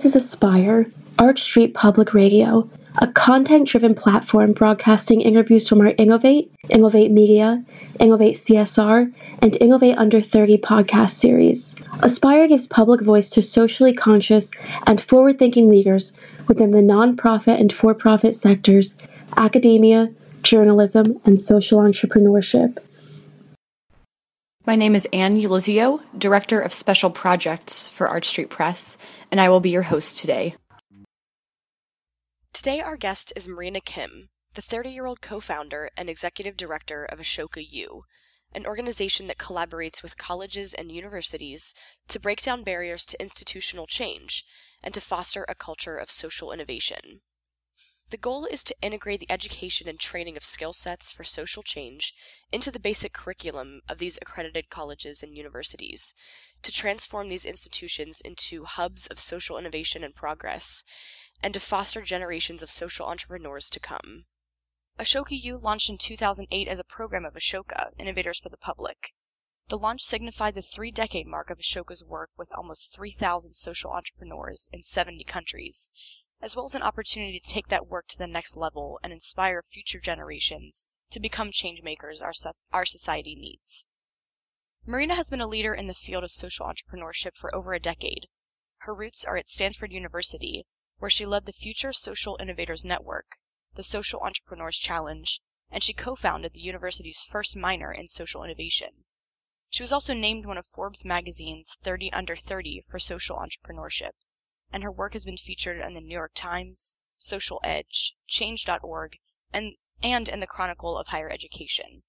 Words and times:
This 0.00 0.16
is 0.16 0.24
Aspire, 0.24 0.86
Arch 1.18 1.42
Street 1.42 1.74
Public 1.74 2.14
Radio, 2.14 2.66
a 3.02 3.08
content 3.08 3.68
driven 3.68 3.94
platform 3.94 4.54
broadcasting 4.54 5.20
interviews 5.20 5.68
from 5.68 5.82
our 5.82 5.92
Innovate, 5.98 6.50
Innovate 6.70 7.10
Media, 7.10 7.62
Innovate 7.98 8.36
CSR, 8.36 9.12
and 9.42 9.56
Innovate 9.60 9.98
Under 9.98 10.22
30 10.22 10.56
podcast 10.56 11.10
series. 11.10 11.76
Aspire 12.02 12.48
gives 12.48 12.66
public 12.66 13.02
voice 13.02 13.28
to 13.28 13.42
socially 13.42 13.92
conscious 13.92 14.50
and 14.86 15.02
forward 15.02 15.38
thinking 15.38 15.68
leaders 15.68 16.14
within 16.48 16.70
the 16.70 16.78
nonprofit 16.78 17.60
and 17.60 17.70
for 17.70 17.92
profit 17.92 18.34
sectors, 18.34 18.96
academia, 19.36 20.08
journalism, 20.42 21.20
and 21.26 21.38
social 21.38 21.78
entrepreneurship. 21.78 22.78
My 24.70 24.76
name 24.76 24.94
is 24.94 25.08
Anne 25.12 25.34
Ulizio, 25.34 26.00
Director 26.16 26.60
of 26.60 26.72
Special 26.72 27.10
Projects 27.10 27.88
for 27.88 28.06
Arch 28.06 28.28
Street 28.28 28.50
Press, 28.50 28.98
and 29.32 29.40
I 29.40 29.48
will 29.48 29.58
be 29.58 29.70
your 29.70 29.82
host 29.82 30.16
today. 30.18 30.54
Today, 32.52 32.80
our 32.80 32.96
guest 32.96 33.32
is 33.34 33.48
Marina 33.48 33.80
Kim, 33.80 34.28
the 34.54 34.62
30 34.62 34.90
year 34.90 35.06
old 35.06 35.20
co 35.20 35.40
founder 35.40 35.90
and 35.96 36.08
executive 36.08 36.56
director 36.56 37.04
of 37.04 37.18
Ashoka 37.18 37.66
U, 37.68 38.04
an 38.54 38.64
organization 38.64 39.26
that 39.26 39.38
collaborates 39.38 40.04
with 40.04 40.16
colleges 40.16 40.72
and 40.72 40.92
universities 40.92 41.74
to 42.06 42.20
break 42.20 42.40
down 42.40 42.62
barriers 42.62 43.04
to 43.06 43.20
institutional 43.20 43.88
change 43.88 44.44
and 44.84 44.94
to 44.94 45.00
foster 45.00 45.44
a 45.48 45.56
culture 45.56 45.96
of 45.96 46.12
social 46.12 46.52
innovation. 46.52 47.22
The 48.10 48.16
goal 48.16 48.44
is 48.44 48.64
to 48.64 48.74
integrate 48.82 49.20
the 49.20 49.30
education 49.30 49.88
and 49.88 49.98
training 49.98 50.36
of 50.36 50.44
skill 50.44 50.72
sets 50.72 51.12
for 51.12 51.22
social 51.22 51.62
change 51.62 52.12
into 52.50 52.72
the 52.72 52.80
basic 52.80 53.12
curriculum 53.12 53.82
of 53.88 53.98
these 53.98 54.18
accredited 54.20 54.68
colleges 54.68 55.22
and 55.22 55.36
universities, 55.36 56.12
to 56.62 56.72
transform 56.72 57.28
these 57.28 57.44
institutions 57.44 58.20
into 58.20 58.64
hubs 58.64 59.06
of 59.06 59.20
social 59.20 59.56
innovation 59.56 60.02
and 60.02 60.16
progress, 60.16 60.82
and 61.40 61.54
to 61.54 61.60
foster 61.60 62.02
generations 62.02 62.64
of 62.64 62.70
social 62.70 63.06
entrepreneurs 63.06 63.70
to 63.70 63.78
come. 63.78 64.26
Ashoka 64.98 65.40
U 65.40 65.56
launched 65.56 65.88
in 65.88 65.96
2008 65.96 66.66
as 66.66 66.80
a 66.80 66.84
program 66.84 67.24
of 67.24 67.34
Ashoka, 67.34 67.92
Innovators 67.96 68.40
for 68.40 68.48
the 68.48 68.56
Public. 68.56 69.14
The 69.68 69.78
launch 69.78 70.02
signified 70.02 70.56
the 70.56 70.62
three 70.62 70.90
decade 70.90 71.28
mark 71.28 71.48
of 71.48 71.58
Ashoka's 71.58 72.04
work 72.04 72.30
with 72.36 72.50
almost 72.56 72.92
3,000 72.92 73.52
social 73.52 73.92
entrepreneurs 73.92 74.68
in 74.72 74.82
70 74.82 75.22
countries, 75.22 75.90
as 76.42 76.56
well 76.56 76.64
as 76.64 76.74
an 76.74 76.82
opportunity 76.82 77.38
to 77.38 77.48
take 77.48 77.68
that 77.68 77.86
work 77.86 78.06
to 78.08 78.16
the 78.16 78.26
next 78.26 78.56
level 78.56 78.98
and 79.02 79.12
inspire 79.12 79.62
future 79.62 80.00
generations 80.00 80.88
to 81.10 81.20
become 81.20 81.50
changemakers 81.50 82.22
our, 82.22 82.32
our 82.72 82.84
society 82.86 83.34
needs. 83.34 83.88
Marina 84.86 85.14
has 85.14 85.28
been 85.28 85.40
a 85.40 85.46
leader 85.46 85.74
in 85.74 85.86
the 85.86 85.94
field 85.94 86.24
of 86.24 86.30
social 86.30 86.66
entrepreneurship 86.66 87.36
for 87.36 87.54
over 87.54 87.74
a 87.74 87.80
decade. 87.80 88.26
Her 88.78 88.94
roots 88.94 89.24
are 89.24 89.36
at 89.36 89.48
Stanford 89.48 89.92
University, 89.92 90.64
where 90.98 91.10
she 91.10 91.26
led 91.26 91.44
the 91.44 91.52
Future 91.52 91.92
Social 91.92 92.38
Innovators 92.40 92.84
Network, 92.84 93.36
the 93.74 93.82
Social 93.82 94.20
Entrepreneurs 94.20 94.78
Challenge, 94.78 95.42
and 95.70 95.82
she 95.82 95.92
co 95.92 96.16
founded 96.16 96.54
the 96.54 96.60
university's 96.60 97.20
first 97.20 97.54
minor 97.56 97.92
in 97.92 98.06
social 98.06 98.42
innovation. 98.42 99.04
She 99.68 99.82
was 99.82 99.92
also 99.92 100.14
named 100.14 100.46
one 100.46 100.56
of 100.56 100.66
Forbes 100.66 101.04
magazine's 101.04 101.76
30 101.82 102.12
Under 102.14 102.34
30 102.34 102.82
for 102.88 102.98
social 102.98 103.36
entrepreneurship 103.36 104.12
and 104.72 104.82
her 104.82 104.92
work 104.92 105.12
has 105.12 105.24
been 105.24 105.36
featured 105.36 105.80
in 105.80 105.92
the 105.92 106.00
New 106.00 106.14
York 106.14 106.32
Times, 106.34 106.96
Social 107.16 107.60
Edge, 107.64 108.16
Change.org, 108.26 109.18
and, 109.52 109.74
and 110.02 110.28
in 110.28 110.40
the 110.40 110.46
Chronicle 110.46 110.96
of 110.96 111.08
Higher 111.08 111.30
Education. 111.30 112.02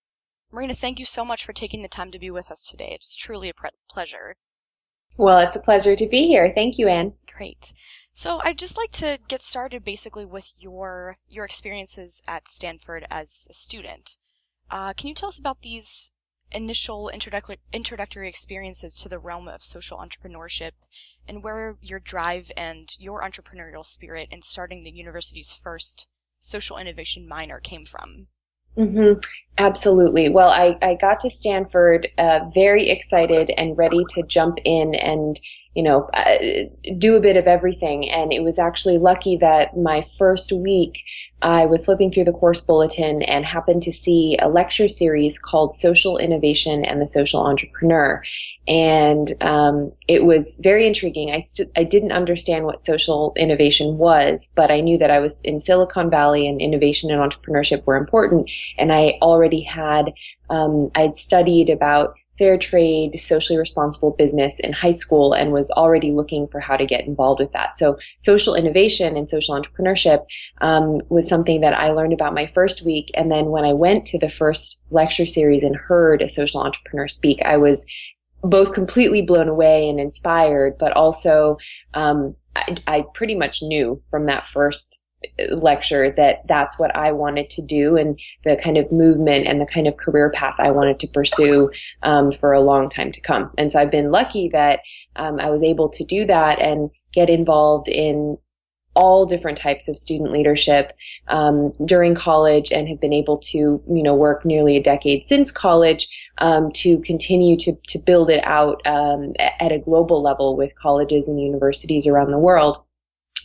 Marina, 0.51 0.73
thank 0.73 0.99
you 0.99 1.05
so 1.05 1.23
much 1.23 1.45
for 1.45 1.53
taking 1.53 1.81
the 1.81 1.87
time 1.87 2.11
to 2.11 2.19
be 2.19 2.29
with 2.29 2.51
us 2.51 2.63
today. 2.63 2.91
It's 2.91 3.15
truly 3.15 3.49
a 3.49 3.53
pre- 3.53 3.69
pleasure. 3.89 4.35
Well, 5.17 5.39
it's 5.39 5.55
a 5.55 5.61
pleasure 5.61 5.95
to 5.95 6.07
be 6.07 6.27
here. 6.27 6.51
Thank 6.53 6.77
you, 6.77 6.87
Anne. 6.87 7.13
Great. 7.31 7.73
So 8.13 8.41
I'd 8.43 8.57
just 8.57 8.77
like 8.77 8.91
to 8.93 9.19
get 9.27 9.41
started 9.41 9.83
basically 9.83 10.25
with 10.25 10.53
your 10.57 11.15
your 11.27 11.45
experiences 11.45 12.21
at 12.27 12.47
Stanford 12.47 13.05
as 13.09 13.47
a 13.49 13.53
student. 13.53 14.17
Uh, 14.69 14.93
can 14.93 15.09
you 15.09 15.13
tell 15.13 15.29
us 15.29 15.39
about 15.39 15.61
these 15.61 16.15
initial 16.51 17.09
introductory, 17.09 17.59
introductory 17.73 18.27
experiences 18.27 18.95
to 18.95 19.09
the 19.09 19.19
realm 19.19 19.47
of 19.47 19.61
social 19.61 19.97
entrepreneurship 19.97 20.71
and 21.27 21.43
where 21.43 21.77
your 21.81 21.99
drive 21.99 22.51
and 22.57 22.95
your 22.99 23.21
entrepreneurial 23.21 23.85
spirit 23.85 24.27
in 24.31 24.41
starting 24.41 24.83
the 24.83 24.91
university's 24.91 25.53
first 25.53 26.07
social 26.39 26.77
innovation 26.77 27.27
minor 27.27 27.59
came 27.59 27.85
from. 27.85 28.27
Mm-hmm. 28.77 29.19
Absolutely. 29.57 30.29
Well, 30.29 30.49
I, 30.49 30.77
I 30.81 30.95
got 30.95 31.19
to 31.21 31.29
Stanford 31.29 32.07
uh, 32.17 32.39
very 32.53 32.89
excited 32.89 33.51
and 33.57 33.77
ready 33.77 34.05
to 34.11 34.23
jump 34.23 34.59
in 34.63 34.95
and 34.95 35.39
you 35.73 35.83
know, 35.83 36.09
uh, 36.13 36.37
do 36.97 37.15
a 37.15 37.21
bit 37.21 37.37
of 37.37 37.47
everything. 37.47 38.09
And 38.09 38.33
it 38.33 38.43
was 38.43 38.59
actually 38.59 38.97
lucky 38.97 39.37
that 39.37 39.77
my 39.77 40.05
first 40.17 40.51
week 40.51 41.03
I 41.41 41.65
was 41.65 41.85
flipping 41.85 42.11
through 42.11 42.25
the 42.25 42.33
course 42.33 42.61
bulletin 42.61 43.23
and 43.23 43.45
happened 43.45 43.83
to 43.83 43.91
see 43.91 44.37
a 44.41 44.47
lecture 44.47 44.87
series 44.87 45.39
called 45.39 45.73
Social 45.73 46.17
Innovation 46.17 46.85
and 46.85 47.01
the 47.01 47.07
Social 47.07 47.41
Entrepreneur. 47.41 48.23
And 48.67 49.31
um, 49.41 49.91
it 50.07 50.23
was 50.25 50.59
very 50.63 50.85
intriguing. 50.87 51.31
I, 51.31 51.41
st- 51.41 51.71
I 51.75 51.83
didn't 51.83 52.11
understand 52.11 52.65
what 52.65 52.79
social 52.79 53.33
innovation 53.35 53.97
was, 53.97 54.51
but 54.55 54.71
I 54.71 54.81
knew 54.81 54.97
that 54.97 55.11
I 55.11 55.19
was 55.19 55.39
in 55.43 55.59
Silicon 55.59 56.09
Valley 56.09 56.47
and 56.47 56.61
innovation 56.61 57.11
and 57.11 57.19
entrepreneurship 57.19 57.85
were 57.85 57.97
important. 57.97 58.49
And 58.77 58.93
I 58.93 59.17
already 59.21 59.61
had, 59.61 60.13
um, 60.49 60.91
I'd 60.95 61.15
studied 61.15 61.69
about 61.69 62.15
fair 62.37 62.57
trade, 62.57 63.19
socially 63.19 63.57
responsible 63.57 64.11
business 64.11 64.59
in 64.59 64.73
high 64.73 64.91
school 64.91 65.33
and 65.33 65.51
was 65.51 65.69
already 65.71 66.11
looking 66.11 66.47
for 66.47 66.59
how 66.59 66.75
to 66.75 66.85
get 66.85 67.05
involved 67.05 67.39
with 67.39 67.51
that. 67.51 67.77
So 67.77 67.97
social 68.19 68.55
innovation 68.55 69.15
and 69.15 69.29
social 69.29 69.59
entrepreneurship 69.59 70.25
um, 70.61 70.99
was 71.09 71.27
something 71.27 71.61
that 71.61 71.73
I 71.73 71.91
learned 71.91 72.13
about 72.13 72.33
my 72.33 72.47
first 72.47 72.83
week. 72.83 73.11
And 73.13 73.31
then 73.31 73.47
when 73.47 73.65
I 73.65 73.73
went 73.73 74.05
to 74.07 74.19
the 74.19 74.29
first 74.29 74.81
lecture 74.89 75.25
series 75.25 75.63
and 75.63 75.75
heard 75.75 76.21
a 76.21 76.29
social 76.29 76.61
entrepreneur 76.61 77.07
speak, 77.07 77.41
I 77.43 77.57
was 77.57 77.85
both 78.43 78.73
completely 78.73 79.21
blown 79.21 79.47
away 79.47 79.87
and 79.87 79.99
inspired, 79.99 80.77
but 80.79 80.93
also 80.93 81.57
um, 81.93 82.35
I, 82.55 82.77
I 82.87 83.05
pretty 83.13 83.35
much 83.35 83.61
knew 83.61 84.01
from 84.09 84.25
that 84.25 84.47
first 84.47 85.00
lecture 85.49 86.09
that 86.11 86.47
that's 86.47 86.79
what 86.79 86.95
I 86.95 87.11
wanted 87.11 87.49
to 87.51 87.61
do 87.61 87.95
and 87.95 88.19
the 88.43 88.55
kind 88.55 88.77
of 88.77 88.91
movement 88.91 89.47
and 89.47 89.61
the 89.61 89.65
kind 89.65 89.87
of 89.87 89.97
career 89.97 90.31
path 90.31 90.55
I 90.57 90.71
wanted 90.71 90.99
to 90.99 91.07
pursue 91.07 91.69
um, 92.03 92.31
for 92.31 92.53
a 92.53 92.61
long 92.61 92.89
time 92.89 93.11
to 93.11 93.21
come. 93.21 93.51
And 93.57 93.71
so 93.71 93.79
I've 93.79 93.91
been 93.91 94.11
lucky 94.11 94.49
that 94.49 94.79
um, 95.15 95.39
I 95.39 95.49
was 95.49 95.61
able 95.61 95.89
to 95.89 96.03
do 96.03 96.25
that 96.25 96.59
and 96.59 96.89
get 97.13 97.29
involved 97.29 97.87
in 97.87 98.37
all 98.93 99.25
different 99.25 99.57
types 99.57 99.87
of 99.87 99.97
student 99.97 100.31
leadership 100.31 100.91
um, 101.29 101.71
during 101.85 102.13
college 102.13 102.71
and 102.71 102.89
have 102.89 102.99
been 102.99 103.13
able 103.13 103.37
to 103.37 103.57
you 103.57 104.03
know 104.03 104.13
work 104.13 104.43
nearly 104.43 104.75
a 104.75 104.83
decade 104.83 105.23
since 105.23 105.49
college 105.49 106.09
um, 106.39 106.71
to 106.73 106.99
continue 106.99 107.55
to, 107.55 107.73
to 107.87 107.99
build 107.99 108.29
it 108.29 108.45
out 108.45 108.85
um, 108.85 109.33
at 109.39 109.71
a 109.71 109.79
global 109.79 110.21
level 110.21 110.57
with 110.57 110.75
colleges 110.75 111.27
and 111.27 111.39
universities 111.39 112.05
around 112.05 112.31
the 112.31 112.37
world 112.37 112.83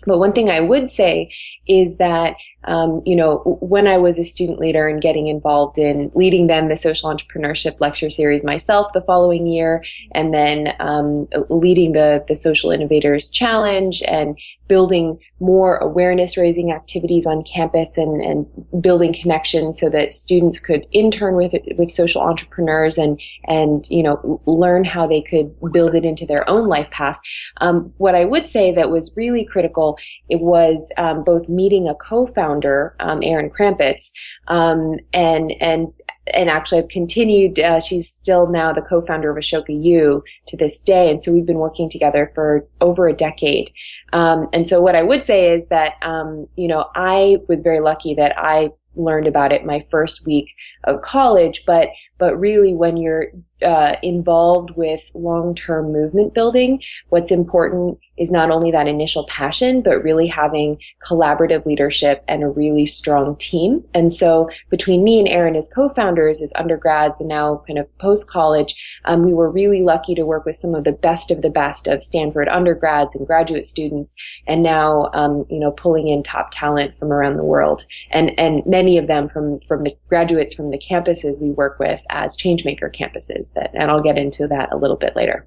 but 0.06 0.18
one 0.18 0.32
thing 0.32 0.50
I 0.50 0.60
would 0.60 0.88
say 0.88 1.30
is 1.66 1.96
that, 1.96 2.36
um, 2.64 3.02
you 3.04 3.16
know, 3.16 3.58
when 3.60 3.86
I 3.86 3.98
was 3.98 4.18
a 4.18 4.24
student 4.24 4.58
leader 4.58 4.88
and 4.88 5.00
getting 5.00 5.26
involved 5.26 5.78
in 5.78 6.10
leading 6.14 6.46
then 6.46 6.68
the 6.68 6.76
social 6.76 7.10
entrepreneurship 7.10 7.80
lecture 7.80 8.10
series 8.10 8.44
myself 8.44 8.92
the 8.92 9.00
following 9.00 9.46
year, 9.46 9.84
and 10.12 10.32
then 10.32 10.74
um, 10.80 11.28
leading 11.48 11.92
the 11.92 12.24
the 12.28 12.36
social 12.36 12.70
innovators 12.70 13.30
challenge 13.30 14.02
and 14.06 14.38
building 14.68 15.18
more 15.38 15.76
awareness 15.76 16.36
raising 16.36 16.72
activities 16.72 17.26
on 17.26 17.44
campus 17.44 17.98
and, 17.98 18.22
and 18.22 18.46
building 18.82 19.12
connections 19.12 19.78
so 19.78 19.88
that 19.88 20.12
students 20.12 20.58
could 20.58 20.86
intern 20.92 21.36
with 21.36 21.54
with 21.76 21.90
social 21.90 22.22
entrepreneurs 22.22 22.96
and 22.96 23.20
and 23.46 23.86
you 23.90 24.02
know 24.02 24.40
learn 24.46 24.84
how 24.84 25.06
they 25.06 25.20
could 25.20 25.54
build 25.72 25.94
it 25.94 26.04
into 26.04 26.26
their 26.26 26.48
own 26.48 26.68
life 26.68 26.90
path. 26.90 27.18
Um, 27.60 27.92
what 27.98 28.14
I 28.14 28.24
would 28.24 28.48
say 28.48 28.72
that 28.72 28.90
was 28.90 29.12
really 29.14 29.44
critical 29.44 29.95
it 30.28 30.40
was 30.40 30.92
um, 30.98 31.24
both 31.24 31.48
meeting 31.48 31.88
a 31.88 31.94
co-founder, 31.94 32.94
um, 33.00 33.22
Erin 33.22 33.50
Krampetz, 33.50 34.10
um, 34.48 34.96
and 35.12 35.52
and 35.60 35.92
and 36.34 36.50
actually 36.50 36.80
I've 36.80 36.88
continued, 36.88 37.58
uh, 37.60 37.80
she's 37.80 38.10
still 38.10 38.48
now 38.48 38.72
the 38.72 38.82
co-founder 38.82 39.30
of 39.30 39.36
Ashoka 39.36 39.82
U 39.82 40.24
to 40.46 40.56
this 40.56 40.80
day. 40.80 41.10
And 41.10 41.22
so 41.22 41.32
we've 41.32 41.46
been 41.46 41.58
working 41.58 41.88
together 41.88 42.32
for 42.34 42.66
over 42.80 43.06
a 43.06 43.12
decade. 43.12 43.70
Um, 44.12 44.48
and 44.52 44.66
so 44.66 44.80
what 44.80 44.96
I 44.96 45.02
would 45.02 45.24
say 45.24 45.52
is 45.52 45.68
that, 45.68 45.94
um, 46.02 46.48
you 46.56 46.68
know, 46.68 46.86
I 46.94 47.36
was 47.48 47.62
very 47.62 47.80
lucky 47.80 48.14
that 48.14 48.36
I 48.36 48.70
learned 48.96 49.28
about 49.28 49.52
it 49.52 49.64
my 49.64 49.84
first 49.90 50.26
week 50.26 50.52
of 50.86 51.00
college, 51.02 51.64
but 51.66 51.88
but 52.18 52.38
really 52.38 52.74
when 52.74 52.96
you're 52.96 53.26
uh, 53.62 53.96
involved 54.02 54.70
with 54.70 55.10
long-term 55.14 55.92
movement 55.92 56.34
building, 56.34 56.82
what's 57.08 57.30
important 57.30 57.98
is 58.18 58.30
not 58.30 58.50
only 58.50 58.70
that 58.70 58.86
initial 58.86 59.26
passion, 59.26 59.82
but 59.82 60.02
really 60.02 60.26
having 60.26 60.78
collaborative 61.06 61.64
leadership 61.66 62.24
and 62.28 62.42
a 62.42 62.48
really 62.48 62.86
strong 62.86 63.36
team. 63.36 63.84
And 63.92 64.12
so 64.12 64.48
between 64.70 65.04
me 65.04 65.18
and 65.18 65.28
Erin 65.28 65.56
as 65.56 65.68
co-founders, 65.74 66.40
as 66.40 66.52
undergrads, 66.56 67.20
and 67.20 67.28
now 67.28 67.62
kind 67.66 67.78
of 67.78 67.98
post-college, 67.98 68.74
um, 69.04 69.22
we 69.24 69.34
were 69.34 69.50
really 69.50 69.82
lucky 69.82 70.14
to 70.14 70.24
work 70.24 70.44
with 70.44 70.56
some 70.56 70.74
of 70.74 70.84
the 70.84 70.92
best 70.92 71.30
of 71.30 71.42
the 71.42 71.50
best 71.50 71.86
of 71.86 72.02
Stanford 72.02 72.48
undergrads 72.48 73.14
and 73.14 73.26
graduate 73.26 73.66
students, 73.66 74.14
and 74.46 74.62
now 74.62 75.10
um, 75.12 75.44
you 75.50 75.58
know 75.58 75.70
pulling 75.70 76.08
in 76.08 76.22
top 76.22 76.48
talent 76.52 76.94
from 76.96 77.12
around 77.12 77.36
the 77.36 77.44
world, 77.44 77.84
and 78.10 78.38
and 78.38 78.64
many 78.66 78.96
of 78.96 79.06
them 79.06 79.28
from 79.28 79.60
from 79.60 79.84
the 79.84 79.94
graduates 80.08 80.54
from 80.54 80.70
the 80.70 80.75
campuses 80.78 81.40
we 81.40 81.50
work 81.50 81.78
with 81.78 82.02
as 82.10 82.36
changemaker 82.36 82.94
campuses. 82.94 83.52
That, 83.54 83.70
and 83.74 83.90
I'll 83.90 84.02
get 84.02 84.18
into 84.18 84.46
that 84.48 84.72
a 84.72 84.76
little 84.76 84.96
bit 84.96 85.16
later. 85.16 85.46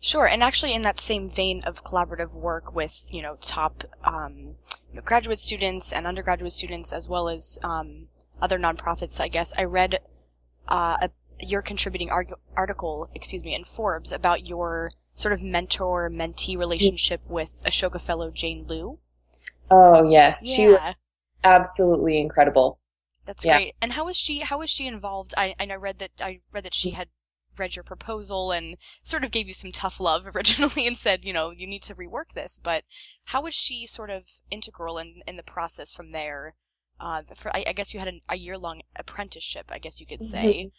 Sure, 0.00 0.26
and 0.26 0.42
actually, 0.42 0.74
in 0.74 0.82
that 0.82 0.98
same 0.98 1.28
vein 1.28 1.62
of 1.64 1.82
collaborative 1.84 2.34
work 2.34 2.74
with 2.74 3.08
you 3.10 3.22
know 3.22 3.36
top 3.40 3.84
um, 4.04 4.54
you 4.90 4.96
know, 4.96 5.02
graduate 5.02 5.38
students 5.38 5.92
and 5.92 6.06
undergraduate 6.06 6.52
students, 6.52 6.92
as 6.92 7.08
well 7.08 7.28
as 7.28 7.58
um, 7.62 8.08
other 8.40 8.58
nonprofits, 8.58 9.20
I 9.20 9.28
guess 9.28 9.54
I 9.58 9.64
read 9.64 10.00
uh, 10.68 10.96
a, 11.02 11.10
your 11.40 11.62
contributing 11.62 12.10
arg- 12.10 12.34
article, 12.56 13.10
excuse 13.14 13.44
me, 13.44 13.54
in 13.54 13.64
Forbes 13.64 14.12
about 14.12 14.46
your 14.46 14.90
sort 15.14 15.32
of 15.32 15.42
mentor 15.42 16.10
mentee 16.10 16.58
relationship 16.58 17.22
with 17.28 17.62
Ashoka 17.64 18.00
Fellow 18.00 18.30
Jane 18.30 18.66
Leu. 18.66 18.98
Oh 19.70 20.08
yes, 20.08 20.40
yeah. 20.42 20.56
she 20.56 20.70
was 20.70 20.94
absolutely 21.42 22.20
incredible. 22.20 22.78
That's 23.24 23.44
yeah. 23.44 23.56
great. 23.58 23.74
And 23.80 23.92
how 23.92 24.04
was 24.04 24.16
she? 24.16 24.40
How 24.40 24.58
was 24.58 24.70
she 24.70 24.86
involved? 24.86 25.34
I 25.36 25.54
I 25.58 25.74
read 25.74 25.98
that 25.98 26.12
I 26.20 26.40
read 26.52 26.64
that 26.64 26.74
she 26.74 26.90
had 26.90 27.08
read 27.58 27.76
your 27.76 27.82
proposal 27.82 28.50
and 28.50 28.76
sort 29.02 29.24
of 29.24 29.30
gave 29.30 29.46
you 29.46 29.54
some 29.54 29.72
tough 29.72 30.00
love 30.00 30.26
originally 30.34 30.86
and 30.86 30.96
said, 30.96 31.24
you 31.24 31.32
know, 31.32 31.50
you 31.50 31.66
need 31.66 31.82
to 31.82 31.94
rework 31.94 32.32
this. 32.34 32.58
But 32.62 32.84
how 33.26 33.42
was 33.42 33.54
she 33.54 33.86
sort 33.86 34.10
of 34.10 34.28
integral 34.50 34.98
in, 34.98 35.22
in 35.26 35.36
the 35.36 35.42
process 35.42 35.94
from 35.94 36.12
there? 36.12 36.54
Uh, 37.00 37.22
for, 37.34 37.54
I, 37.54 37.64
I 37.68 37.72
guess 37.72 37.92
you 37.92 37.98
had 37.98 38.08
an, 38.08 38.20
a 38.28 38.36
year 38.36 38.56
long 38.56 38.82
apprenticeship, 38.96 39.66
I 39.70 39.78
guess 39.78 40.00
you 40.00 40.06
could 40.06 40.22
say, 40.22 40.70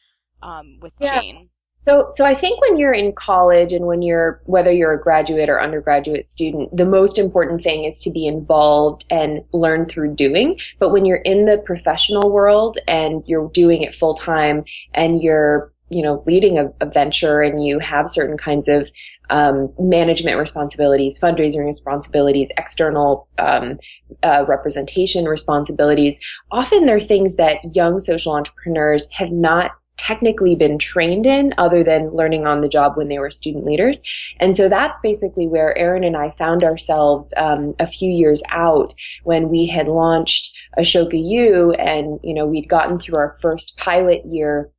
mm-hmm. 0.43 0.49
um, 0.49 0.79
with 0.79 0.95
yeah. 0.99 1.19
Jane. 1.19 1.49
So, 1.77 2.07
so 2.09 2.25
I 2.25 2.33
think 2.33 2.61
when 2.61 2.77
you're 2.77 2.93
in 2.93 3.11
college 3.11 3.73
and 3.73 3.85
when 3.85 4.01
you're, 4.01 4.41
whether 4.45 4.71
you're 4.71 4.93
a 4.93 5.01
graduate 5.01 5.49
or 5.49 5.61
undergraduate 5.61 6.25
student, 6.25 6.75
the 6.75 6.85
most 6.85 7.19
important 7.19 7.61
thing 7.61 7.83
is 7.83 7.99
to 7.99 8.09
be 8.09 8.25
involved 8.25 9.03
and 9.11 9.43
learn 9.51 9.83
through 9.83 10.15
doing. 10.15 10.57
But 10.79 10.91
when 10.91 11.05
you're 11.05 11.17
in 11.17 11.43
the 11.45 11.57
professional 11.57 12.31
world 12.31 12.77
and 12.87 13.25
you're 13.27 13.49
doing 13.49 13.81
it 13.81 13.93
full 13.93 14.13
time 14.13 14.63
and 14.93 15.21
you're 15.21 15.73
you 15.89 16.01
know 16.01 16.23
leading 16.25 16.57
a, 16.57 16.71
a, 16.81 16.85
venture 16.87 17.41
and 17.41 17.63
you 17.63 17.77
have 17.77 18.09
certain 18.09 18.37
kinds 18.37 18.67
of 18.67 18.89
um, 19.29 19.71
management 19.77 20.39
responsibilities 20.39 21.19
fundraising 21.19 21.63
responsibilities 21.63 22.49
external 22.57 23.27
um, 23.37 23.77
uh, 24.23 24.43
representation 24.47 25.25
responsibilities 25.25 26.17
often 26.49 26.87
they're 26.87 26.99
things 26.99 27.35
that 27.35 27.57
young 27.75 27.99
social 27.99 28.33
entrepreneurs 28.33 29.07
have 29.11 29.31
not 29.31 29.73
technically 29.97 30.55
been 30.55 30.77
trained 30.77 31.25
in 31.25 31.53
other 31.57 31.83
than 31.83 32.09
learning 32.09 32.45
on 32.45 32.61
the 32.61 32.69
job 32.69 32.95
when 32.95 33.07
they 33.07 33.19
were 33.19 33.31
student 33.31 33.65
leaders. 33.65 34.01
And 34.39 34.55
so 34.55 34.67
that's 34.67 34.99
basically 34.99 35.47
where 35.47 35.77
erin 35.77 36.03
and 36.03 36.17
i 36.17 36.31
found 36.31 36.63
ourselves 36.63 37.33
um, 37.37 37.75
a 37.79 37.87
few 37.87 38.11
years 38.11 38.41
out 38.49 38.93
when 39.23 39.49
we 39.49 39.65
had 39.67 39.87
launched 39.87 40.55
ashoka 40.77 41.21
u 41.21 41.71
and 41.73 42.19
you 42.23 42.33
know 42.33 42.45
we'd 42.45 42.69
gotten 42.69 42.97
through 42.97 43.17
our 43.17 43.37
first 43.41 43.77
pilot 43.77 44.21
year. 44.25 44.71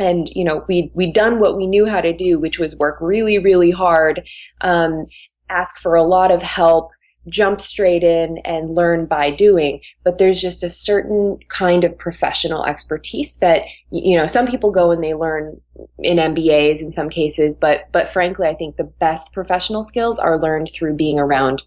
And 0.00 0.28
you 0.30 0.44
know 0.44 0.64
we 0.68 0.92
we'd 0.94 1.14
done 1.14 1.40
what 1.40 1.56
we 1.56 1.66
knew 1.66 1.86
how 1.86 2.00
to 2.00 2.12
do 2.12 2.38
which 2.38 2.58
was 2.58 2.76
work 2.76 2.98
really 3.00 3.38
really 3.38 3.72
hard 3.72 4.22
um, 4.60 5.06
ask 5.48 5.80
for 5.80 5.96
a 5.96 6.04
lot 6.04 6.30
of 6.30 6.40
help 6.40 6.90
jump 7.28 7.60
straight 7.60 8.02
in 8.02 8.38
and 8.38 8.74
learn 8.74 9.06
by 9.06 9.30
doing 9.30 9.80
but 10.04 10.18
there's 10.18 10.40
just 10.40 10.62
a 10.62 10.70
certain 10.70 11.38
kind 11.48 11.84
of 11.84 11.96
professional 11.96 12.64
expertise 12.64 13.36
that 13.36 13.62
you 13.90 14.16
know 14.16 14.26
some 14.26 14.46
people 14.46 14.70
go 14.70 14.90
and 14.90 15.02
they 15.02 15.14
learn 15.14 15.60
in 15.98 16.16
MBAs 16.18 16.80
in 16.80 16.92
some 16.92 17.08
cases 17.08 17.56
but 17.56 17.88
but 17.92 18.08
frankly 18.08 18.48
I 18.48 18.54
think 18.54 18.76
the 18.76 18.84
best 18.84 19.32
professional 19.32 19.82
skills 19.82 20.18
are 20.18 20.38
learned 20.38 20.70
through 20.72 20.94
being 20.94 21.18
around 21.18 21.62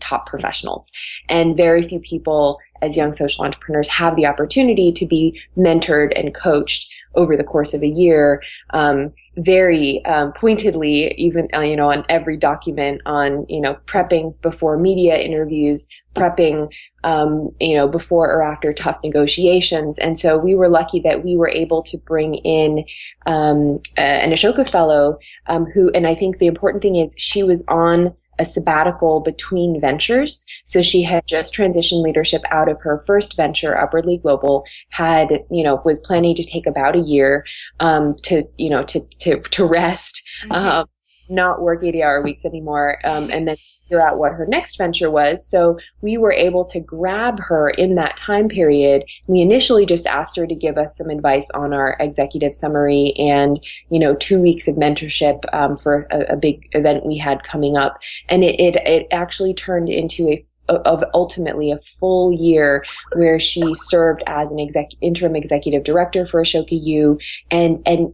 top 0.00 0.26
professionals. 0.26 0.90
And 1.28 1.56
very 1.56 1.82
few 1.82 2.00
people 2.00 2.58
as 2.82 2.96
young 2.96 3.12
social 3.12 3.44
entrepreneurs 3.44 3.88
have 3.88 4.16
the 4.16 4.26
opportunity 4.26 4.92
to 4.92 5.06
be 5.06 5.40
mentored 5.56 6.12
and 6.18 6.34
coached 6.34 6.92
over 7.14 7.36
the 7.36 7.44
course 7.44 7.74
of 7.74 7.82
a 7.82 7.88
year, 7.88 8.42
um, 8.70 9.12
very 9.36 10.04
um, 10.04 10.32
pointedly, 10.32 11.14
even 11.14 11.48
uh, 11.54 11.60
you 11.60 11.76
know, 11.76 11.90
on 11.90 12.04
every 12.08 12.36
document 12.36 13.00
on 13.06 13.46
you 13.48 13.60
know 13.60 13.76
prepping 13.86 14.40
before 14.42 14.76
media 14.76 15.16
interviews, 15.16 15.88
prepping 16.14 16.72
um, 17.04 17.50
you 17.60 17.76
know 17.76 17.86
before 17.88 18.30
or 18.30 18.42
after 18.42 18.72
tough 18.72 18.98
negotiations, 19.04 19.98
and 19.98 20.18
so 20.18 20.36
we 20.36 20.54
were 20.54 20.68
lucky 20.68 21.00
that 21.00 21.24
we 21.24 21.36
were 21.36 21.48
able 21.48 21.82
to 21.82 21.96
bring 21.98 22.34
in 22.36 22.84
um, 23.26 23.80
an 23.96 24.30
Ashoka 24.30 24.68
fellow 24.68 25.18
um, 25.46 25.66
who, 25.66 25.90
and 25.90 26.06
I 26.06 26.14
think 26.14 26.38
the 26.38 26.46
important 26.46 26.82
thing 26.82 26.96
is 26.96 27.14
she 27.16 27.42
was 27.42 27.64
on 27.68 28.14
a 28.38 28.44
sabbatical 28.44 29.20
between 29.20 29.80
ventures. 29.80 30.44
So 30.64 30.82
she 30.82 31.02
had 31.02 31.26
just 31.26 31.54
transitioned 31.54 32.02
leadership 32.02 32.42
out 32.50 32.68
of 32.68 32.80
her 32.82 33.02
first 33.06 33.36
venture, 33.36 33.76
Upwardly 33.76 34.18
Global, 34.18 34.64
had, 34.90 35.44
you 35.50 35.64
know, 35.64 35.80
was 35.84 36.00
planning 36.00 36.34
to 36.36 36.44
take 36.44 36.66
about 36.66 36.96
a 36.96 37.00
year, 37.00 37.44
um, 37.80 38.14
to, 38.24 38.44
you 38.56 38.70
know, 38.70 38.82
to, 38.84 39.00
to, 39.20 39.40
to 39.40 39.64
rest. 39.64 40.22
Mm-hmm. 40.44 40.52
Um, 40.52 40.86
not 41.30 41.62
work 41.62 41.82
80 41.82 42.02
hour 42.02 42.22
weeks 42.22 42.44
anymore 42.44 42.98
um, 43.04 43.30
and 43.30 43.46
then 43.48 43.56
figure 43.56 44.00
out 44.00 44.18
what 44.18 44.32
her 44.32 44.46
next 44.46 44.76
venture 44.76 45.10
was. 45.10 45.46
So 45.46 45.78
we 46.00 46.16
were 46.16 46.32
able 46.32 46.64
to 46.66 46.80
grab 46.80 47.40
her 47.40 47.70
in 47.70 47.94
that 47.96 48.16
time 48.16 48.48
period. 48.48 49.04
We 49.26 49.40
initially 49.40 49.86
just 49.86 50.06
asked 50.06 50.36
her 50.36 50.46
to 50.46 50.54
give 50.54 50.78
us 50.78 50.96
some 50.96 51.10
advice 51.10 51.46
on 51.54 51.72
our 51.72 51.96
executive 52.00 52.54
summary 52.54 53.14
and, 53.18 53.58
you 53.90 53.98
know, 53.98 54.14
two 54.14 54.40
weeks 54.40 54.68
of 54.68 54.76
mentorship 54.76 55.42
um, 55.52 55.76
for 55.76 56.06
a, 56.10 56.34
a, 56.34 56.36
big 56.36 56.68
event 56.72 57.04
we 57.04 57.16
had 57.16 57.42
coming 57.42 57.76
up. 57.76 57.98
And 58.28 58.44
it, 58.44 58.58
it, 58.60 58.76
it 58.76 59.08
actually 59.10 59.54
turned 59.54 59.88
into 59.88 60.28
a 60.28 60.44
of 60.68 61.02
ultimately 61.14 61.70
a 61.70 61.78
full 61.78 62.32
year 62.32 62.84
where 63.14 63.40
she 63.40 63.74
served 63.74 64.22
as 64.26 64.50
an 64.50 64.60
exec, 64.60 64.90
interim 65.00 65.34
executive 65.34 65.82
director 65.82 66.26
for 66.26 66.42
Ashoka 66.42 66.78
U 66.82 67.18
and, 67.50 67.82
and 67.86 68.12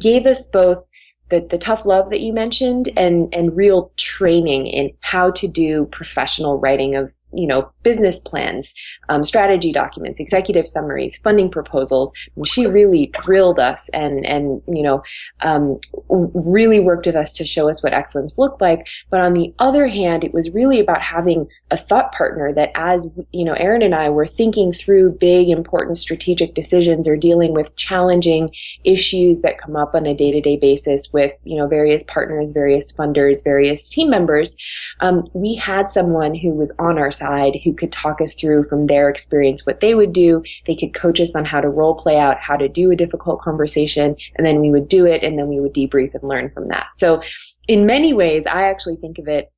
gave 0.00 0.26
us 0.26 0.48
both 0.48 0.86
the, 1.32 1.40
the 1.40 1.58
tough 1.58 1.86
love 1.86 2.10
that 2.10 2.20
you 2.20 2.32
mentioned 2.32 2.90
and, 2.94 3.34
and 3.34 3.56
real 3.56 3.90
training 3.96 4.66
in 4.66 4.92
how 5.00 5.30
to 5.30 5.48
do 5.48 5.86
professional 5.86 6.58
writing 6.58 6.94
of 6.94 7.12
you 7.32 7.46
know, 7.46 7.71
business 7.82 8.18
plans, 8.18 8.74
um, 9.08 9.24
strategy 9.24 9.72
documents, 9.72 10.20
executive 10.20 10.66
summaries, 10.66 11.16
funding 11.18 11.50
proposals. 11.50 12.12
And 12.36 12.46
she 12.46 12.66
really 12.66 13.06
drilled 13.06 13.58
us 13.58 13.88
and, 13.90 14.24
and, 14.24 14.62
you 14.68 14.82
know, 14.82 15.02
um, 15.40 15.78
really 16.08 16.80
worked 16.80 17.06
with 17.06 17.16
us 17.16 17.32
to 17.32 17.44
show 17.44 17.68
us 17.68 17.82
what 17.82 17.92
excellence 17.92 18.38
looked 18.38 18.60
like. 18.60 18.88
But 19.10 19.20
on 19.20 19.34
the 19.34 19.52
other 19.58 19.86
hand, 19.86 20.24
it 20.24 20.34
was 20.34 20.50
really 20.50 20.80
about 20.80 21.02
having 21.02 21.48
a 21.70 21.76
thought 21.76 22.12
partner 22.12 22.52
that 22.54 22.70
as, 22.74 23.08
you 23.32 23.44
know, 23.44 23.54
Erin 23.54 23.82
and 23.82 23.94
I 23.94 24.10
were 24.10 24.26
thinking 24.26 24.72
through 24.72 25.18
big, 25.18 25.48
important 25.48 25.98
strategic 25.98 26.54
decisions 26.54 27.06
or 27.08 27.16
dealing 27.16 27.52
with 27.52 27.76
challenging 27.76 28.50
issues 28.84 29.42
that 29.42 29.58
come 29.58 29.76
up 29.76 29.94
on 29.94 30.06
a 30.06 30.14
day 30.14 30.30
to 30.32 30.40
day 30.40 30.56
basis 30.56 31.12
with, 31.12 31.32
you 31.44 31.56
know, 31.56 31.66
various 31.66 32.04
partners, 32.04 32.52
various 32.52 32.92
funders, 32.92 33.44
various 33.44 33.88
team 33.88 34.10
members. 34.10 34.56
Um, 35.00 35.24
we 35.34 35.54
had 35.54 35.88
someone 35.88 36.34
who 36.34 36.50
was 36.50 36.72
on 36.78 36.98
our 36.98 37.10
side 37.10 37.58
who 37.64 37.71
could 37.74 37.92
talk 37.92 38.20
us 38.20 38.34
through 38.34 38.64
from 38.64 38.86
their 38.86 39.08
experience 39.08 39.66
what 39.66 39.80
they 39.80 39.94
would 39.94 40.12
do. 40.12 40.42
They 40.66 40.74
could 40.74 40.94
coach 40.94 41.20
us 41.20 41.34
on 41.34 41.44
how 41.44 41.60
to 41.60 41.68
role 41.68 41.94
play 41.94 42.18
out, 42.18 42.38
how 42.38 42.56
to 42.56 42.68
do 42.68 42.90
a 42.90 42.96
difficult 42.96 43.40
conversation, 43.40 44.16
and 44.36 44.46
then 44.46 44.60
we 44.60 44.70
would 44.70 44.88
do 44.88 45.06
it 45.06 45.22
and 45.22 45.38
then 45.38 45.48
we 45.48 45.60
would 45.60 45.74
debrief 45.74 46.14
and 46.14 46.22
learn 46.22 46.50
from 46.50 46.66
that. 46.66 46.86
So 46.94 47.22
in 47.68 47.86
many 47.86 48.12
ways, 48.12 48.46
I 48.46 48.64
actually 48.68 48.96
think 48.96 49.18
of 49.18 49.28
it 49.28 49.52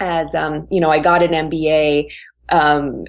as, 0.00 0.34
um, 0.34 0.66
you 0.70 0.80
know, 0.80 0.90
I 0.90 0.98
got 0.98 1.22
an 1.22 1.50
MBA 1.50 2.10
um, 2.48 3.04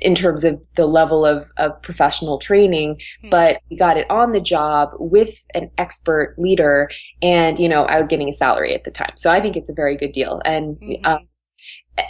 in 0.00 0.14
terms 0.14 0.44
of 0.44 0.60
the 0.76 0.86
level 0.86 1.26
of, 1.26 1.50
of 1.56 1.80
professional 1.82 2.38
training, 2.38 2.94
mm-hmm. 2.94 3.28
but 3.28 3.60
we 3.70 3.76
got 3.76 3.96
it 3.96 4.10
on 4.10 4.32
the 4.32 4.40
job 4.40 4.90
with 4.98 5.42
an 5.54 5.70
expert 5.78 6.34
leader. 6.38 6.90
And, 7.20 7.58
you 7.58 7.68
know, 7.68 7.84
I 7.84 7.98
was 7.98 8.06
getting 8.06 8.28
a 8.28 8.32
salary 8.32 8.74
at 8.74 8.84
the 8.84 8.90
time. 8.90 9.12
So 9.16 9.30
I 9.30 9.40
think 9.40 9.56
it's 9.56 9.68
a 9.68 9.74
very 9.74 9.96
good 9.96 10.12
deal. 10.12 10.40
And, 10.44 10.76
mm-hmm. 10.76 11.04
um, 11.04 11.28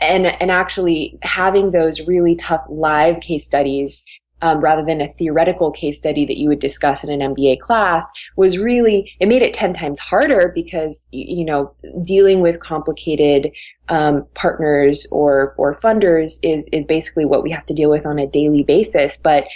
and 0.01 0.27
and 0.27 0.51
actually 0.51 1.19
having 1.23 1.71
those 1.71 2.01
really 2.01 2.37
tough 2.37 2.65
live 2.69 3.21
case 3.21 3.45
studies 3.45 4.05
um, 4.43 4.61
rather 4.61 4.85
than 4.85 5.01
a 5.01 5.09
theoretical 5.09 5.71
case 5.71 5.97
study 5.97 6.27
that 6.27 6.37
you 6.37 6.49
would 6.49 6.59
discuss 6.59 7.05
in 7.05 7.11
an 7.11 7.35
MBA 7.35 7.61
class 7.61 8.11
was 8.37 8.59
really 8.59 9.11
it 9.21 9.29
made 9.29 9.43
it 9.43 9.55
10 9.55 9.73
times 9.73 9.99
harder 9.99 10.53
because 10.55 11.09
you 11.13 11.45
know 11.45 11.75
dealing 12.03 12.41
with 12.41 12.61
complicated 12.61 13.53
um, 13.89 14.27
partners 14.35 15.07
or 15.11 15.55
or 15.59 15.75
funders 15.77 16.39
is 16.43 16.69
is 16.73 16.87
basically 16.87 17.25
what 17.25 17.43
we 17.43 17.51
have 17.51 17.67
to 17.67 17.75
deal 17.75 17.91
with 17.91 18.07
on 18.07 18.19
a 18.19 18.27
daily 18.27 18.63
basis 18.63 19.17
but 19.17 19.47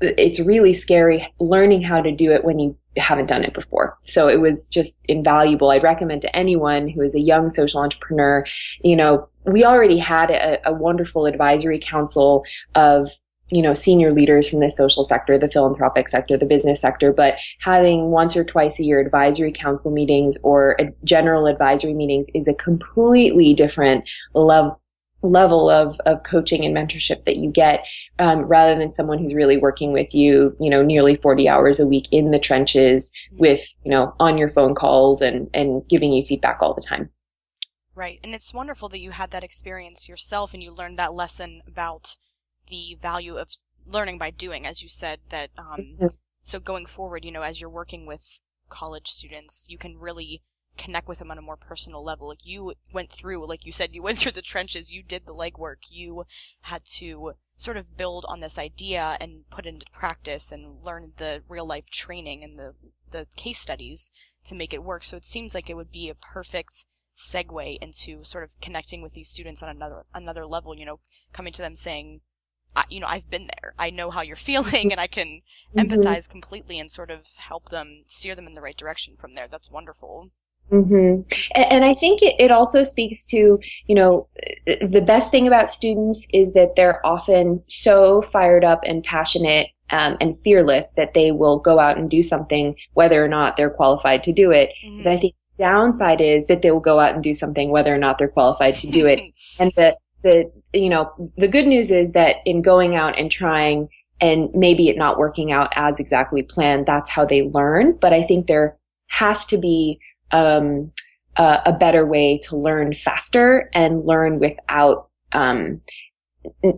it's 0.00 0.38
really 0.38 0.74
scary 0.74 1.26
learning 1.40 1.82
how 1.82 2.00
to 2.00 2.12
do 2.12 2.30
it 2.30 2.44
when 2.44 2.58
you 2.58 2.76
haven't 2.96 3.26
done 3.26 3.44
it 3.44 3.54
before. 3.54 3.96
So 4.02 4.28
it 4.28 4.40
was 4.40 4.68
just 4.68 4.98
invaluable. 5.04 5.70
I'd 5.70 5.82
recommend 5.82 6.22
to 6.22 6.36
anyone 6.36 6.88
who 6.88 7.02
is 7.02 7.14
a 7.14 7.20
young 7.20 7.50
social 7.50 7.80
entrepreneur, 7.80 8.44
you 8.82 8.96
know, 8.96 9.28
we 9.48 9.64
already 9.64 9.98
had 9.98 10.30
a, 10.30 10.58
a 10.68 10.72
wonderful 10.72 11.26
advisory 11.26 11.78
council 11.78 12.44
of 12.74 13.10
you 13.50 13.62
know 13.62 13.74
senior 13.74 14.12
leaders 14.12 14.48
from 14.48 14.60
the 14.60 14.68
social 14.68 15.04
sector 15.04 15.38
the 15.38 15.48
philanthropic 15.48 16.08
sector 16.08 16.36
the 16.36 16.44
business 16.44 16.80
sector 16.80 17.12
but 17.12 17.34
having 17.60 18.10
once 18.10 18.36
or 18.36 18.44
twice 18.44 18.78
a 18.78 18.84
year 18.84 19.00
advisory 19.00 19.52
council 19.52 19.90
meetings 19.90 20.36
or 20.42 20.76
general 21.04 21.46
advisory 21.46 21.94
meetings 21.94 22.28
is 22.34 22.46
a 22.46 22.54
completely 22.54 23.54
different 23.54 24.08
level 24.34 24.80
level 25.22 25.68
of 25.68 25.98
of 26.06 26.22
coaching 26.22 26.64
and 26.64 26.76
mentorship 26.76 27.24
that 27.24 27.36
you 27.36 27.50
get 27.50 27.84
um, 28.20 28.42
rather 28.42 28.78
than 28.78 28.88
someone 28.88 29.18
who's 29.18 29.34
really 29.34 29.56
working 29.56 29.92
with 29.92 30.14
you 30.14 30.56
you 30.60 30.70
know 30.70 30.82
nearly 30.82 31.16
40 31.16 31.48
hours 31.48 31.80
a 31.80 31.86
week 31.86 32.06
in 32.12 32.30
the 32.30 32.38
trenches 32.38 33.10
mm-hmm. 33.32 33.40
with 33.40 33.74
you 33.84 33.90
know 33.90 34.14
on 34.20 34.38
your 34.38 34.48
phone 34.48 34.74
calls 34.74 35.20
and 35.20 35.50
and 35.54 35.82
giving 35.88 36.12
you 36.12 36.24
feedback 36.24 36.58
all 36.60 36.72
the 36.72 36.82
time 36.82 37.10
right 37.98 38.20
and 38.22 38.34
it's 38.34 38.54
wonderful 38.54 38.88
that 38.88 39.00
you 39.00 39.10
had 39.10 39.30
that 39.30 39.44
experience 39.44 40.08
yourself 40.08 40.54
and 40.54 40.62
you 40.62 40.70
learned 40.70 40.96
that 40.96 41.12
lesson 41.12 41.62
about 41.66 42.16
the 42.68 42.96
value 43.00 43.36
of 43.36 43.50
learning 43.86 44.18
by 44.18 44.30
doing 44.30 44.66
as 44.66 44.82
you 44.82 44.88
said 44.88 45.18
that 45.30 45.50
um, 45.58 45.80
mm-hmm. 45.80 46.06
so 46.40 46.60
going 46.60 46.86
forward 46.86 47.24
you 47.24 47.32
know 47.32 47.42
as 47.42 47.60
you're 47.60 47.68
working 47.68 48.06
with 48.06 48.40
college 48.68 49.08
students 49.08 49.66
you 49.68 49.76
can 49.76 49.98
really 49.98 50.42
connect 50.78 51.08
with 51.08 51.18
them 51.18 51.30
on 51.30 51.38
a 51.38 51.42
more 51.42 51.56
personal 51.56 52.02
level. 52.02 52.28
Like 52.28 52.46
you 52.46 52.74
went 52.92 53.10
through, 53.10 53.46
like 53.46 53.66
you 53.66 53.72
said, 53.72 53.90
you 53.92 54.02
went 54.02 54.18
through 54.20 54.32
the 54.32 54.42
trenches, 54.42 54.92
you 54.92 55.02
did 55.02 55.26
the 55.26 55.34
legwork, 55.34 55.90
you 55.90 56.24
had 56.62 56.84
to 56.98 57.32
sort 57.56 57.76
of 57.76 57.96
build 57.96 58.24
on 58.28 58.38
this 58.38 58.56
idea 58.56 59.16
and 59.20 59.48
put 59.50 59.66
it 59.66 59.70
into 59.70 59.86
practice 59.92 60.52
and 60.52 60.84
learn 60.84 61.12
the 61.16 61.42
real 61.48 61.66
life 61.66 61.90
training 61.90 62.44
and 62.44 62.56
the, 62.56 62.74
the 63.10 63.26
case 63.36 63.58
studies 63.58 64.12
to 64.44 64.54
make 64.54 64.72
it 64.72 64.84
work. 64.84 65.04
So 65.04 65.16
it 65.16 65.24
seems 65.24 65.54
like 65.54 65.68
it 65.68 65.74
would 65.74 65.90
be 65.90 66.08
a 66.08 66.14
perfect 66.14 66.84
segue 67.18 67.78
into 67.82 68.22
sort 68.22 68.44
of 68.44 68.58
connecting 68.60 69.02
with 69.02 69.12
these 69.12 69.28
students 69.28 69.62
on 69.62 69.68
another, 69.68 70.04
another 70.14 70.46
level, 70.46 70.74
you 70.74 70.86
know, 70.86 71.00
coming 71.32 71.52
to 71.52 71.62
them 71.62 71.74
saying, 71.74 72.20
I, 72.76 72.84
you 72.88 73.00
know, 73.00 73.08
I've 73.08 73.28
been 73.28 73.48
there. 73.60 73.74
I 73.78 73.90
know 73.90 74.10
how 74.10 74.22
you're 74.22 74.36
feeling 74.50 74.92
and 74.92 75.00
I 75.00 75.08
can 75.08 75.42
mm-hmm. 75.76 75.80
empathize 75.80 76.30
completely 76.30 76.78
and 76.78 76.90
sort 76.90 77.10
of 77.10 77.26
help 77.36 77.70
them 77.70 78.04
steer 78.06 78.34
them 78.34 78.46
in 78.46 78.52
the 78.52 78.62
right 78.62 78.76
direction 78.76 79.16
from 79.16 79.34
there. 79.34 79.48
That's 79.48 79.70
wonderful. 79.70 80.30
Mm-hmm. 80.70 81.22
And, 81.54 81.72
and, 81.72 81.84
I 81.84 81.94
think 81.94 82.20
it, 82.22 82.34
it 82.38 82.50
also 82.50 82.84
speaks 82.84 83.24
to, 83.28 83.58
you 83.86 83.94
know, 83.94 84.28
the 84.66 85.00
best 85.00 85.30
thing 85.30 85.46
about 85.46 85.70
students 85.70 86.26
is 86.34 86.52
that 86.52 86.76
they're 86.76 87.04
often 87.06 87.64
so 87.68 88.20
fired 88.20 88.64
up 88.64 88.82
and 88.84 89.02
passionate 89.02 89.68
um, 89.90 90.18
and 90.20 90.38
fearless 90.44 90.90
that 90.92 91.14
they 91.14 91.32
will 91.32 91.58
go 91.58 91.78
out 91.78 91.96
and 91.96 92.10
do 92.10 92.20
something, 92.20 92.74
whether 92.92 93.24
or 93.24 93.28
not 93.28 93.56
they're 93.56 93.70
qualified 93.70 94.22
to 94.24 94.32
do 94.32 94.50
it. 94.50 94.70
Mm-hmm. 94.84 95.04
But 95.04 95.12
I 95.12 95.16
think 95.16 95.34
downside 95.58 96.20
is 96.20 96.46
that 96.46 96.62
they 96.62 96.70
will 96.70 96.80
go 96.80 96.98
out 96.98 97.14
and 97.14 97.22
do 97.22 97.34
something, 97.34 97.70
whether 97.70 97.94
or 97.94 97.98
not 97.98 98.18
they're 98.18 98.28
qualified 98.28 98.74
to 98.76 98.90
do 98.90 99.06
it. 99.06 99.20
and 99.60 99.72
the, 99.76 99.96
the, 100.22 100.50
you 100.72 100.88
know, 100.88 101.10
the 101.36 101.48
good 101.48 101.66
news 101.66 101.90
is 101.90 102.12
that 102.12 102.36
in 102.44 102.62
going 102.62 102.96
out 102.96 103.18
and 103.18 103.30
trying 103.30 103.88
and 104.20 104.48
maybe 104.52 104.88
it 104.88 104.96
not 104.96 105.18
working 105.18 105.52
out 105.52 105.72
as 105.76 106.00
exactly 106.00 106.42
planned, 106.42 106.86
that's 106.86 107.10
how 107.10 107.24
they 107.24 107.42
learn. 107.42 107.96
But 108.00 108.12
I 108.12 108.22
think 108.22 108.46
there 108.46 108.76
has 109.06 109.46
to 109.46 109.58
be 109.58 110.00
um, 110.32 110.92
a, 111.36 111.60
a, 111.66 111.72
better 111.72 112.04
way 112.04 112.38
to 112.44 112.56
learn 112.56 112.94
faster 112.94 113.70
and 113.72 114.04
learn 114.04 114.38
without 114.38 115.08
um, 115.32 115.80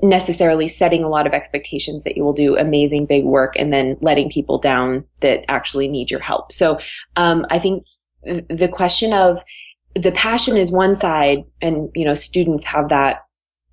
necessarily 0.03 0.69
setting 0.69 1.03
a 1.03 1.09
lot 1.09 1.27
of 1.27 1.33
expectations 1.33 2.05
that 2.05 2.17
you 2.17 2.25
will 2.25 2.33
do 2.33 2.57
amazing 2.57 3.07
big 3.07 3.25
work 3.25 3.55
and 3.57 3.73
then 3.73 3.97
letting 4.01 4.31
people 4.31 4.59
down 4.59 5.05
that 5.21 5.45
actually 5.49 5.89
need 5.89 6.11
your 6.11 6.21
help. 6.21 6.53
So 6.53 6.79
um, 7.17 7.47
I 7.51 7.59
think 7.59 7.85
the 8.25 8.69
question 8.73 9.13
of 9.13 9.43
the 9.95 10.13
passion 10.13 10.57
is 10.57 10.71
one 10.71 10.95
side, 10.95 11.45
and 11.61 11.91
you 11.95 12.05
know 12.05 12.15
students 12.15 12.65
have 12.65 12.89
that 12.89 13.25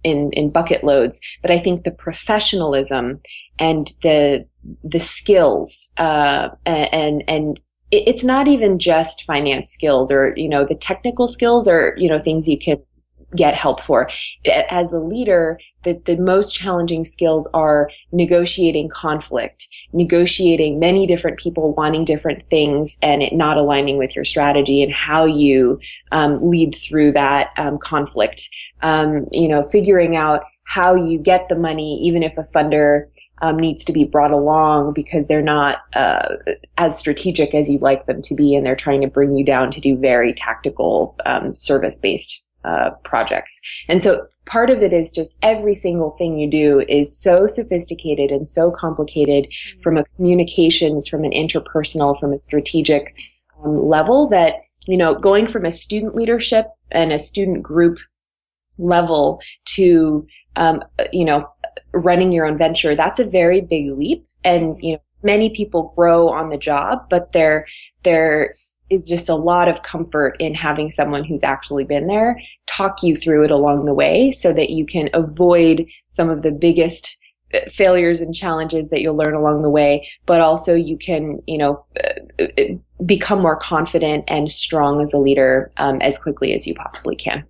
in 0.03 0.31
in 0.31 0.49
bucket 0.49 0.83
loads. 0.83 1.19
But 1.41 1.51
I 1.51 1.59
think 1.59 1.83
the 1.83 1.91
professionalism 1.91 3.21
and 3.59 3.91
the 4.01 4.45
the 4.83 4.99
skills 4.99 5.91
uh, 5.97 6.49
and 6.65 7.23
and 7.27 7.59
it's 7.89 8.23
not 8.23 8.47
even 8.47 8.79
just 8.79 9.23
finance 9.23 9.71
skills 9.71 10.11
or 10.11 10.33
you 10.35 10.49
know 10.49 10.65
the 10.65 10.75
technical 10.75 11.27
skills 11.27 11.67
or 11.67 11.95
you 11.97 12.09
know 12.09 12.19
things 12.19 12.47
you 12.47 12.57
can 12.57 12.77
get 13.35 13.55
help 13.55 13.81
for 13.81 14.09
as 14.69 14.91
a 14.91 14.99
leader 14.99 15.59
the, 15.87 16.15
the 16.15 16.21
most 16.21 16.53
challenging 16.53 17.05
skills 17.05 17.49
are 17.53 17.89
negotiating 18.11 18.89
conflict 18.89 19.67
negotiating 19.93 20.79
many 20.79 21.07
different 21.07 21.39
people 21.39 21.73
wanting 21.73 22.03
different 22.03 22.47
things 22.49 22.97
and 23.01 23.23
it 23.23 23.33
not 23.33 23.57
aligning 23.57 23.97
with 23.97 24.15
your 24.15 24.25
strategy 24.25 24.83
and 24.83 24.91
how 24.91 25.25
you 25.25 25.79
um, 26.11 26.49
lead 26.49 26.77
through 26.87 27.11
that 27.11 27.51
um, 27.57 27.77
conflict. 27.77 28.49
Um, 28.83 29.25
you 29.31 29.47
know 29.47 29.63
figuring 29.63 30.15
out 30.15 30.43
how 30.65 30.93
you 30.93 31.17
get 31.17 31.49
the 31.49 31.55
money 31.55 31.99
even 32.03 32.21
if 32.21 32.37
a 32.37 32.43
funder 32.43 33.07
um, 33.41 33.57
needs 33.57 33.83
to 33.85 33.93
be 33.93 34.03
brought 34.03 34.31
along 34.31 34.93
because 34.93 35.27
they're 35.27 35.41
not 35.41 35.79
uh, 35.93 36.35
as 36.77 36.97
strategic 36.97 37.55
as 37.55 37.69
you'd 37.69 37.81
like 37.81 38.05
them 38.05 38.21
to 38.23 38.35
be, 38.35 38.55
and 38.55 38.65
they're 38.65 38.75
trying 38.75 39.01
to 39.01 39.07
bring 39.07 39.31
you 39.31 39.45
down 39.45 39.71
to 39.71 39.79
do 39.79 39.95
very 39.97 40.33
tactical 40.33 41.15
um, 41.25 41.55
service 41.55 41.99
based 41.99 42.43
uh, 42.63 42.91
projects. 43.03 43.59
And 43.87 44.03
so 44.03 44.27
part 44.45 44.69
of 44.69 44.81
it 44.81 44.93
is 44.93 45.11
just 45.11 45.35
every 45.41 45.75
single 45.75 46.11
thing 46.17 46.37
you 46.37 46.49
do 46.49 46.83
is 46.89 47.17
so 47.17 47.47
sophisticated 47.47 48.31
and 48.31 48.47
so 48.47 48.71
complicated 48.71 49.45
mm-hmm. 49.45 49.81
from 49.81 49.97
a 49.97 50.03
communications, 50.15 51.07
from 51.07 51.23
an 51.23 51.31
interpersonal, 51.31 52.19
from 52.19 52.33
a 52.33 52.39
strategic 52.39 53.15
um, 53.63 53.87
level 53.87 54.27
that 54.29 54.55
you 54.87 54.97
know 54.97 55.15
going 55.15 55.47
from 55.47 55.65
a 55.65 55.71
student 55.71 56.15
leadership 56.15 56.67
and 56.91 57.11
a 57.11 57.19
student 57.19 57.61
group 57.61 57.99
level 58.77 59.41
to 59.65 60.25
um, 60.55 60.81
you 61.11 61.25
know 61.25 61.47
running 61.93 62.31
your 62.31 62.45
own 62.45 62.57
venture, 62.57 62.95
that's 62.95 63.19
a 63.19 63.25
very 63.25 63.61
big 63.61 63.91
leap. 63.91 64.25
And, 64.43 64.77
you 64.81 64.93
know, 64.93 64.99
many 65.23 65.49
people 65.49 65.93
grow 65.95 66.29
on 66.29 66.49
the 66.49 66.57
job, 66.57 67.07
but 67.09 67.33
there, 67.33 67.67
there 68.03 68.53
is 68.89 69.07
just 69.07 69.29
a 69.29 69.35
lot 69.35 69.67
of 69.67 69.81
comfort 69.83 70.35
in 70.39 70.53
having 70.53 70.89
someone 70.91 71.23
who's 71.23 71.43
actually 71.43 71.83
been 71.83 72.07
there 72.07 72.39
talk 72.67 73.01
you 73.03 73.15
through 73.15 73.43
it 73.43 73.51
along 73.51 73.85
the 73.85 73.93
way 73.93 74.31
so 74.31 74.53
that 74.53 74.69
you 74.69 74.85
can 74.85 75.09
avoid 75.13 75.85
some 76.07 76.29
of 76.29 76.41
the 76.41 76.51
biggest 76.51 77.17
uh, 77.53 77.59
failures 77.69 78.21
and 78.21 78.35
challenges 78.35 78.89
that 78.89 79.01
you'll 79.01 79.15
learn 79.15 79.33
along 79.33 79.61
the 79.61 79.69
way, 79.69 80.07
but 80.25 80.41
also 80.41 80.75
you 80.75 80.97
can, 80.97 81.41
you 81.47 81.57
know, 81.57 81.85
uh, 82.03 82.43
uh, 82.43 82.63
become 83.05 83.41
more 83.41 83.57
confident 83.57 84.25
and 84.27 84.51
strong 84.51 85.01
as 85.01 85.13
a 85.13 85.17
leader 85.17 85.71
um, 85.77 86.01
as 86.01 86.17
quickly 86.17 86.53
as 86.53 86.67
you 86.67 86.75
possibly 86.75 87.15
can. 87.15 87.45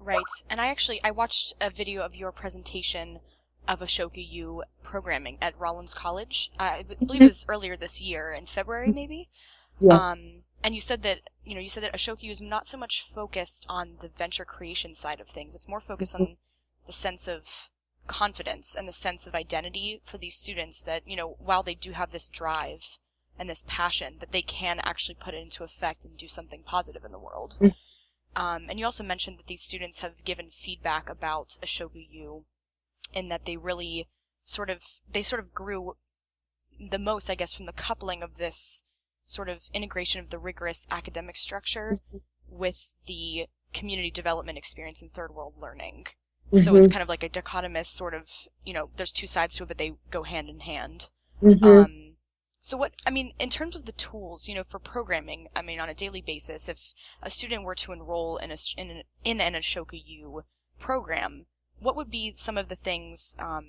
Right. 0.00 0.22
And 0.50 0.60
I 0.60 0.68
actually 0.68 1.00
I 1.02 1.10
watched 1.10 1.54
a 1.60 1.70
video 1.70 2.02
of 2.02 2.14
your 2.16 2.32
presentation 2.32 3.20
of 3.66 3.80
Ashoka 3.80 4.26
U 4.30 4.62
programming 4.82 5.38
at 5.40 5.58
Rollins 5.58 5.94
College. 5.94 6.50
I 6.58 6.82
believe 6.82 7.22
it 7.22 7.26
was 7.26 7.46
earlier 7.48 7.76
this 7.76 8.02
year 8.02 8.32
in 8.32 8.46
February, 8.46 8.92
maybe. 8.92 9.28
Yes. 9.80 10.00
Um, 10.00 10.42
and 10.62 10.74
you 10.74 10.80
said 10.80 11.02
that 11.02 11.20
you 11.44 11.54
know 11.54 11.60
you 11.60 11.68
said 11.68 11.82
that 11.82 11.92
Ashoka 11.92 12.22
U 12.22 12.30
is 12.30 12.40
not 12.40 12.66
so 12.66 12.78
much 12.78 13.02
focused 13.02 13.66
on 13.68 13.96
the 14.00 14.08
venture 14.08 14.44
creation 14.44 14.94
side 14.94 15.20
of 15.20 15.28
things. 15.28 15.54
It's 15.54 15.68
more 15.68 15.80
focused 15.80 16.14
on 16.14 16.36
the 16.86 16.92
sense 16.92 17.28
of 17.28 17.70
confidence 18.06 18.74
and 18.74 18.86
the 18.86 18.92
sense 18.92 19.26
of 19.26 19.34
identity 19.34 20.00
for 20.04 20.18
these 20.18 20.36
students. 20.36 20.82
That 20.82 21.06
you 21.06 21.16
know 21.16 21.36
while 21.38 21.62
they 21.62 21.74
do 21.74 21.92
have 21.92 22.12
this 22.12 22.28
drive 22.28 22.98
and 23.38 23.50
this 23.50 23.64
passion, 23.66 24.16
that 24.20 24.32
they 24.32 24.42
can 24.42 24.80
actually 24.84 25.16
put 25.16 25.34
it 25.34 25.42
into 25.42 25.64
effect 25.64 26.04
and 26.04 26.16
do 26.16 26.28
something 26.28 26.62
positive 26.62 27.04
in 27.04 27.12
the 27.12 27.18
world. 27.18 27.56
Mm. 27.60 27.74
Um, 28.36 28.66
and 28.68 28.78
you 28.78 28.84
also 28.84 29.04
mentioned 29.04 29.38
that 29.38 29.46
these 29.46 29.62
students 29.62 30.00
have 30.00 30.24
given 30.24 30.50
feedback 30.50 31.08
about 31.08 31.58
Ashoka 31.62 32.06
U 32.10 32.44
in 33.12 33.28
that 33.28 33.44
they 33.44 33.56
really 33.56 34.08
sort 34.44 34.70
of 34.70 34.82
they 35.10 35.22
sort 35.22 35.42
of 35.42 35.52
grew 35.52 35.96
the 36.80 36.98
most, 36.98 37.30
I 37.30 37.34
guess, 37.34 37.54
from 37.54 37.66
the 37.66 37.72
coupling 37.72 38.22
of 38.22 38.36
this 38.36 38.84
sort 39.24 39.48
of 39.48 39.68
integration 39.72 40.20
of 40.20 40.30
the 40.30 40.38
rigorous 40.38 40.86
academic 40.90 41.36
structure 41.36 41.92
mm-hmm. 41.92 42.18
with 42.48 42.94
the 43.06 43.46
community 43.72 44.10
development 44.10 44.58
experience 44.58 45.02
in 45.02 45.08
third 45.08 45.34
world 45.34 45.54
learning. 45.60 46.06
Mm-hmm. 46.52 46.58
So 46.58 46.76
it's 46.76 46.86
mm-hmm. 46.86 46.92
kind 46.92 47.02
of 47.02 47.08
like 47.08 47.22
a 47.22 47.28
dichotomous 47.28 47.86
sort 47.86 48.14
of, 48.14 48.30
you 48.64 48.72
know, 48.72 48.90
there's 48.96 49.12
two 49.12 49.26
sides 49.26 49.56
to 49.56 49.64
it, 49.64 49.68
but 49.68 49.78
they 49.78 49.94
go 50.10 50.22
hand 50.22 50.48
in 50.48 50.60
hand. 50.60 51.10
Mm-hmm. 51.42 51.64
Um, 51.64 52.14
so 52.60 52.76
what, 52.76 52.92
I 53.06 53.10
mean, 53.10 53.32
in 53.38 53.50
terms 53.50 53.76
of 53.76 53.84
the 53.84 53.92
tools, 53.92 54.48
you 54.48 54.54
know, 54.54 54.64
for 54.64 54.78
programming, 54.78 55.48
I 55.54 55.62
mean, 55.62 55.80
on 55.80 55.88
a 55.88 55.94
daily 55.94 56.22
basis, 56.22 56.68
if 56.68 56.94
a 57.22 57.30
student 57.30 57.64
were 57.64 57.74
to 57.74 57.92
enroll 57.92 58.36
in 58.36 58.50
a, 58.50 58.56
in 58.76 58.90
an, 58.90 59.02
in 59.24 59.40
an 59.40 59.54
Ashoka 59.54 60.00
U 60.02 60.44
program, 60.78 61.46
what 61.78 61.96
would 61.96 62.10
be 62.10 62.32
some 62.32 62.56
of 62.56 62.68
the 62.68 62.76
things 62.76 63.36
um, 63.38 63.66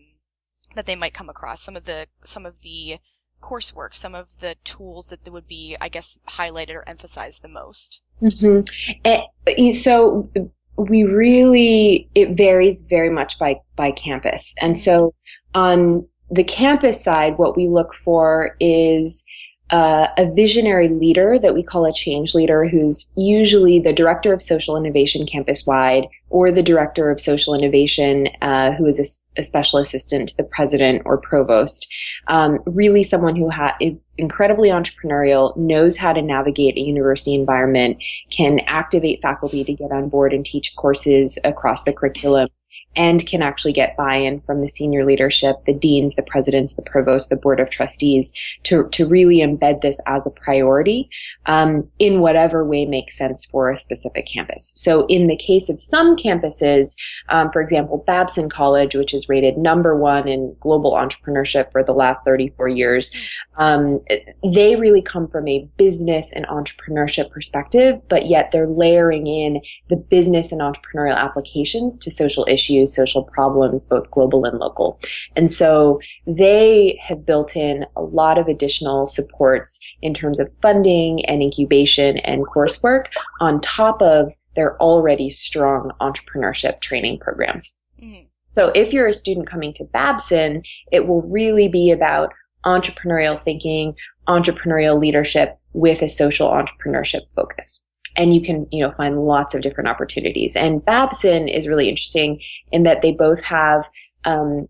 that 0.75 0.85
they 0.85 0.95
might 0.95 1.13
come 1.13 1.29
across? 1.29 1.61
Some 1.61 1.75
of 1.75 1.85
the 1.85 2.07
some 2.23 2.45
of 2.45 2.61
the 2.61 2.99
coursework, 3.41 3.95
some 3.95 4.15
of 4.15 4.39
the 4.39 4.55
tools 4.63 5.09
that 5.09 5.31
would 5.31 5.47
be, 5.47 5.75
I 5.79 5.89
guess, 5.89 6.19
highlighted 6.27 6.75
or 6.75 6.87
emphasized 6.87 7.43
the 7.43 7.49
most. 7.49 8.01
Mm-hmm. 8.21 8.61
And, 9.05 9.75
so 9.75 10.29
we 10.77 11.03
really 11.03 12.09
it 12.15 12.35
varies 12.35 12.83
very 12.83 13.09
much 13.09 13.39
by 13.39 13.61
by 13.75 13.91
campus, 13.91 14.53
and 14.61 14.77
so 14.77 15.13
on 15.53 16.07
the 16.29 16.43
campus 16.43 17.03
side, 17.03 17.37
what 17.37 17.55
we 17.55 17.67
look 17.67 17.93
for 17.93 18.55
is 18.59 19.25
uh, 19.71 20.07
a 20.17 20.31
visionary 20.31 20.89
leader 20.89 21.39
that 21.39 21.55
we 21.55 21.63
call 21.63 21.85
a 21.85 21.93
change 21.93 22.35
leader, 22.35 22.67
who's 22.67 23.11
usually 23.15 23.79
the 23.79 23.93
director 23.93 24.31
of 24.31 24.41
social 24.41 24.77
innovation 24.77 25.25
campus 25.25 25.65
wide 25.65 26.07
or 26.29 26.51
the 26.51 26.61
director 26.61 27.09
of 27.09 27.19
social 27.19 27.55
innovation, 27.55 28.27
uh, 28.41 28.73
who 28.73 28.85
is 28.85 28.99
a, 28.99 29.39
a, 29.41 29.43
special 29.43 29.79
assistant 29.79 30.29
to 30.29 30.37
the 30.37 30.43
president 30.43 31.01
or 31.05 31.17
provost. 31.17 31.91
Um, 32.27 32.59
really, 32.67 33.03
someone 33.03 33.35
who 33.35 33.49
ha- 33.49 33.75
is 33.81 34.01
incredibly 34.17 34.69
entrepreneurial, 34.69 35.55
knows 35.57 35.97
how 35.97 36.13
to 36.13 36.21
navigate 36.21 36.77
a 36.77 36.81
university 36.81 37.33
environment, 37.33 37.97
can 38.29 38.59
activate 38.67 39.21
faculty 39.21 39.63
to 39.63 39.73
get 39.73 39.91
on 39.91 40.09
board 40.09 40.31
and 40.31 40.45
teach 40.45 40.75
courses 40.75 41.39
across 41.43 41.83
the 41.83 41.93
curriculum 41.93 42.47
and 42.95 43.25
can 43.27 43.41
actually 43.41 43.73
get 43.73 43.97
buy-in 43.97 44.41
from 44.41 44.61
the 44.61 44.67
senior 44.67 45.05
leadership, 45.05 45.61
the 45.65 45.73
deans, 45.73 46.15
the 46.15 46.23
presidents, 46.23 46.75
the 46.75 46.81
provost, 46.81 47.29
the 47.29 47.35
board 47.35 47.59
of 47.59 47.69
trustees 47.69 48.33
to, 48.63 48.87
to 48.89 49.07
really 49.07 49.37
embed 49.37 49.81
this 49.81 49.99
as 50.05 50.25
a 50.25 50.31
priority 50.31 51.09
um, 51.45 51.87
in 51.99 52.19
whatever 52.19 52.65
way 52.65 52.85
makes 52.85 53.17
sense 53.17 53.45
for 53.45 53.69
a 53.69 53.77
specific 53.77 54.25
campus. 54.25 54.73
So 54.75 55.05
in 55.07 55.27
the 55.27 55.35
case 55.35 55.69
of 55.69 55.81
some 55.81 56.15
campuses, 56.15 56.95
um, 57.29 57.51
for 57.51 57.61
example, 57.61 58.03
Babson 58.05 58.49
College, 58.49 58.95
which 58.95 59.13
is 59.13 59.29
rated 59.29 59.57
number 59.57 59.95
one 59.95 60.27
in 60.27 60.55
global 60.59 60.93
entrepreneurship 60.93 61.71
for 61.71 61.83
the 61.83 61.93
last 61.93 62.23
34 62.25 62.67
years, 62.67 63.11
um, 63.57 64.01
they 64.43 64.75
really 64.75 65.01
come 65.01 65.27
from 65.27 65.47
a 65.47 65.67
business 65.77 66.31
and 66.33 66.45
entrepreneurship 66.47 67.31
perspective, 67.31 68.01
but 68.09 68.27
yet 68.27 68.51
they're 68.51 68.67
layering 68.67 69.27
in 69.27 69.61
the 69.89 69.95
business 69.95 70.51
and 70.51 70.61
entrepreneurial 70.61 71.15
applications 71.15 71.97
to 71.97 72.11
social 72.11 72.45
issues, 72.49 72.84
social 72.85 73.23
problems, 73.23 73.85
both 73.85 74.09
global 74.11 74.45
and 74.45 74.59
local. 74.59 74.99
And 75.35 75.51
so 75.51 75.99
they 76.27 76.99
have 77.01 77.25
built 77.25 77.55
in 77.55 77.85
a 77.95 78.01
lot 78.01 78.37
of 78.37 78.47
additional 78.47 79.07
supports 79.07 79.79
in 80.01 80.13
terms 80.13 80.39
of 80.39 80.51
funding 80.61 81.25
and 81.25 81.41
incubation 81.41 82.17
and 82.19 82.45
coursework 82.45 83.07
on 83.39 83.61
top 83.61 84.01
of 84.01 84.33
their 84.55 84.77
already 84.81 85.29
strong 85.29 85.91
entrepreneurship 86.01 86.79
training 86.81 87.19
programs. 87.19 87.73
Mm-hmm. 88.01 88.25
So 88.49 88.69
if 88.69 88.93
you're 88.93 89.07
a 89.07 89.13
student 89.13 89.47
coming 89.47 89.73
to 89.73 89.85
Babson, 89.91 90.63
it 90.91 91.07
will 91.07 91.21
really 91.23 91.67
be 91.67 91.91
about 91.91 92.33
entrepreneurial 92.65 93.39
thinking, 93.39 93.93
entrepreneurial 94.27 94.99
leadership 94.99 95.59
with 95.73 96.01
a 96.01 96.09
social 96.09 96.47
entrepreneurship 96.47 97.21
focus. 97.35 97.84
And 98.15 98.33
you 98.33 98.41
can, 98.41 98.67
you 98.71 98.83
know, 98.83 98.91
find 98.91 99.25
lots 99.25 99.53
of 99.53 99.61
different 99.61 99.89
opportunities. 99.89 100.55
And 100.55 100.83
Babson 100.83 101.47
is 101.47 101.67
really 101.67 101.89
interesting 101.89 102.41
in 102.71 102.83
that 102.83 103.01
they 103.01 103.11
both 103.11 103.41
have 103.43 103.89
um, 104.23 104.67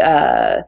uh, 0.00 0.62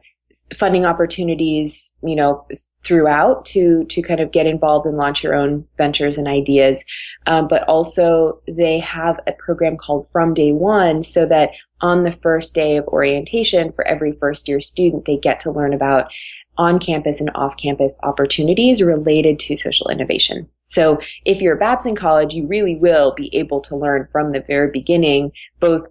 funding 0.55 0.85
opportunities, 0.85 1.95
you 2.03 2.15
know, 2.15 2.47
throughout 2.85 3.45
to 3.45 3.83
to 3.85 4.01
kind 4.01 4.19
of 4.19 4.31
get 4.31 4.45
involved 4.45 4.85
and 4.85 4.97
launch 4.97 5.23
your 5.23 5.35
own 5.35 5.65
ventures 5.77 6.17
and 6.17 6.27
ideas. 6.27 6.83
Um, 7.27 7.47
but 7.47 7.63
also 7.63 8.41
they 8.47 8.79
have 8.79 9.19
a 9.27 9.33
program 9.33 9.75
called 9.75 10.07
From 10.11 10.33
Day 10.33 10.51
One, 10.51 11.03
so 11.03 11.25
that 11.25 11.51
on 11.81 12.03
the 12.03 12.11
first 12.11 12.53
day 12.55 12.77
of 12.77 12.87
orientation 12.87 13.71
for 13.73 13.85
every 13.87 14.13
first 14.13 14.47
year 14.47 14.61
student, 14.61 15.05
they 15.05 15.17
get 15.17 15.39
to 15.41 15.51
learn 15.51 15.73
about 15.73 16.11
on 16.57 16.77
campus 16.77 17.19
and 17.21 17.31
off 17.35 17.55
campus 17.57 17.99
opportunities 18.03 18.81
related 18.81 19.39
to 19.39 19.55
social 19.55 19.89
innovation. 19.89 20.49
So 20.69 20.99
if 21.25 21.41
you're 21.41 21.55
a 21.55 21.59
Babson 21.59 21.95
College, 21.95 22.33
you 22.33 22.47
really 22.47 22.75
will 22.75 23.13
be 23.15 23.35
able 23.35 23.59
to 23.61 23.75
learn 23.75 24.07
from 24.11 24.31
the 24.31 24.41
very 24.41 24.71
beginning, 24.71 25.31
both 25.59 25.85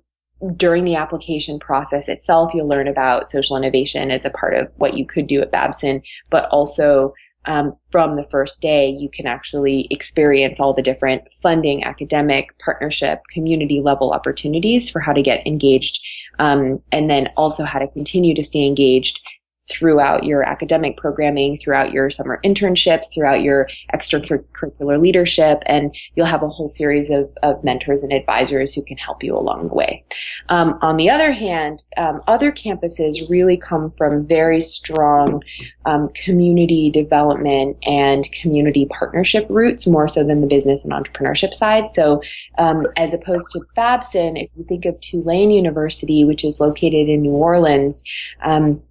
during 0.57 0.85
the 0.85 0.95
application 0.95 1.59
process 1.59 2.09
itself, 2.09 2.55
you'll 2.55 2.69
learn 2.69 2.87
about 2.87 3.29
social 3.29 3.57
innovation 3.57 4.11
as 4.11 4.25
a 4.25 4.31
part 4.31 4.55
of 4.55 4.73
what 4.77 4.95
you 4.95 5.05
could 5.05 5.27
do 5.27 5.41
at 5.41 5.51
Babson, 5.51 6.01
but 6.31 6.49
also 6.51 7.13
um, 7.45 7.75
from 7.91 8.17
the 8.17 8.25
first 8.25 8.61
day, 8.61 8.89
you 8.89 9.09
can 9.09 9.27
actually 9.27 9.89
experience 9.91 10.61
all 10.61 10.75
the 10.75 10.83
different 10.83 11.33
funding, 11.33 11.83
academic, 11.83 12.57
partnership, 12.59 13.23
community 13.33 13.81
level 13.81 14.13
opportunities 14.13 14.91
for 14.91 15.01
how 15.01 15.13
to 15.13 15.23
get 15.23 15.47
engaged, 15.47 15.99
um, 16.39 16.81
and 16.93 17.09
then 17.09 17.31
also 17.37 17.65
how 17.65 17.79
to 17.79 17.89
continue 17.89 18.35
to 18.35 18.45
stay 18.45 18.67
engaged 18.67 19.21
throughout 19.71 20.25
your 20.25 20.43
academic 20.43 20.97
programming, 20.97 21.59
throughout 21.59 21.93
your 21.93 22.11
summer 22.11 22.41
internships, 22.45 23.13
throughout 23.13 23.43
your 23.43 23.69
extracurricular 23.93 25.01
leadership, 25.01 25.63
and 25.67 25.95
you'll 26.15 26.27
have 26.27 26.43
a 26.43 26.49
whole 26.49 26.69
series 26.69 27.11
of, 27.11 27.31
of 27.43 27.63
mentors 27.63 28.03
and 28.03 28.13
advisors 28.13 28.75
who 28.75 28.83
can 28.83 28.97
help 28.97 29.23
you 29.23 29.37
along 29.37 29.69
the 29.69 29.75
way. 29.75 30.05
Um, 30.49 30.79
on 30.83 30.97
the 30.97 31.11
other 31.11 31.33
hand, 31.33 31.85
um, 31.97 32.23
other 32.27 32.53
campuses 32.53 33.29
really 33.29 33.57
come 33.57 33.89
from 33.89 34.27
very 34.27 34.61
strong 34.61 35.43
um, 35.85 36.09
community 36.11 36.91
development 36.91 37.77
and 37.85 38.31
community 38.33 38.87
partnership 38.87 39.47
roots 39.49 39.87
more 39.87 40.09
so 40.09 40.25
than 40.25 40.41
the 40.41 40.47
business 40.47 40.85
and 40.85 40.93
entrepreneurship 40.93 41.55
side. 41.55 41.91
So, 41.91 42.23
um, 42.59 42.87
as 42.97 43.13
opposed 43.15 43.47
to 43.53 43.61
Babson, 43.75 44.37
if 44.37 44.51
you 44.57 44.65
think 44.65 44.85
of 44.85 44.99
Tulane 45.01 45.51
University, 45.51 46.25
which 46.25 46.45
is 46.45 46.61
located 46.61 47.09
in 47.09 47.23
New 47.23 47.31
Orleans, 47.31 48.05
um, 48.43 48.83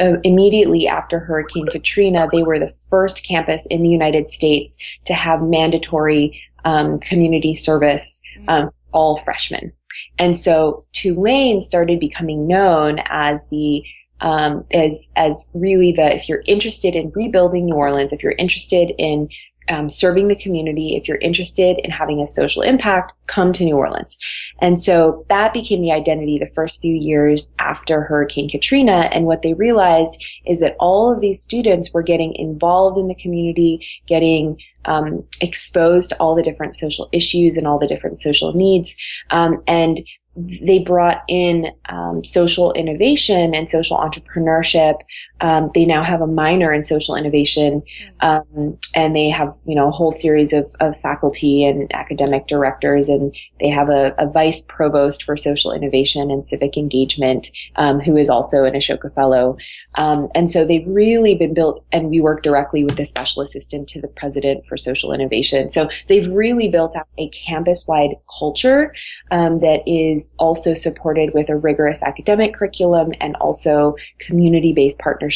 uh, 0.00 0.16
immediately 0.24 0.86
after 0.88 1.18
Hurricane 1.18 1.66
Katrina, 1.66 2.28
they 2.32 2.42
were 2.42 2.58
the 2.58 2.74
first 2.88 3.26
campus 3.26 3.66
in 3.66 3.82
the 3.82 3.88
United 3.88 4.28
States 4.28 4.76
to 5.04 5.14
have 5.14 5.42
mandatory 5.42 6.40
um, 6.64 6.98
community 7.00 7.54
service 7.54 8.22
mm-hmm. 8.38 8.48
um, 8.48 8.70
all 8.92 9.18
freshmen. 9.18 9.72
And 10.18 10.36
so 10.36 10.84
Tulane 10.92 11.60
started 11.60 12.00
becoming 12.00 12.46
known 12.46 13.00
as 13.06 13.46
the 13.48 13.82
um, 14.20 14.64
as 14.72 15.10
as 15.16 15.44
really 15.52 15.90
the 15.92 16.14
if 16.14 16.28
you're 16.28 16.44
interested 16.46 16.94
in 16.94 17.10
rebuilding 17.14 17.66
New 17.66 17.74
Orleans, 17.74 18.12
if 18.12 18.22
you're 18.22 18.32
interested 18.38 18.92
in 18.96 19.28
um, 19.68 19.88
serving 19.88 20.28
the 20.28 20.36
community, 20.36 20.96
if 20.96 21.08
you're 21.08 21.18
interested 21.18 21.78
in 21.84 21.90
having 21.90 22.20
a 22.20 22.26
social 22.26 22.62
impact, 22.62 23.12
come 23.26 23.52
to 23.52 23.64
New 23.64 23.76
Orleans. 23.76 24.18
And 24.60 24.82
so 24.82 25.24
that 25.28 25.52
became 25.52 25.80
the 25.82 25.92
identity 25.92 26.38
the 26.38 26.50
first 26.54 26.80
few 26.80 26.94
years 26.94 27.54
after 27.58 28.02
Hurricane 28.02 28.48
Katrina. 28.48 29.08
And 29.12 29.26
what 29.26 29.42
they 29.42 29.54
realized 29.54 30.22
is 30.46 30.60
that 30.60 30.76
all 30.78 31.12
of 31.12 31.20
these 31.20 31.40
students 31.40 31.92
were 31.92 32.02
getting 32.02 32.34
involved 32.34 32.98
in 32.98 33.06
the 33.06 33.14
community, 33.14 33.86
getting 34.06 34.58
um, 34.84 35.24
exposed 35.40 36.10
to 36.10 36.16
all 36.16 36.34
the 36.34 36.42
different 36.42 36.74
social 36.74 37.08
issues 37.12 37.56
and 37.56 37.66
all 37.66 37.78
the 37.78 37.86
different 37.86 38.18
social 38.18 38.52
needs. 38.52 38.96
Um, 39.30 39.62
and 39.66 40.00
they 40.36 40.78
brought 40.78 41.22
in 41.28 41.72
um, 41.88 42.24
social 42.24 42.72
innovation 42.72 43.54
and 43.54 43.68
social 43.68 43.98
entrepreneurship. 43.98 44.96
Um, 45.42 45.70
they 45.74 45.84
now 45.84 46.02
have 46.02 46.20
a 46.20 46.26
minor 46.26 46.72
in 46.72 46.82
social 46.82 47.14
innovation, 47.16 47.82
mm. 48.22 48.24
um, 48.26 48.78
and 48.94 49.14
they 49.14 49.28
have 49.28 49.54
you 49.66 49.74
know 49.74 49.88
a 49.88 49.90
whole 49.90 50.12
series 50.12 50.52
of, 50.52 50.74
of 50.80 50.98
faculty 51.00 51.64
and 51.64 51.92
academic 51.94 52.46
directors, 52.46 53.08
and 53.08 53.34
they 53.60 53.68
have 53.68 53.88
a, 53.88 54.14
a 54.18 54.26
vice 54.26 54.62
provost 54.62 55.24
for 55.24 55.36
social 55.36 55.72
innovation 55.72 56.30
and 56.30 56.44
civic 56.46 56.76
engagement, 56.76 57.50
um, 57.76 58.00
who 58.00 58.16
is 58.16 58.30
also 58.30 58.64
an 58.64 58.74
Ashoka 58.74 59.12
fellow. 59.12 59.56
Um, 59.96 60.28
and 60.34 60.50
so 60.50 60.64
they've 60.64 60.86
really 60.86 61.34
been 61.34 61.52
built, 61.52 61.84
and 61.92 62.08
we 62.08 62.20
work 62.20 62.42
directly 62.42 62.84
with 62.84 62.96
the 62.96 63.04
special 63.04 63.42
assistant 63.42 63.88
to 63.88 64.00
the 64.00 64.08
president 64.08 64.64
for 64.66 64.76
social 64.76 65.12
innovation. 65.12 65.68
So 65.68 65.88
they've 66.08 66.28
really 66.28 66.68
built 66.68 66.96
out 66.96 67.08
a 67.18 67.28
campus-wide 67.28 68.14
culture 68.38 68.94
um, 69.30 69.60
that 69.60 69.82
is 69.86 70.22
is 70.22 70.30
also 70.38 70.74
supported 70.74 71.34
with 71.34 71.48
a 71.48 71.56
rigorous 71.56 72.02
academic 72.02 72.54
curriculum 72.54 73.12
and 73.20 73.36
also 73.36 73.96
community-based 74.18 74.98
partnerships. 74.98 75.31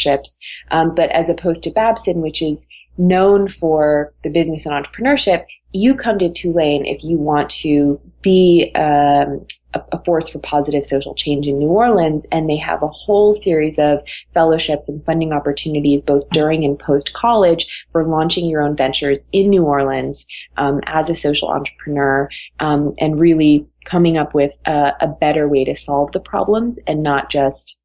Um, 0.70 0.94
but 0.94 1.10
as 1.10 1.28
opposed 1.28 1.62
to 1.64 1.70
Babson, 1.70 2.20
which 2.20 2.42
is 2.42 2.68
known 2.98 3.48
for 3.48 4.12
the 4.22 4.30
business 4.30 4.66
and 4.66 4.74
entrepreneurship, 4.74 5.44
you 5.72 5.94
come 5.94 6.18
to 6.18 6.32
Tulane 6.32 6.86
if 6.86 7.04
you 7.04 7.18
want 7.18 7.50
to 7.50 8.00
be 8.22 8.72
um, 8.74 9.46
a, 9.92 10.02
force 10.04 10.28
for 10.28 10.38
positive 10.38 10.84
social 10.84 11.14
change 11.14 11.46
in 11.46 11.58
New 11.58 11.68
Orleans, 11.68 12.26
and 12.32 12.48
they 12.48 12.56
have 12.56 12.82
a 12.82 12.88
whole 12.88 13.34
series 13.34 13.78
of 13.78 14.02
fellowships 14.32 14.88
and 14.88 15.02
funding 15.04 15.32
opportunities 15.32 16.04
both 16.04 16.28
during 16.30 16.64
and 16.64 16.78
post 16.78 17.12
college 17.12 17.66
for 17.90 18.04
launching 18.04 18.46
your 18.46 18.62
own 18.62 18.76
ventures 18.76 19.26
in 19.32 19.50
New 19.50 19.64
Orleans 19.64 20.26
um, 20.56 20.80
as 20.86 21.10
a 21.10 21.14
social 21.14 21.48
entrepreneur 21.48 22.28
um, 22.60 22.94
and 22.98 23.20
really 23.20 23.66
coming 23.84 24.16
up 24.16 24.34
with 24.34 24.56
a, 24.66 24.92
a 25.00 25.08
better 25.08 25.48
way 25.48 25.64
to 25.64 25.74
solve 25.74 26.12
the 26.12 26.20
problems 26.20 26.78
and 26.86 27.02
not 27.02 27.30
just 27.30 27.78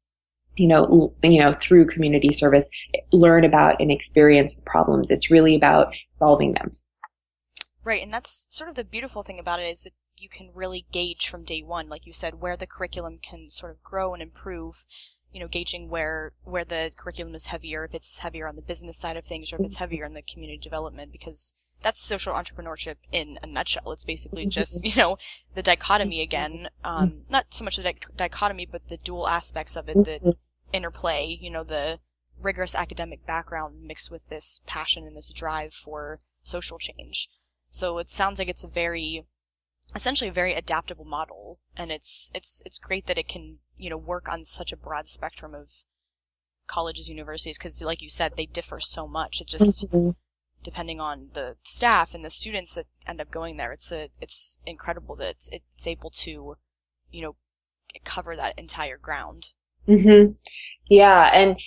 you 0.56 0.68
know 0.68 1.12
you 1.22 1.40
know 1.40 1.52
through 1.52 1.86
community 1.86 2.32
service 2.32 2.68
learn 3.12 3.44
about 3.44 3.80
and 3.80 3.90
experience 3.90 4.54
the 4.54 4.62
problems. 4.62 5.10
It's 5.10 5.30
really 5.30 5.54
about 5.54 5.94
solving 6.10 6.54
them. 6.54 6.72
Right 7.84 8.02
and 8.02 8.12
that's 8.12 8.46
sort 8.50 8.70
of 8.70 8.76
the 8.76 8.84
beautiful 8.84 9.22
thing 9.22 9.38
about 9.38 9.60
it 9.60 9.68
is 9.68 9.82
that 9.84 9.92
you 10.16 10.28
can 10.28 10.50
really 10.54 10.86
gauge 10.92 11.28
from 11.28 11.42
day 11.42 11.62
one 11.62 11.88
like 11.88 12.06
you 12.06 12.12
said 12.12 12.40
where 12.40 12.56
the 12.56 12.66
curriculum 12.66 13.18
can 13.20 13.48
sort 13.48 13.72
of 13.72 13.82
grow 13.82 14.12
and 14.14 14.22
improve 14.22 14.84
you 15.32 15.40
know 15.40 15.48
gauging 15.48 15.88
where 15.88 16.32
where 16.44 16.64
the 16.64 16.90
curriculum 16.96 17.34
is 17.34 17.46
heavier 17.46 17.84
if 17.84 17.94
it's 17.94 18.18
heavier 18.20 18.46
on 18.46 18.56
the 18.56 18.62
business 18.62 18.98
side 18.98 19.16
of 19.16 19.24
things 19.24 19.52
or 19.52 19.56
if 19.56 19.62
it's 19.62 19.74
mm-hmm. 19.74 19.84
heavier 19.84 20.04
in 20.04 20.14
the 20.14 20.22
community 20.22 20.58
development 20.58 21.10
because 21.10 21.54
that's 21.82 22.00
social 22.00 22.32
entrepreneurship 22.32 22.96
in 23.10 23.38
a 23.42 23.46
nutshell. 23.46 23.90
It's 23.92 24.04
basically 24.04 24.42
mm-hmm. 24.42 24.50
just, 24.50 24.84
you 24.96 24.96
know, 24.96 25.18
the 25.54 25.62
dichotomy 25.62 26.16
mm-hmm. 26.16 26.22
again. 26.22 26.68
Um, 26.84 27.22
not 27.28 27.46
so 27.50 27.64
much 27.64 27.76
the 27.76 27.82
di- 27.82 27.94
dichotomy, 28.16 28.66
but 28.66 28.88
the 28.88 28.96
dual 28.98 29.28
aspects 29.28 29.76
of 29.76 29.88
it 29.88 30.04
that 30.04 30.34
interplay, 30.72 31.38
you 31.40 31.50
know, 31.50 31.64
the 31.64 31.98
rigorous 32.40 32.74
academic 32.74 33.26
background 33.26 33.82
mixed 33.82 34.10
with 34.10 34.28
this 34.28 34.62
passion 34.66 35.06
and 35.06 35.16
this 35.16 35.32
drive 35.32 35.74
for 35.74 36.18
social 36.42 36.78
change. 36.78 37.28
So 37.70 37.98
it 37.98 38.08
sounds 38.08 38.38
like 38.38 38.48
it's 38.48 38.64
a 38.64 38.68
very, 38.68 39.24
essentially 39.94 40.28
a 40.28 40.32
very 40.32 40.54
adaptable 40.54 41.04
model, 41.04 41.58
and 41.76 41.90
it's 41.90 42.30
it's 42.34 42.62
it's 42.66 42.78
great 42.78 43.06
that 43.06 43.18
it 43.18 43.28
can 43.28 43.58
you 43.82 43.90
know 43.90 43.96
work 43.96 44.28
on 44.28 44.44
such 44.44 44.72
a 44.72 44.76
broad 44.76 45.08
spectrum 45.08 45.54
of 45.54 45.70
colleges, 46.68 47.08
universities, 47.08 47.58
because 47.58 47.82
like 47.82 48.00
you 48.00 48.08
said, 48.08 48.32
they 48.36 48.46
differ 48.46 48.78
so 48.78 49.08
much. 49.08 49.40
It 49.40 49.48
just 49.48 49.90
mm-hmm. 49.90 50.10
depending 50.62 51.00
on 51.00 51.30
the 51.34 51.56
staff 51.64 52.14
and 52.14 52.24
the 52.24 52.30
students 52.30 52.76
that 52.76 52.86
end 53.06 53.20
up 53.20 53.30
going 53.30 53.56
there, 53.56 53.72
it's 53.72 53.90
a 53.90 54.08
it's 54.20 54.58
incredible 54.64 55.16
that 55.16 55.30
it's, 55.30 55.48
it's 55.48 55.86
able 55.86 56.10
to, 56.10 56.56
you 57.10 57.22
know, 57.22 57.36
cover 58.04 58.36
that 58.36 58.56
entire 58.56 58.96
ground. 58.96 59.52
Mm-hmm. 59.88 60.32
Yeah, 60.88 61.30
and 61.34 61.58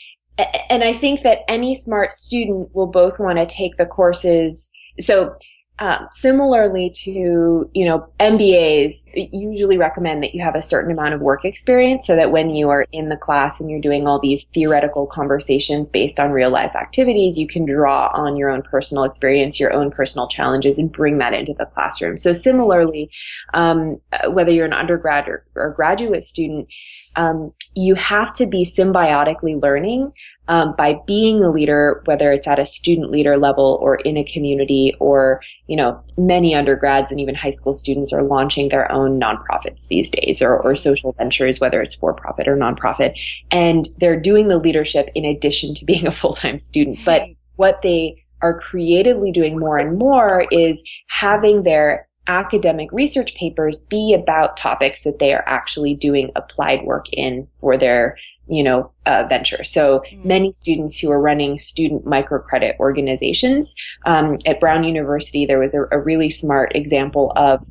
and 0.70 0.84
I 0.84 0.94
think 0.94 1.22
that 1.24 1.40
any 1.50 1.76
smart 1.76 2.14
student 2.14 2.74
will 2.74 2.88
both 2.88 3.20
want 3.20 3.38
to 3.38 3.46
take 3.46 3.76
the 3.76 3.86
courses. 3.86 4.72
So 5.00 5.36
um, 5.80 6.08
similarly 6.12 6.90
to, 6.90 7.70
you 7.74 7.86
know, 7.86 8.08
MBAs 8.20 8.94
usually 9.34 9.78
recommend 9.78 10.24
that 10.24 10.34
you 10.34 10.42
have 10.42 10.56
a 10.56 10.62
certain 10.62 10.90
amount 10.90 11.14
of 11.14 11.22
work 11.22 11.44
experience 11.44 12.08
so 12.08 12.16
that 12.16 12.32
when 12.32 12.50
you 12.50 12.70
are 12.70 12.86
in 12.94 13.10
the 13.10 13.18
class 13.18 13.60
and 13.60 13.70
you're 13.70 13.82
doing 13.82 14.08
all 14.08 14.20
these 14.20 14.46
theoretical 14.46 15.06
conversations 15.06 15.90
based 15.90 16.18
on 16.18 16.32
real 16.32 16.50
life 16.50 16.76
activities, 16.76 17.38
you 17.38 17.46
can 17.46 17.66
draw 17.66 18.10
on 18.14 18.38
your 18.38 18.50
own 18.50 18.62
personal 18.62 19.04
experience, 19.04 19.60
your 19.60 19.74
own 19.74 19.92
personal 19.92 20.30
challenges, 20.30 20.80
and 20.80 20.94
bring 20.94 21.18
that 21.18 21.34
into 21.34 21.54
the 21.54 21.66
classroom. 21.66 22.16
So 22.16 22.32
similarly, 22.32 23.12
um, 23.54 24.00
whether 24.30 24.52
you're 24.52 24.66
an 24.66 24.74
undergrad 24.74 25.28
or, 25.28 25.46
or 25.56 25.72
graduate 25.72 26.24
student, 26.24 26.70
um, 27.18 27.52
you 27.74 27.96
have 27.96 28.32
to 28.34 28.46
be 28.46 28.66
symbiotically 28.66 29.62
learning 29.62 30.14
um, 30.48 30.76
by 30.78 31.00
being 31.08 31.44
a 31.44 31.50
leader, 31.50 32.02
whether 32.06 32.32
it's 32.32 32.48
at 32.48 32.60
a 32.60 32.66
student 32.66 33.12
leader 33.12 33.38
level 33.38 33.80
or 33.82 33.96
in 33.96 34.18
a 34.18 34.24
community 34.24 34.96
or, 35.00 35.42
you 35.68 35.76
know, 35.76 36.02
many 36.18 36.54
undergrads 36.54 37.12
and 37.12 37.20
even 37.20 37.36
high 37.36 37.50
school 37.50 37.74
students 37.74 38.14
are 38.14 38.24
launching 38.24 38.70
their 38.70 38.92
own 38.92 39.20
nonprofits 39.20 39.88
these 39.88 40.10
days 40.10 40.42
or, 40.42 40.58
or 40.62 40.76
social 40.76 41.14
ventures, 41.14 41.60
whether 41.60 41.82
it's 41.82 41.96
for 41.96 42.14
profit 42.14 42.48
or 42.48 42.56
nonprofit. 42.56 43.20
And 43.52 43.88
they're 43.98 44.20
doing 44.20 44.48
the 44.48 44.58
leadership 44.58 45.10
in 45.16 45.26
addition 45.26 45.74
to 45.76 45.86
being 45.86 46.06
a 46.06 46.12
full 46.12 46.34
time 46.34 46.58
student. 46.58 47.00
But 47.06 47.28
what 47.56 47.82
they 47.82 48.24
are 48.42 48.60
creatively 48.60 49.32
doing 49.32 49.58
more 49.58 49.78
and 49.78 49.98
more 49.98 50.46
is 50.52 50.84
having 51.08 51.64
their 51.64 52.08
academic 52.28 52.92
research 52.92 53.36
papers 53.36 53.82
be 53.84 54.14
about 54.14 54.58
topics 54.58 55.04
that 55.04 55.20
they 55.20 55.34
are 55.34 55.44
actually 55.48 55.94
doing 55.94 56.32
applied 56.36 56.84
work 56.84 57.06
in 57.12 57.48
for 57.60 57.78
their 57.78 58.18
you 58.48 58.64
know, 58.64 58.92
uh, 59.06 59.26
venture. 59.28 59.64
So 59.64 60.02
mm. 60.12 60.26
many 60.26 60.52
students 60.52 60.98
who 61.00 61.12
are 61.12 61.22
running 61.22 61.58
student 61.58 62.06
microcredit 62.06 62.78
organizations. 62.80 63.76
Um, 64.06 64.38
at 64.46 64.60
Brown 64.60 64.84
University, 64.84 65.46
there 65.46 65.60
was 65.60 65.74
a, 65.74 65.84
a 65.92 66.00
really 66.00 66.30
smart 66.30 66.76
example 66.76 67.32
of 67.36 67.66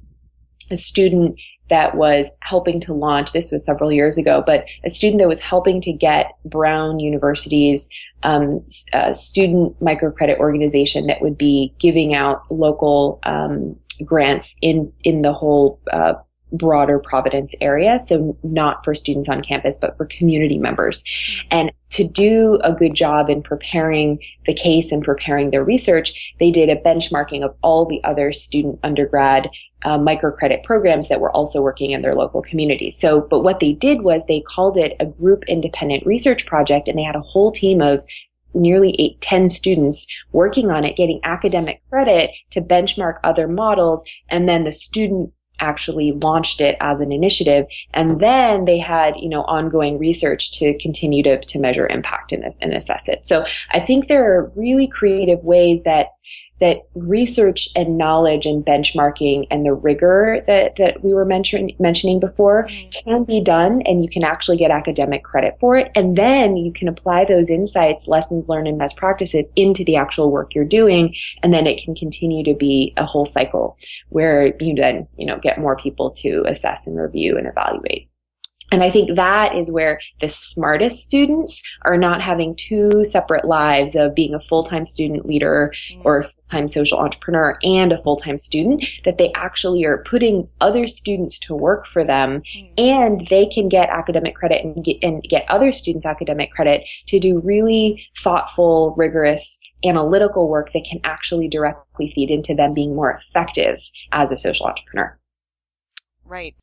a 0.71 0.77
student 0.77 1.39
that 1.71 1.97
was 1.97 2.31
helping 2.41 2.79
to 2.81 2.93
launch, 2.93 3.33
this 3.33 3.51
was 3.51 3.65
several 3.65 3.91
years 3.91 4.19
ago, 4.19 4.43
but 4.45 4.67
a 4.85 4.91
student 4.91 5.21
that 5.21 5.29
was 5.29 5.41
helping 5.41 5.81
to 5.81 5.93
get 5.93 6.33
Brown 6.45 7.01
University's 7.01 7.89
um, 8.23 8.65
uh, 8.93 9.15
student 9.15 9.79
microcredit 9.81 10.39
organization 10.39 11.07
that 11.07 11.21
would 11.23 11.39
be 11.39 11.75
giving 11.79 12.15
out 12.15 12.43
local 12.51 13.19
um, 13.25 13.77
grants 14.05 14.57
in 14.61 14.93
in 15.05 15.23
the 15.23 15.33
whole 15.33 15.79
uh, 15.93 16.15
broader 16.55 16.99
Providence 16.99 17.55
area. 17.61 17.99
So 18.01 18.37
not 18.43 18.85
for 18.85 18.95
students 18.95 19.29
on 19.29 19.43
campus, 19.43 19.79
but 19.79 19.97
for 19.97 20.07
community 20.07 20.59
members. 20.59 21.05
And 21.51 21.73
to 21.91 22.07
do 22.07 22.59
a 22.63 22.73
good 22.73 22.95
job 22.95 23.29
in 23.29 23.43
preparing 23.43 24.17
the 24.47 24.55
case 24.55 24.91
and 24.91 25.05
preparing 25.05 25.51
their 25.51 25.65
research, 25.65 26.35
they 26.41 26.51
did 26.51 26.69
a 26.69 26.77
benchmarking 26.77 27.45
of 27.45 27.55
all 27.63 27.87
the 27.87 28.03
other 28.05 28.33
student 28.33 28.79
undergrad 28.83 29.51
uh, 29.85 29.99
microcredit 29.99 30.65
programs 30.65 31.09
that 31.09 31.21
were 31.21 31.31
also 31.33 31.61
working 31.61 31.91
in 31.91 32.03
their 32.03 32.15
local 32.15 32.41
communities. 32.43 32.99
So, 32.99 33.21
but 33.21 33.41
what 33.41 33.61
they 33.61 33.73
did 33.73 34.03
was 34.03 34.25
they 34.27 34.41
called 34.41 34.77
it 34.77 34.97
a 34.99 35.07
group 35.07 35.45
independent 35.47 36.07
research 36.07 36.47
project 36.47 36.89
and 36.89 36.99
they 36.99 37.03
had 37.03 37.17
a 37.17 37.21
whole 37.21 37.53
team 37.53 37.83
of 37.83 38.05
nearly 38.55 38.95
eight, 38.99 39.21
10 39.21 39.49
students 39.49 40.07
working 40.33 40.71
on 40.71 40.85
it, 40.85 40.97
getting 40.97 41.21
academic 41.25 41.83
credit 41.91 42.31
to 42.51 42.61
benchmark 42.61 43.19
other 43.25 43.49
models. 43.49 44.05
And 44.29 44.49
then 44.49 44.65
the 44.65 44.73
student 44.73 45.33
actually 45.65 46.13
launched 46.13 46.61
it 46.61 46.77
as 46.81 47.01
an 47.01 47.11
initiative. 47.11 47.67
And 47.95 48.21
then 48.21 48.65
they 48.67 48.79
had 48.79 49.17
you 49.17 49.29
know 49.29 49.43
ongoing 49.43 49.99
research 49.99 50.53
to 50.59 50.77
continue 50.79 51.23
to, 51.23 51.41
to 51.45 51.59
measure 51.59 51.87
impact 51.89 52.33
and, 52.33 52.45
and 52.61 52.75
assess 52.75 53.09
it 53.09 53.25
so 53.25 53.45
i 53.71 53.81
think 53.81 54.07
there 54.07 54.25
are 54.25 54.53
really 54.55 54.87
creative 54.87 55.43
ways 55.45 55.83
that 55.85 56.09
that 56.61 56.87
research 56.95 57.69
and 57.75 57.99
knowledge 57.99 58.47
and 58.47 58.65
benchmarking 58.65 59.47
and 59.51 59.67
the 59.67 59.75
rigor 59.75 60.43
that, 60.47 60.77
that 60.77 61.03
we 61.03 61.13
were 61.13 61.25
mention, 61.25 61.71
mentioning 61.79 62.21
before 62.21 62.67
mm-hmm. 62.69 62.91
can 62.91 63.25
be 63.25 63.41
done 63.41 63.83
and 63.83 64.05
you 64.05 64.09
can 64.09 64.23
actually 64.23 64.57
get 64.57 64.71
academic 64.71 65.25
credit 65.25 65.55
for 65.59 65.77
it. 65.77 65.91
And 65.95 66.17
then 66.17 66.57
you 66.57 66.73
can 66.73 66.89
apply 66.89 67.25
those 67.25 67.51
insights, 67.51 68.07
lessons 68.07 68.49
learned 68.49 68.69
and 68.69 68.79
best 68.79 68.97
practices 68.97 69.51
into 69.57 69.85
the 69.85 69.97
actual 69.97 70.31
work 70.31 70.55
you're 70.55 70.65
doing. 70.65 71.15
And 71.43 71.53
then 71.53 71.67
it 71.67 71.83
can 71.83 71.95
continue 71.95 72.45
to 72.45 72.55
be 72.55 72.93
a 72.97 73.05
whole 73.05 73.25
cycle 73.25 73.77
where 74.11 74.55
you 74.61 74.75
then, 74.75 75.09
you 75.19 75.27
know, 75.27 75.39
get 75.39 75.59
more 75.59 75.77
people 75.77 76.11
to 76.11 76.45
assess 76.47 76.87
and 76.87 76.97
review 76.97 77.37
and 77.37 77.47
evaluate. 77.47 78.09
And 78.73 78.83
I 78.83 78.91
think 78.91 79.15
that 79.17 79.55
is 79.55 79.71
where 79.71 80.01
the 80.21 80.29
smartest 80.29 81.03
students 81.03 81.63
are 81.83 81.97
not 81.97 82.21
having 82.21 82.57
two 82.57 83.05
separate 83.05 83.45
lives 83.45 83.95
of 83.95 84.15
being 84.15 84.35
a 84.35 84.41
full-time 84.41 84.85
student 84.85 85.27
leader 85.27 85.73
mm. 85.93 86.05
or 86.05 86.19
a 86.19 86.23
full-time 86.25 86.69
social 86.69 86.99
entrepreneur 86.99 87.59
and 87.63 87.93
a 87.93 88.03
full-time 88.03 88.39
student, 88.39 88.85
that 89.05 89.19
they 89.19 89.33
actually 89.35 89.85
are 89.85 90.03
putting 90.05 90.47
other 90.61 90.89
students 90.89 91.39
to 91.41 91.55
work 91.55 91.87
for 91.87 92.05
them 92.05 92.43
mm. 92.57 92.73
and 92.79 93.27
they 93.29 93.47
can 93.47 93.69
get 93.69 93.91
academic 93.91 94.35
credit 94.35 94.65
and 94.65 94.85
get, 94.85 94.97
and 95.03 95.23
get 95.23 95.49
other 95.49 95.71
students 95.71 96.07
academic 96.07 96.51
credit 96.51 96.83
to 97.07 97.21
do 97.21 97.41
really 97.41 98.05
thoughtful, 98.19 98.95
rigorous, 98.97 99.59
analytical 99.85 100.49
work 100.49 100.73
that 100.73 100.85
can 100.85 100.99
actually 101.05 101.47
directly 101.47 102.11
feed 102.15 102.31
into 102.31 102.55
them 102.55 102.73
being 102.73 102.95
more 102.95 103.21
effective 103.29 103.79
as 104.13 104.33
a 104.33 104.37
social 104.37 104.67
entrepreneur. 104.67 105.19
Right. 106.25 106.57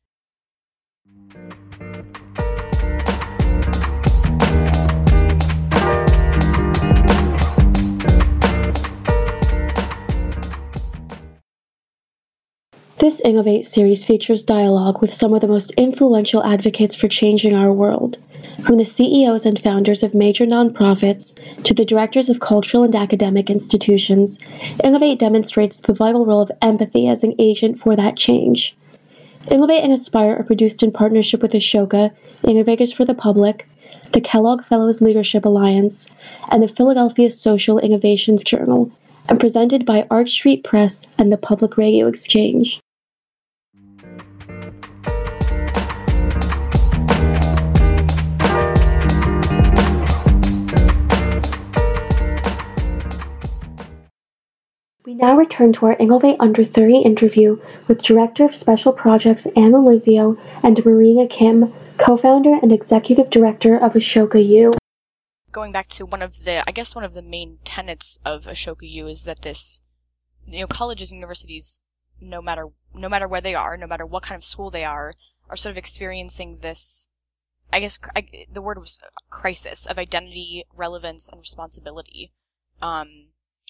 This 13.02 13.20
Innovate 13.24 13.66
series 13.66 14.04
features 14.04 14.44
dialogue 14.44 15.00
with 15.00 15.12
some 15.12 15.34
of 15.34 15.40
the 15.40 15.48
most 15.48 15.72
influential 15.72 16.40
advocates 16.44 16.94
for 16.94 17.08
changing 17.08 17.52
our 17.52 17.72
world, 17.72 18.16
from 18.62 18.76
the 18.76 18.84
CEOs 18.84 19.44
and 19.44 19.58
founders 19.58 20.04
of 20.04 20.14
major 20.14 20.46
nonprofits 20.46 21.34
to 21.64 21.74
the 21.74 21.84
directors 21.84 22.28
of 22.28 22.38
cultural 22.38 22.84
and 22.84 22.94
academic 22.94 23.50
institutions. 23.50 24.38
Innovate 24.84 25.18
demonstrates 25.18 25.80
the 25.80 25.92
vital 25.92 26.24
role 26.24 26.42
of 26.42 26.52
empathy 26.62 27.08
as 27.08 27.24
an 27.24 27.34
agent 27.40 27.76
for 27.76 27.96
that 27.96 28.16
change. 28.16 28.76
Innovate 29.50 29.82
and 29.82 29.92
Aspire 29.92 30.36
are 30.36 30.44
produced 30.44 30.84
in 30.84 30.92
partnership 30.92 31.42
with 31.42 31.54
Ashoka, 31.54 32.12
Innovators 32.46 32.92
for 32.92 33.04
the 33.04 33.14
Public, 33.14 33.68
the 34.12 34.20
Kellogg 34.20 34.62
Fellows 34.62 35.00
Leadership 35.00 35.44
Alliance, 35.44 36.06
and 36.52 36.62
the 36.62 36.68
Philadelphia 36.68 37.30
Social 37.30 37.80
Innovations 37.80 38.44
Journal, 38.44 38.92
and 39.28 39.40
presented 39.40 39.84
by 39.84 40.06
Arch 40.08 40.30
Street 40.30 40.62
Press 40.62 41.08
and 41.18 41.32
the 41.32 41.36
Public 41.36 41.76
Radio 41.76 42.06
Exchange. 42.06 42.80
We 55.12 55.18
now 55.18 55.36
return 55.36 55.74
to 55.74 55.84
our 55.84 55.96
Innovate 55.96 56.36
Under 56.40 56.64
30 56.64 57.00
interview 57.00 57.60
with 57.86 58.02
Director 58.02 58.46
of 58.46 58.56
Special 58.56 58.94
Projects 58.94 59.44
Anne 59.44 59.72
Ulizio 59.72 60.40
and 60.62 60.82
Marina 60.86 61.26
Kim, 61.26 61.70
co-founder 61.98 62.58
and 62.62 62.72
executive 62.72 63.28
director 63.28 63.76
of 63.76 63.92
Ashoka 63.92 64.42
U. 64.42 64.72
Going 65.50 65.70
back 65.70 65.88
to 65.88 66.06
one 66.06 66.22
of 66.22 66.44
the, 66.44 66.66
I 66.66 66.72
guess 66.72 66.94
one 66.94 67.04
of 67.04 67.12
the 67.12 67.20
main 67.20 67.58
tenets 67.62 68.20
of 68.24 68.46
Ashoka 68.46 68.90
U 68.90 69.06
is 69.06 69.24
that 69.24 69.42
this, 69.42 69.82
you 70.46 70.60
know, 70.60 70.66
colleges 70.66 71.10
and 71.10 71.18
universities, 71.18 71.84
no 72.18 72.40
matter 72.40 72.70
no 72.94 73.10
matter 73.10 73.28
where 73.28 73.42
they 73.42 73.54
are, 73.54 73.76
no 73.76 73.86
matter 73.86 74.06
what 74.06 74.22
kind 74.22 74.38
of 74.38 74.44
school 74.44 74.70
they 74.70 74.82
are, 74.82 75.12
are 75.50 75.58
sort 75.58 75.72
of 75.72 75.76
experiencing 75.76 76.60
this. 76.62 77.10
I 77.70 77.80
guess 77.80 77.98
I, 78.16 78.46
the 78.50 78.62
word 78.62 78.78
was 78.78 78.98
crisis 79.28 79.84
of 79.84 79.98
identity, 79.98 80.64
relevance, 80.74 81.28
and 81.28 81.38
responsibility. 81.38 82.32
Um, 82.80 83.26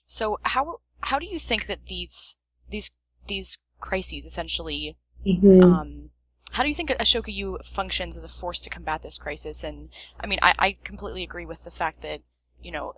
so 0.06 0.38
how 0.44 0.78
how 1.02 1.18
do 1.18 1.26
you 1.26 1.38
think 1.38 1.66
that 1.66 1.86
these 1.86 2.38
these 2.70 2.96
these 3.28 3.58
crises 3.80 4.24
essentially 4.26 4.96
mm-hmm. 5.26 5.62
um, 5.62 6.10
how 6.52 6.62
do 6.62 6.68
you 6.68 6.74
think 6.74 6.90
Ashoka 6.90 7.32
U 7.32 7.58
functions 7.64 8.16
as 8.16 8.24
a 8.24 8.28
force 8.28 8.60
to 8.60 8.70
combat 8.70 9.02
this 9.02 9.16
crisis? 9.16 9.64
And 9.64 9.88
I 10.20 10.26
mean, 10.26 10.38
I, 10.42 10.54
I 10.58 10.76
completely 10.84 11.22
agree 11.22 11.46
with 11.46 11.64
the 11.64 11.70
fact 11.70 12.02
that 12.02 12.20
you 12.62 12.70
know 12.70 12.94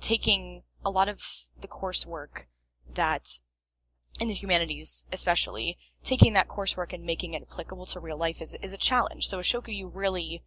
taking 0.00 0.62
a 0.84 0.90
lot 0.90 1.08
of 1.08 1.22
the 1.60 1.68
coursework 1.68 2.44
that 2.94 3.40
in 4.18 4.28
the 4.28 4.34
humanities 4.34 5.06
especially 5.12 5.78
taking 6.02 6.32
that 6.32 6.48
coursework 6.48 6.92
and 6.92 7.04
making 7.04 7.34
it 7.34 7.42
applicable 7.42 7.86
to 7.86 8.00
real 8.00 8.18
life 8.18 8.42
is 8.42 8.56
is 8.62 8.72
a 8.72 8.78
challenge 8.78 9.26
so 9.26 9.38
ashoka 9.38 9.74
u 9.74 9.88
really 9.88 10.42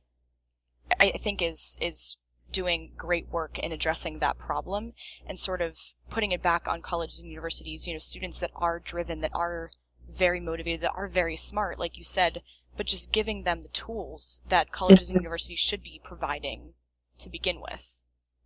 i 0.99 1.11
think 1.11 1.41
is 1.41 1.77
is 1.81 2.17
doing 2.53 2.91
great 2.95 3.27
work 3.29 3.59
in 3.59 3.71
addressing 3.71 4.19
that 4.19 4.37
problem 4.37 4.93
and 5.25 5.37
sort 5.37 5.61
of 5.61 5.77
putting 6.09 6.31
it 6.31 6.41
back 6.41 6.67
on 6.67 6.81
colleges 6.81 7.19
and 7.19 7.29
universities 7.29 7.87
you 7.87 7.93
know 7.93 7.99
students 7.99 8.39
that 8.39 8.51
are 8.55 8.79
driven 8.79 9.19
that 9.19 9.31
are 9.33 9.71
very 10.09 10.39
motivated 10.39 10.81
that 10.81 10.93
are 10.95 11.07
very 11.07 11.35
smart 11.35 11.79
like 11.79 11.97
you 11.97 12.03
said 12.03 12.41
but 12.77 12.85
just 12.85 13.11
giving 13.11 13.43
them 13.43 13.61
the 13.61 13.67
tools 13.69 14.41
that 14.47 14.71
colleges 14.71 15.09
and 15.09 15.19
universities 15.19 15.59
should 15.59 15.83
be 15.83 15.99
providing 16.03 16.73
to 17.17 17.29
begin 17.29 17.59
with 17.59 18.03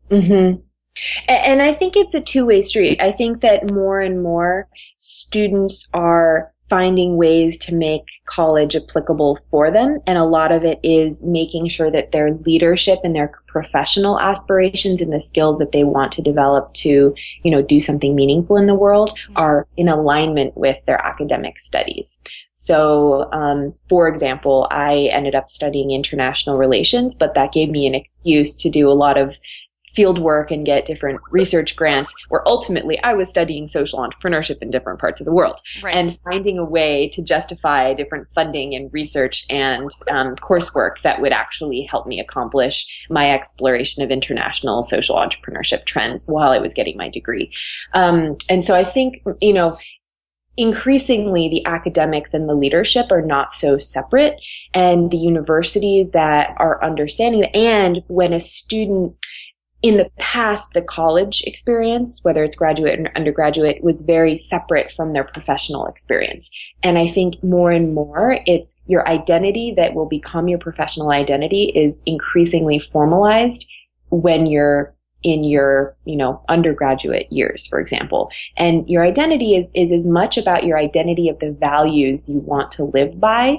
mm-hmm. 0.10 0.62
And 1.28 1.62
I 1.62 1.74
think 1.74 1.96
it's 1.96 2.16
a 2.16 2.22
two 2.22 2.46
way 2.46 2.62
street. 2.62 3.00
I 3.00 3.12
think 3.12 3.42
that 3.42 3.72
more 3.72 4.00
and 4.00 4.24
more 4.24 4.68
students 4.96 5.88
are 5.94 6.54
finding 6.70 7.18
ways 7.18 7.58
to 7.58 7.74
make 7.74 8.08
college 8.26 8.76
applicable 8.76 9.40
for 9.50 9.72
them. 9.72 10.00
And 10.06 10.18
a 10.18 10.26
lot 10.26 10.52
of 10.52 10.64
it 10.64 10.80
is 10.84 11.24
making 11.24 11.70
sure 11.70 11.90
that 11.92 12.12
their 12.12 12.34
leadership 12.34 13.00
and 13.04 13.16
their 13.16 13.32
professional 13.48 14.20
aspirations 14.20 15.02
and 15.02 15.14
the 15.14 15.20
skills 15.20 15.58
that 15.60 15.72
they 15.72 15.84
want 15.84 16.12
to 16.14 16.22
develop 16.22 16.74
to, 16.76 17.16
you 17.44 17.52
know, 17.52 17.62
do 17.62 17.80
something 17.80 18.16
meaningful 18.16 18.58
in 18.58 18.66
the 18.66 18.76
world 18.76 19.12
mm-hmm. 19.12 19.38
are 19.38 19.68
in 19.78 19.88
alignment 19.88 20.58
with 20.58 20.78
their 20.86 21.04
academic 21.06 21.60
studies. 21.60 22.22
So, 22.60 23.32
um, 23.34 23.74
for 23.88 24.08
example, 24.08 24.68
I 24.72 25.10
ended 25.14 25.36
up 25.36 25.48
studying 25.48 25.92
international 25.92 26.58
relations, 26.58 27.14
but 27.14 27.36
that 27.36 27.52
gave 27.52 27.70
me 27.70 27.86
an 27.86 27.94
excuse 27.94 28.56
to 28.56 28.70
do 28.70 28.90
a 28.90 28.94
lot 28.98 29.16
of 29.16 29.38
field 29.96 30.20
work 30.20 30.52
and 30.52 30.66
get 30.66 30.86
different 30.86 31.20
research 31.32 31.76
grants 31.76 32.14
where 32.30 32.48
ultimately 32.48 33.02
I 33.04 33.14
was 33.14 33.30
studying 33.30 33.68
social 33.68 34.00
entrepreneurship 34.00 34.62
in 34.62 34.70
different 34.70 35.00
parts 35.00 35.22
of 35.22 35.26
the 35.26 35.32
world 35.32 35.60
right. 35.82 35.96
and 35.96 36.20
finding 36.24 36.58
a 36.58 36.66
way 36.66 37.10
to 37.10 37.24
justify 37.24 37.94
different 37.94 38.28
funding 38.30 38.76
and 38.76 38.94
research 38.94 39.46
and 39.50 39.90
um, 40.12 40.36
coursework 40.36 41.02
that 41.04 41.22
would 41.22 41.32
actually 41.32 41.82
help 41.82 42.06
me 42.06 42.20
accomplish 42.20 42.86
my 43.10 43.32
exploration 43.32 44.04
of 44.04 44.12
international 44.12 44.84
social 44.84 45.16
entrepreneurship 45.16 45.86
trends 45.86 46.28
while 46.28 46.52
I 46.52 46.60
was 46.60 46.74
getting 46.74 46.98
my 46.98 47.10
degree. 47.10 47.52
Um, 47.94 48.38
and 48.50 48.64
so 48.64 48.76
I 48.76 48.84
think, 48.84 49.24
you 49.42 49.54
know, 49.54 49.78
increasingly 50.58 51.48
the 51.48 51.66
academics 51.66 52.34
and 52.34 52.50
the 52.50 52.56
leadership 52.56 53.12
are 53.12 53.22
not 53.22 53.52
so 53.52 53.78
separate 53.78 54.40
and 54.74 55.12
the 55.12 55.18
universities 55.18 56.10
that 56.12 56.56
are 56.58 56.84
understanding 56.84 57.46
and 57.54 58.02
when 58.08 58.34
a 58.34 58.40
student 58.40 59.16
in 59.84 59.98
the 59.98 60.10
past, 60.18 60.74
the 60.74 60.82
college 60.82 61.44
experience, 61.46 62.24
whether 62.24 62.44
it's 62.44 62.56
graduate 62.56 63.00
or 63.00 63.12
undergraduate, 63.16 63.84
was 63.84 64.02
very 64.02 64.38
separate 64.38 64.92
from 64.92 65.14
their 65.14 65.24
professional 65.24 65.86
experience. 65.86 66.50
And 66.82 66.98
I 66.98 67.08
think 67.08 67.42
more 67.44 67.72
and 67.72 67.94
more, 67.94 68.40
it's 68.48 68.74
your 68.88 69.08
identity 69.08 69.74
that 69.78 69.94
will 69.94 70.08
become 70.08 70.48
your 70.48 70.58
professional 70.58 71.12
identity 71.12 71.72
is 71.76 72.02
increasingly 72.06 72.80
formalized 72.80 73.70
when 74.10 74.48
you're 74.48 74.96
in 75.24 75.44
your, 75.44 75.96
you 76.06 76.16
know, 76.16 76.42
undergraduate 76.48 77.32
years, 77.32 77.68
for 77.68 77.80
example. 77.80 78.32
And 78.56 78.88
your 78.90 79.04
identity 79.04 79.56
is, 79.56 79.70
is 79.74 79.92
as 79.92 80.06
much 80.06 80.38
about 80.38 80.64
your 80.64 80.78
identity 80.78 81.28
of 81.30 81.40
the 81.40 81.52
values 81.52 82.30
you 82.30 82.40
want 82.40 82.72
to 82.74 82.86
live 82.86 83.20
by 83.20 83.58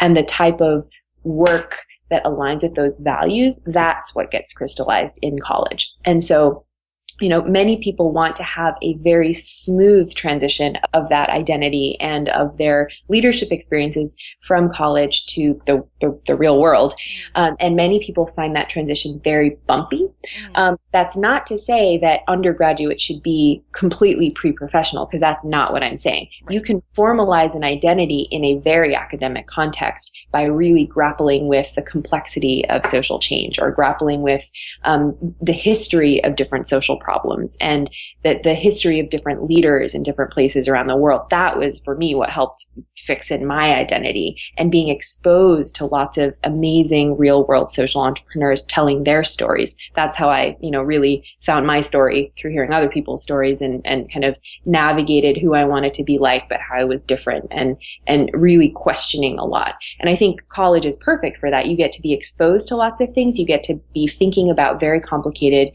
and 0.00 0.16
the 0.16 0.24
type 0.24 0.60
of 0.60 0.86
work 1.22 1.78
that 2.10 2.24
aligns 2.24 2.62
with 2.62 2.74
those 2.74 3.00
values, 3.00 3.60
that's 3.66 4.14
what 4.14 4.30
gets 4.30 4.52
crystallized 4.52 5.18
in 5.22 5.38
college. 5.38 5.92
And 6.04 6.22
so 6.22 6.64
you 7.20 7.28
know, 7.28 7.42
many 7.42 7.76
people 7.76 8.12
want 8.12 8.34
to 8.36 8.42
have 8.42 8.74
a 8.82 8.94
very 8.94 9.32
smooth 9.32 10.12
transition 10.14 10.76
of 10.92 11.08
that 11.08 11.30
identity 11.30 11.96
and 12.00 12.28
of 12.30 12.56
their 12.58 12.88
leadership 13.08 13.52
experiences 13.52 14.14
from 14.42 14.68
college 14.70 15.26
to 15.26 15.60
the, 15.66 15.86
the, 16.00 16.18
the 16.26 16.34
real 16.34 16.60
world. 16.60 16.92
Mm. 17.36 17.40
Um, 17.40 17.56
and 17.60 17.76
many 17.76 18.00
people 18.00 18.26
find 18.26 18.56
that 18.56 18.68
transition 18.68 19.20
very 19.22 19.56
bumpy. 19.66 20.08
Mm. 20.38 20.58
Um, 20.58 20.76
that's 20.92 21.16
not 21.16 21.46
to 21.46 21.58
say 21.58 21.98
that 21.98 22.20
undergraduate 22.28 23.00
should 23.00 23.22
be 23.22 23.62
completely 23.72 24.30
pre-professional, 24.30 25.06
because 25.06 25.20
that's 25.20 25.44
not 25.44 25.72
what 25.72 25.82
I'm 25.82 25.96
saying. 25.96 26.28
You 26.48 26.60
can 26.60 26.82
formalize 26.96 27.54
an 27.54 27.64
identity 27.64 28.28
in 28.30 28.44
a 28.44 28.58
very 28.58 28.94
academic 28.94 29.46
context 29.46 30.16
by 30.30 30.44
really 30.44 30.84
grappling 30.84 31.46
with 31.46 31.74
the 31.74 31.82
complexity 31.82 32.64
of 32.68 32.84
social 32.86 33.18
change 33.18 33.58
or 33.60 33.70
grappling 33.70 34.22
with 34.22 34.50
um, 34.84 35.16
the 35.40 35.52
history 35.52 36.22
of 36.24 36.34
different 36.34 36.66
social 36.66 36.96
problems 37.04 37.56
and 37.60 37.90
the, 38.22 38.40
the 38.42 38.54
history 38.54 38.98
of 38.98 39.10
different 39.10 39.44
leaders 39.44 39.94
in 39.94 40.02
different 40.02 40.32
places 40.32 40.66
around 40.66 40.88
the 40.88 40.96
world. 40.96 41.22
That 41.30 41.58
was 41.58 41.80
for 41.80 41.94
me 41.96 42.14
what 42.14 42.30
helped 42.30 42.66
fix 42.96 43.30
in 43.30 43.46
my 43.46 43.74
identity 43.74 44.36
and 44.56 44.72
being 44.72 44.88
exposed 44.88 45.76
to 45.76 45.86
lots 45.86 46.16
of 46.16 46.34
amazing 46.42 47.16
real 47.18 47.46
world 47.46 47.70
social 47.70 48.00
entrepreneurs 48.00 48.64
telling 48.64 49.04
their 49.04 49.22
stories. 49.22 49.76
That's 49.94 50.16
how 50.16 50.30
I, 50.30 50.56
you 50.60 50.70
know, 50.70 50.82
really 50.82 51.24
found 51.42 51.66
my 51.66 51.80
story 51.80 52.32
through 52.38 52.52
hearing 52.52 52.72
other 52.72 52.88
people's 52.88 53.22
stories 53.22 53.60
and, 53.60 53.82
and 53.84 54.10
kind 54.12 54.24
of 54.24 54.38
navigated 54.64 55.36
who 55.36 55.54
I 55.54 55.64
wanted 55.64 55.94
to 55.94 56.04
be 56.04 56.18
like, 56.18 56.48
but 56.48 56.60
how 56.60 56.76
I 56.76 56.84
was 56.84 57.02
different 57.02 57.46
and, 57.50 57.76
and 58.06 58.30
really 58.32 58.70
questioning 58.70 59.38
a 59.38 59.44
lot. 59.44 59.74
And 60.00 60.08
I 60.08 60.16
think 60.16 60.48
college 60.48 60.86
is 60.86 60.96
perfect 60.96 61.38
for 61.38 61.50
that. 61.50 61.66
You 61.66 61.76
get 61.76 61.92
to 61.92 62.02
be 62.02 62.12
exposed 62.12 62.68
to 62.68 62.76
lots 62.76 63.00
of 63.00 63.12
things. 63.12 63.38
You 63.38 63.46
get 63.46 63.62
to 63.64 63.80
be 63.92 64.06
thinking 64.06 64.50
about 64.50 64.80
very 64.80 65.00
complicated 65.00 65.68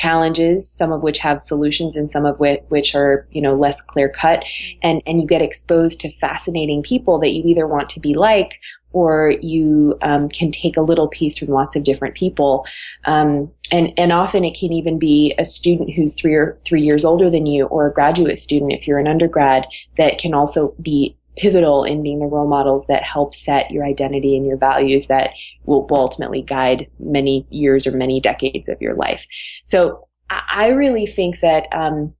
challenges, 0.00 0.68
some 0.68 0.92
of 0.92 1.02
which 1.02 1.18
have 1.18 1.42
solutions 1.42 1.94
and 1.96 2.08
some 2.08 2.24
of 2.24 2.38
which, 2.40 2.94
are, 2.94 3.26
you 3.30 3.42
know, 3.42 3.54
less 3.54 3.80
clear 3.82 4.08
cut. 4.08 4.44
And, 4.82 5.02
and 5.06 5.20
you 5.20 5.26
get 5.26 5.42
exposed 5.42 6.00
to 6.00 6.12
fascinating 6.12 6.82
people 6.82 7.18
that 7.18 7.32
you 7.32 7.42
either 7.44 7.66
want 7.66 7.90
to 7.90 8.00
be 8.00 8.14
like 8.14 8.58
or 8.92 9.34
you 9.42 9.96
um, 10.02 10.28
can 10.28 10.50
take 10.50 10.76
a 10.76 10.82
little 10.82 11.08
piece 11.08 11.38
from 11.38 11.48
lots 11.48 11.76
of 11.76 11.84
different 11.84 12.16
people. 12.16 12.66
Um, 13.04 13.50
and, 13.70 13.92
and 13.96 14.10
often 14.10 14.44
it 14.44 14.56
can 14.58 14.72
even 14.72 14.98
be 14.98 15.34
a 15.38 15.44
student 15.44 15.92
who's 15.94 16.14
three 16.14 16.34
or 16.34 16.58
three 16.64 16.82
years 16.82 17.04
older 17.04 17.30
than 17.30 17.46
you 17.46 17.66
or 17.66 17.86
a 17.86 17.92
graduate 17.92 18.38
student 18.38 18.72
if 18.72 18.86
you're 18.86 18.98
an 18.98 19.06
undergrad 19.06 19.66
that 19.96 20.18
can 20.18 20.34
also 20.34 20.74
be 20.82 21.16
pivotal 21.36 21.84
in 21.84 22.02
being 22.02 22.18
the 22.18 22.26
role 22.26 22.48
models 22.48 22.86
that 22.86 23.02
help 23.02 23.34
set 23.34 23.70
your 23.70 23.84
identity 23.84 24.36
and 24.36 24.44
your 24.44 24.56
values 24.56 25.06
that 25.06 25.30
will, 25.70 25.86
will 25.86 25.98
ultimately 25.98 26.42
guide 26.42 26.90
many 26.98 27.46
years 27.48 27.86
or 27.86 27.92
many 27.92 28.20
decades 28.20 28.68
of 28.68 28.76
your 28.80 28.94
life. 28.94 29.24
So 29.64 30.08
I 30.28 30.68
really 30.68 31.06
think 31.06 31.40
that 31.40 31.66
um, 31.72 32.12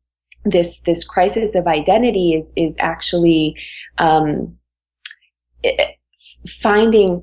this 0.45 0.81
this 0.81 1.05
crisis 1.05 1.55
of 1.55 1.67
identity 1.67 2.35
is 2.35 2.53
is 2.57 2.75
actually 2.79 3.57
um, 3.99 4.57
finding 6.49 7.23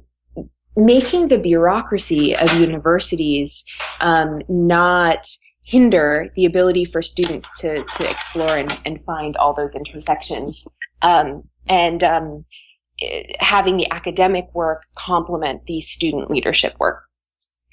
making 0.76 1.30
the 1.30 1.40
bureaucracy 1.40 2.36
of 2.36 2.54
universities 2.60 3.66
um, 4.00 4.42
not 4.48 5.28
hinder 5.64 6.32
the 6.36 6.46
ability 6.46 6.86
for 6.86 7.02
students 7.02 7.50
to 7.60 7.84
to 7.84 8.04
explore 8.04 8.58
and, 8.58 8.80
and 8.86 9.04
find 9.04 9.36
all 9.38 9.54
those 9.54 9.76
intersections 9.76 10.64
um, 11.02 11.44
and 11.68 12.04
um, 12.04 12.46
having 13.40 13.78
the 13.78 13.92
academic 13.92 14.50
work 14.54 14.86
complement 14.96 15.66
the 15.66 15.80
student 15.82 16.32
leadership 16.32 16.76
work 16.80 17.04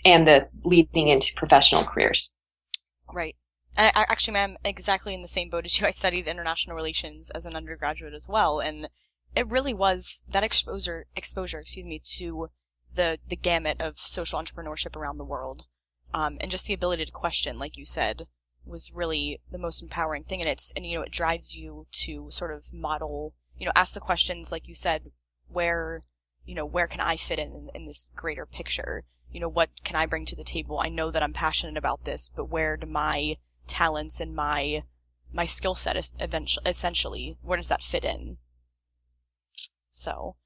and 0.05 0.27
the 0.27 0.49
leading 0.65 1.09
into 1.09 1.33
professional 1.35 1.85
careers. 1.85 2.37
Right. 3.13 3.37
I, 3.77 3.89
I 3.95 4.07
actually, 4.09 4.39
I'm 4.39 4.57
exactly 4.65 5.15
in 5.15 5.23
the 5.23 5.29
same 5.29 5.51
boat 5.51 5.65
as 5.65 5.81
you. 5.81 5.87
I 5.87 5.91
studied 5.91 6.29
international 6.29 6.77
relations 6.77 7.31
as 7.31 7.47
an 7.47 7.57
undergraduate 7.57 8.15
as 8.15 8.29
well, 8.29 8.61
and 8.61 8.89
it 9.35 9.49
really 9.49 9.75
was 9.75 10.25
that 10.31 10.45
exposure, 10.45 11.07
exposure, 11.17 11.59
excuse 11.59 11.87
me, 11.87 12.01
to 12.17 12.49
the 12.95 13.19
the 13.27 13.37
gamut 13.37 13.81
of 13.81 13.99
social 13.99 14.41
entrepreneurship 14.41 14.95
around 14.95 15.19
the 15.19 15.25
world, 15.25 15.65
um, 16.13 16.39
and 16.41 16.51
just 16.51 16.67
the 16.67 16.75
ability 16.75 17.05
to 17.05 17.13
question, 17.13 17.59
like 17.59 17.77
you 17.77 17.85
said, 17.85 18.27
was 18.65 18.93
really 18.93 19.41
the 19.51 19.59
most 19.59 19.83
empowering 19.83 20.25
thing. 20.25 20.41
And 20.41 20.49
it's 20.49 20.73
and 20.77 20.87
you 20.87 20.97
know 20.97 21.03
it 21.03 21.11
drives 21.11 21.57
you 21.57 21.87
to 22.05 22.31
sort 22.31 22.53
of 22.53 22.73
model 22.73 23.35
you 23.59 23.67
know, 23.67 23.73
ask 23.75 23.95
the 23.95 24.01
questions, 24.01 24.53
like 24.53 24.69
you 24.69 24.75
said, 24.75 25.11
where, 25.49 26.03
you 26.45 26.55
know, 26.55 26.67
where 26.67 26.87
can 26.87 27.01
I 27.01 27.17
fit 27.17 27.39
in, 27.39 27.53
in, 27.53 27.71
in 27.75 27.87
this 27.87 28.11
greater 28.15 28.47
picture? 28.47 29.05
You 29.31 29.41
know, 29.41 29.49
what 29.49 29.71
can 29.85 29.97
I 29.97 30.07
bring 30.07 30.27
to 30.27 30.37
the 30.37 30.45
table? 30.45 30.79
I 30.79 30.89
know 30.89 31.11
that 31.11 31.23
I'm 31.23 31.33
passionate 31.33 31.77
about 31.77 32.05
this, 32.05 32.29
but 32.29 32.47
where 32.47 32.77
do 32.77 32.87
my 32.87 33.37
talents 33.67 34.21
and 34.21 34.35
my, 34.35 34.85
my 35.33 35.47
skill 35.47 35.75
set 35.75 35.97
is 35.97 36.15
eventually, 36.19 36.63
essentially, 36.67 37.39
where 37.43 37.57
does 37.57 37.69
that 37.69 37.83
fit 37.83 38.05
in? 38.05 38.39
So, 39.89 40.37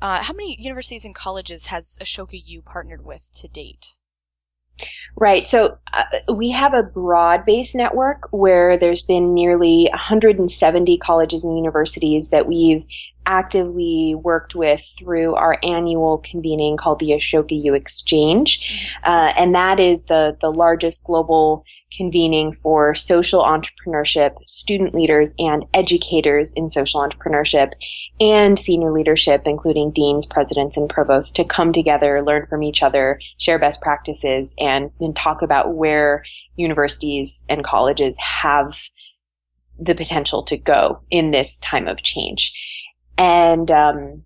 uh, 0.00 0.22
how 0.22 0.32
many 0.32 0.56
universities 0.60 1.04
and 1.04 1.14
colleges 1.14 1.66
has 1.66 1.98
Ashoka 2.00 2.40
U 2.44 2.62
partnered 2.62 3.04
with 3.04 3.30
to 3.34 3.48
date? 3.48 3.98
Right. 5.16 5.46
So 5.48 5.78
uh, 5.92 6.04
we 6.32 6.50
have 6.50 6.74
a 6.74 6.82
broad 6.82 7.44
based 7.44 7.74
network 7.74 8.28
where 8.30 8.76
there's 8.76 9.02
been 9.02 9.34
nearly 9.34 9.88
170 9.90 10.98
colleges 10.98 11.44
and 11.44 11.56
universities 11.56 12.28
that 12.28 12.46
we've 12.46 12.84
actively 13.26 14.14
worked 14.14 14.54
with 14.54 14.82
through 14.98 15.34
our 15.34 15.58
annual 15.62 16.18
convening 16.18 16.76
called 16.76 16.98
the 16.98 17.10
Ashoka 17.10 17.62
U 17.62 17.74
Exchange. 17.74 18.60
Mm-hmm. 18.60 19.10
Uh, 19.10 19.32
and 19.36 19.54
that 19.54 19.78
is 19.78 20.04
the, 20.04 20.36
the 20.40 20.50
largest 20.50 21.04
global 21.04 21.64
convening 21.96 22.52
for 22.52 22.94
social 22.94 23.42
entrepreneurship, 23.42 24.36
student 24.46 24.94
leaders, 24.94 25.34
and 25.38 25.64
educators 25.74 26.52
in 26.54 26.70
social 26.70 27.00
entrepreneurship, 27.00 27.72
and 28.20 28.58
senior 28.58 28.92
leadership, 28.92 29.42
including 29.46 29.90
deans, 29.90 30.26
presidents, 30.26 30.76
and 30.76 30.88
provosts, 30.88 31.32
to 31.32 31.44
come 31.44 31.72
together, 31.72 32.22
learn 32.22 32.46
from 32.46 32.62
each 32.62 32.82
other, 32.82 33.20
share 33.38 33.58
best 33.58 33.80
practices, 33.80 34.54
and, 34.58 34.90
talk 35.14 35.40
about 35.42 35.74
where 35.74 36.22
universities 36.56 37.44
and 37.48 37.64
colleges 37.64 38.16
have 38.18 38.78
the 39.78 39.94
potential 39.94 40.42
to 40.42 40.56
go 40.56 41.00
in 41.10 41.30
this 41.30 41.58
time 41.58 41.88
of 41.88 42.02
change. 42.02 42.52
And 43.16 43.70
um, 43.70 44.24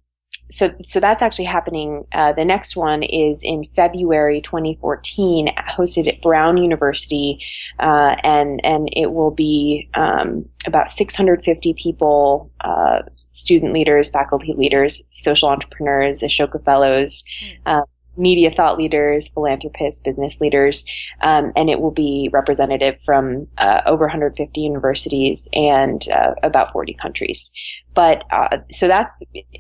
so 0.53 0.75
so 0.85 1.01
that's 1.01 1.23
actually 1.23 1.47
happening. 1.47 2.05
Uh, 2.13 2.33
the 2.33 2.45
next 2.45 2.77
one 2.77 3.03
is 3.03 3.43
in 3.43 3.65
February 3.75 4.41
2014, 4.41 5.49
hosted 5.69 6.07
at 6.07 6.21
Brown 6.21 6.57
University, 6.57 7.39
uh, 7.81 8.17
and 8.23 8.65
and 8.65 8.89
it 8.93 9.13
will 9.13 9.31
be 9.31 9.89
um, 9.95 10.45
about 10.67 10.91
650 10.91 11.75
people, 11.75 12.51
uh, 12.61 13.01
student 13.17 13.73
leaders, 13.73 14.11
faculty 14.11 14.53
leaders, 14.57 15.07
social 15.11 15.49
entrepreneurs, 15.49 16.21
Ashoka 16.21 16.63
fellows. 16.63 17.25
Mm 17.67 17.85
media 18.17 18.51
thought 18.51 18.79
leaders, 18.79 19.29
philanthropists, 19.29 20.01
business 20.01 20.41
leaders, 20.41 20.85
um, 21.23 21.53
and 21.57 21.71
it 21.71 21.81
will 21.81 21.91
be 21.91 22.29
representative 22.33 22.99
from 23.05 23.47
uh, 23.59 23.81
over 23.87 24.05
150 24.05 24.61
universities 24.61 25.49
and 25.53 26.09
uh, 26.11 26.35
about 26.43 26.73
40 26.73 26.95
countries. 26.95 27.51
But 27.95 28.25
uh, 28.31 28.59
so 28.71 28.89
that's 28.89 29.15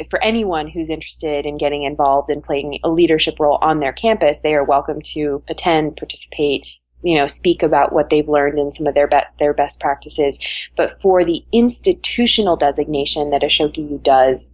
for 0.08 0.22
anyone 0.22 0.68
who's 0.68 0.88
interested 0.88 1.44
in 1.44 1.58
getting 1.58 1.82
involved 1.82 2.30
in 2.30 2.40
playing 2.40 2.78
a 2.82 2.88
leadership 2.88 3.38
role 3.38 3.58
on 3.60 3.80
their 3.80 3.92
campus. 3.92 4.40
They 4.40 4.54
are 4.54 4.64
welcome 4.64 5.02
to 5.12 5.42
attend, 5.48 5.96
participate, 5.96 6.64
you 7.02 7.16
know, 7.16 7.26
speak 7.26 7.62
about 7.62 7.92
what 7.92 8.08
they've 8.08 8.28
learned 8.28 8.58
and 8.58 8.74
some 8.74 8.86
of 8.86 8.94
their 8.94 9.08
best 9.08 9.36
their 9.38 9.52
best 9.52 9.80
practices. 9.80 10.38
But 10.76 11.00
for 11.02 11.24
the 11.24 11.44
institutional 11.52 12.56
designation 12.56 13.30
that 13.30 13.42
Ashoka 13.42 13.78
U 13.78 14.00
does, 14.02 14.50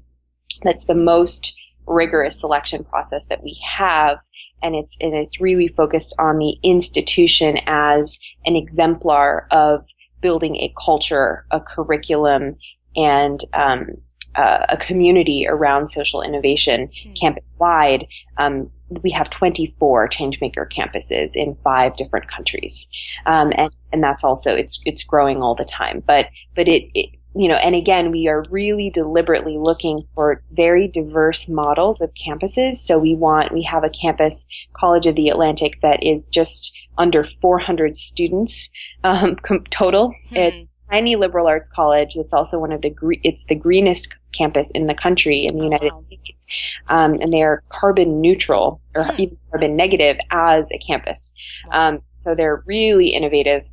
that's 0.63 0.87
the 0.87 0.95
most 0.95 1.55
rigorous 1.87 2.41
selection 2.41 2.85
process 2.85 3.27
that 3.27 3.43
we 3.43 3.59
have. 3.65 4.19
And 4.61 4.75
it's, 4.75 4.97
and 5.01 5.15
it's 5.15 5.41
really 5.41 5.69
focused 5.69 6.17
on 6.19 6.39
the 6.39 6.57
institution 6.65 7.61
as 7.67 8.19
an 8.45 8.57
exemplar 8.57 9.47
of 9.53 9.87
building 10.21 10.57
a 10.57 10.75
culture, 10.77 11.47
a 11.53 11.61
curriculum, 11.61 12.57
and 12.97 13.45
um, 13.53 13.89
uh, 14.35 14.67
a 14.69 14.77
community 14.77 15.47
around 15.49 15.89
social 15.89 16.23
innovation 16.23 16.89
mm-hmm. 16.89 17.13
campus 17.15 17.53
wide. 17.59 18.07
Um, 18.37 18.71
we 19.03 19.11
have 19.11 19.29
24 19.31 20.09
changemaker 20.09 20.71
campuses 20.71 21.33
in 21.35 21.55
five 21.57 21.97
different 21.97 22.31
countries, 22.31 22.89
um, 23.27 23.53
and 23.57 23.71
and 23.93 24.03
that's 24.03 24.25
also 24.25 24.55
it's 24.55 24.81
it's 24.87 25.03
growing 25.03 25.43
all 25.43 25.55
the 25.55 25.65
time. 25.65 26.03
But 26.07 26.29
but 26.55 26.69
it, 26.69 26.91
it 26.95 27.11
you 27.35 27.49
know, 27.49 27.57
and 27.57 27.75
again, 27.75 28.11
we 28.11 28.27
are 28.27 28.45
really 28.51 28.91
deliberately 28.91 29.59
looking 29.59 29.99
for 30.15 30.43
very 30.53 30.89
diverse 30.89 31.49
models 31.49 32.01
of 32.01 32.13
campuses. 32.15 32.75
So 32.75 32.99
we 32.99 33.15
want, 33.15 33.53
we 33.53 33.63
have 33.63 33.85
a 33.85 33.91
campus, 33.91 34.49
College 34.73 35.07
of 35.07 35.15
the 35.15 35.29
Atlantic, 35.29 35.81
that 35.83 36.03
is 36.03 36.27
just 36.27 36.77
under 36.97 37.23
400 37.23 37.97
students 37.97 38.71
um, 39.05 39.37
total. 39.71 40.15
Hmm. 40.31 40.37
It's 40.37 40.69
tiny 40.91 41.17
liberal 41.17 41.47
arts 41.47 41.69
college. 41.75 42.17
It's 42.17 42.33
also 42.33 42.59
one 42.59 42.73
of 42.73 42.83
the 42.83 42.91
gre- 42.91 43.21
it's 43.23 43.45
the 43.45 43.55
greenest 43.55 44.17
campus 44.33 44.71
in 44.71 44.87
the 44.87 44.95
country 44.95 45.47
in 45.47 45.57
the 45.57 45.65
United 45.65 45.93
wow. 45.93 46.01
States, 46.01 46.47
um, 46.89 47.15
and 47.21 47.33
they 47.33 47.43
are 47.43 47.63
carbon 47.69 48.21
neutral 48.21 48.81
or 48.95 49.05
hmm. 49.05 49.21
even 49.21 49.39
carbon 49.51 49.77
negative 49.77 50.19
as 50.31 50.71
a 50.73 50.79
campus. 50.79 51.33
Wow. 51.71 51.89
Um, 51.89 51.99
so 52.25 52.35
they're 52.35 52.63
really 52.67 53.09
innovative 53.09 53.71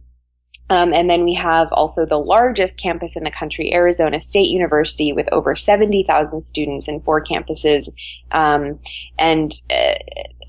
um, 0.69 0.93
and 0.93 1.10
then 1.10 1.23
we 1.23 1.34
have 1.36 1.71
also 1.71 2.06
the 2.06 2.17
largest 2.17 2.78
campus 2.78 3.15
in 3.15 3.23
the 3.23 3.32
country, 3.32 3.73
Arizona 3.73 4.19
State 4.19 4.49
University, 4.49 5.13
with 5.13 5.30
over 5.32 5.56
70,000 5.56 6.41
students 6.41 6.88
in 6.88 6.99
four 7.01 7.23
campuses. 7.23 7.88
Um, 8.32 8.80
and, 9.19 9.54
uh, 9.69 9.95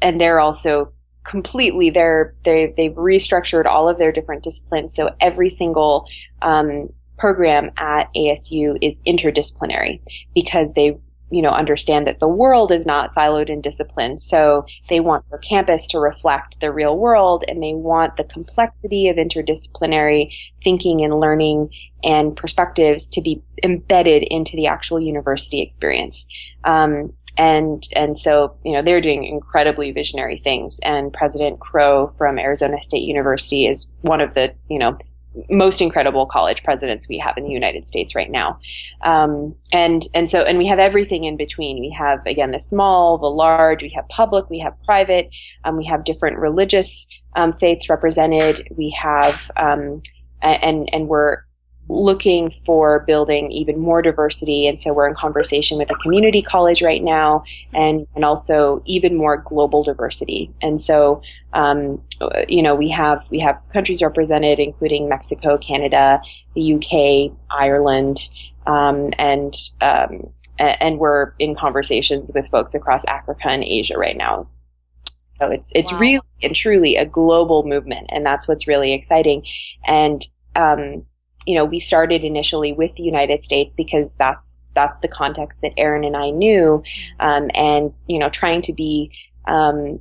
and 0.01 0.21
they're 0.21 0.41
also 0.41 0.93
completely, 1.27 1.91
they're, 1.91 2.35
they, 2.45 2.73
they've 2.77 2.93
restructured 2.93 3.67
all 3.67 3.89
of 3.89 3.99
their 3.99 4.13
different 4.13 4.43
disciplines. 4.43 4.95
So 4.95 5.11
every 5.21 5.51
single, 5.51 6.07
um, 6.43 6.89
program 7.19 7.71
at 7.79 8.13
ASU 8.15 8.77
is 8.83 8.95
interdisciplinary 9.07 10.03
because 10.35 10.75
they 10.75 10.99
you 11.31 11.43
know, 11.43 11.51
understand 11.51 12.07
that 12.07 12.21
the 12.21 12.29
world 12.29 12.71
is 12.71 12.87
not 12.87 13.13
siloed 13.13 13.49
in 13.49 13.61
discipline. 13.61 14.19
So 14.19 14.65
they 14.89 15.01
want 15.01 15.29
their 15.29 15.39
campus 15.39 15.87
to 15.89 15.99
reflect 15.99 16.61
the 16.61 16.71
real 16.71 16.97
world 16.97 17.45
and 17.49 17.63
they 17.63 17.75
want 17.75 18.17
the 18.17 18.25
complexity 18.25 19.09
of 19.09 19.17
interdisciplinary 19.17 20.33
thinking 20.63 21.03
and 21.03 21.19
learning 21.19 21.71
and 22.05 22.37
perspectives 22.37 23.07
to 23.09 23.21
be 23.21 23.43
embedded 23.65 24.23
into 24.31 24.55
the 24.55 24.69
actual 24.69 25.01
university 25.01 25.61
experience. 25.61 26.29
Um, 26.63 27.13
and 27.39 27.85
and 27.95 28.19
so 28.19 28.57
you 28.65 28.73
know 28.73 28.83
they're 28.83 29.01
doing 29.01 29.25
incredibly 29.25 29.91
visionary 29.93 30.39
things 30.39 30.79
and 30.83 31.13
president 31.13 31.61
crow 31.61 32.07
from 32.09 32.39
arizona 32.39 32.81
state 32.81 33.03
university 33.03 33.67
is 33.67 33.91
one 34.03 34.21
of 34.21 34.35
the 34.35 34.55
you 34.69 34.79
know 34.79 34.97
most 35.51 35.81
incredible 35.81 36.27
college 36.27 36.63
presidents 36.63 37.09
we 37.09 37.19
have 37.19 37.37
in 37.37 37.45
the 37.45 37.51
United 37.51 37.85
States 37.85 38.15
right 38.15 38.31
now. 38.31 38.59
Um, 39.03 39.55
and 39.73 40.07
and 40.15 40.29
so 40.29 40.41
and 40.43 40.59
we 40.59 40.67
have 40.67 40.79
everything 40.79 41.25
in 41.25 41.37
between. 41.37 41.81
We 41.81 41.91
have 41.91 42.25
again 42.27 42.53
the 42.53 42.59
small, 42.59 43.19
the 43.19 43.27
large. 43.27 43.83
We 43.83 43.91
have 43.91 44.09
public. 44.09 44.49
We 44.49 44.59
have 44.61 44.75
private. 44.85 45.31
Um, 45.65 45.77
we 45.77 45.85
have 45.87 46.05
different 46.05 46.39
religious 46.39 47.07
um, 47.35 47.53
faiths 47.53 47.89
represented. 47.89 48.67
We 48.77 48.91
have 48.91 49.39
um, 49.57 50.03
and 50.43 50.89
and 50.93 51.09
we're 51.09 51.46
looking 51.89 52.53
for 52.65 53.01
building 53.01 53.51
even 53.53 53.79
more 53.79 54.03
diversity. 54.03 54.67
And 54.67 54.79
so 54.79 54.93
we're 54.93 55.09
in 55.09 55.15
conversation 55.15 55.79
with 55.79 55.91
a 55.91 55.95
community 55.97 56.43
college 56.43 56.83
right 56.83 57.03
now 57.03 57.45
and, 57.73 58.07
and 58.15 58.25
also 58.25 58.83
even 58.87 59.17
more 59.17 59.37
global 59.37 59.85
diversity. 59.85 60.51
And 60.63 60.81
so, 60.81 61.23
um, 61.53 62.03
you 62.49 62.63
know, 62.63 62.75
we 62.75 62.89
have, 62.91 63.27
we 63.31 63.39
have 63.39 63.61
countries 63.73 64.03
represented, 64.03 64.59
including 64.59 65.09
Mexico, 65.09 65.57
Canada, 65.59 66.21
the 66.55 66.75
UK, 66.75 67.37
Ireland, 67.51 68.29
um, 68.67 69.13
and, 69.19 69.55
um, 69.81 70.29
and 70.59 70.99
we're 70.99 71.35
in 71.39 71.55
conversations 71.55 72.33
with 72.35 72.49
folks 72.49 72.75
across 72.75 73.05
Africa 73.05 73.49
and 73.49 73.63
Asia 73.63 73.97
right 73.97 74.17
now. 74.17 74.43
So 75.39 75.51
it's 75.51 75.71
it's 75.75 75.93
wow. 75.93 75.99
really 75.99 76.23
and 76.43 76.55
truly 76.55 76.97
a 76.97 77.05
global 77.05 77.63
movement, 77.65 78.07
and 78.11 78.25
that's 78.25 78.49
what's 78.49 78.67
really 78.67 78.95
exciting. 78.95 79.45
And 79.87 80.25
um, 80.55 81.05
you 81.47 81.55
know, 81.55 81.65
we 81.65 81.79
started 81.79 82.25
initially 82.25 82.73
with 82.73 82.95
the 82.97 83.03
United 83.03 83.45
States 83.45 83.73
because 83.73 84.15
that's 84.17 84.69
that's 84.75 84.99
the 84.99 85.09
context 85.09 85.61
that 85.63 85.73
Erin 85.77 86.05
and 86.05 86.17
I 86.17 86.31
knew, 86.31 86.83
um, 87.21 87.51
and 87.55 87.93
you 88.09 88.19
know, 88.19 88.29
trying 88.29 88.63
to 88.63 88.73
be, 88.73 89.13
um, 89.47 90.01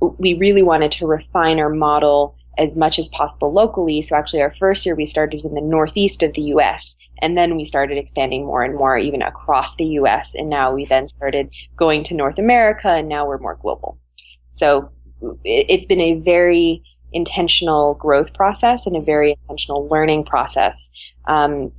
we 0.00 0.34
really 0.34 0.62
wanted 0.62 0.92
to 0.92 1.06
refine 1.06 1.60
our 1.60 1.70
model 1.70 2.36
as 2.58 2.74
much 2.74 2.98
as 2.98 3.08
possible 3.08 3.52
locally. 3.52 4.00
So 4.00 4.16
actually, 4.16 4.40
our 4.42 4.54
first 4.54 4.86
year 4.86 4.94
we 4.94 5.06
started 5.06 5.44
in 5.44 5.54
the 5.54 5.60
northeast 5.60 6.22
of 6.22 6.32
the 6.32 6.42
U.S. 6.42 6.96
And 7.22 7.36
then 7.36 7.56
we 7.56 7.64
started 7.64 7.96
expanding 7.96 8.44
more 8.44 8.62
and 8.62 8.74
more, 8.74 8.98
even 8.98 9.22
across 9.22 9.76
the 9.76 9.86
US. 10.00 10.32
And 10.34 10.50
now 10.50 10.74
we 10.74 10.84
then 10.84 11.08
started 11.08 11.50
going 11.74 12.04
to 12.04 12.14
North 12.14 12.38
America, 12.38 12.88
and 12.88 13.08
now 13.08 13.26
we're 13.26 13.38
more 13.38 13.56
global. 13.56 13.98
So 14.50 14.90
it's 15.44 15.86
been 15.86 16.00
a 16.00 16.20
very 16.20 16.82
intentional 17.16 17.94
growth 17.94 18.32
process 18.34 18.86
and 18.86 18.96
a 18.96 19.00
very 19.00 19.36
intentional 19.42 19.88
learning 19.88 20.24
process. 20.24 20.90
Um, 21.28 21.72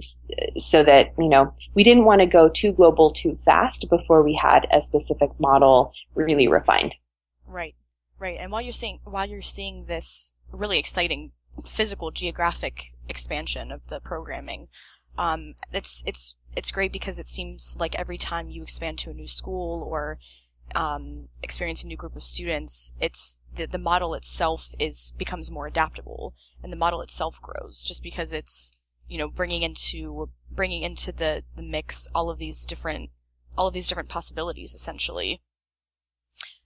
so 0.57 0.83
that 0.83 1.13
you 1.17 1.29
know 1.29 1.53
we 1.73 1.85
didn't 1.85 2.03
want 2.03 2.19
to 2.19 2.27
go 2.27 2.49
too 2.49 2.73
global 2.73 3.11
too 3.11 3.33
fast 3.33 3.85
before 3.89 4.21
we 4.21 4.33
had 4.33 4.67
a 4.73 4.81
specific 4.81 5.29
model 5.39 5.93
really 6.15 6.49
refined. 6.49 6.95
Right. 7.47 7.75
Right. 8.19 8.37
And 8.41 8.51
while 8.51 8.61
you're 8.61 8.73
seeing 8.73 8.99
while 9.05 9.27
you're 9.27 9.41
seeing 9.41 9.85
this 9.85 10.33
really 10.51 10.79
exciting 10.79 11.31
physical 11.65 12.11
geographic 12.11 12.83
expansion 13.07 13.71
of 13.71 13.87
the 13.87 14.01
programming 14.01 14.67
um, 15.17 15.55
it's 15.73 16.03
it's 16.05 16.37
it's 16.55 16.71
great 16.71 16.91
because 16.91 17.19
it 17.19 17.27
seems 17.27 17.75
like 17.79 17.95
every 17.95 18.17
time 18.17 18.49
you 18.49 18.61
expand 18.61 18.97
to 18.99 19.09
a 19.09 19.13
new 19.13 19.27
school 19.27 19.83
or 19.83 20.19
um, 20.75 21.29
experience 21.41 21.83
a 21.83 21.87
new 21.87 21.97
group 21.97 22.15
of 22.15 22.23
students, 22.23 22.93
it's 22.99 23.41
the 23.55 23.65
the 23.65 23.77
model 23.77 24.13
itself 24.13 24.73
is 24.79 25.13
becomes 25.17 25.51
more 25.51 25.67
adaptable, 25.67 26.33
and 26.61 26.71
the 26.71 26.77
model 26.77 27.01
itself 27.01 27.41
grows 27.41 27.83
just 27.83 28.03
because 28.03 28.33
it's 28.33 28.77
you 29.07 29.17
know 29.17 29.29
bringing 29.29 29.63
into 29.63 30.29
bringing 30.51 30.83
into 30.83 31.11
the 31.11 31.43
the 31.55 31.63
mix 31.63 32.09
all 32.13 32.29
of 32.29 32.37
these 32.37 32.65
different 32.65 33.09
all 33.57 33.67
of 33.67 33.73
these 33.73 33.87
different 33.87 34.09
possibilities 34.09 34.73
essentially. 34.73 35.41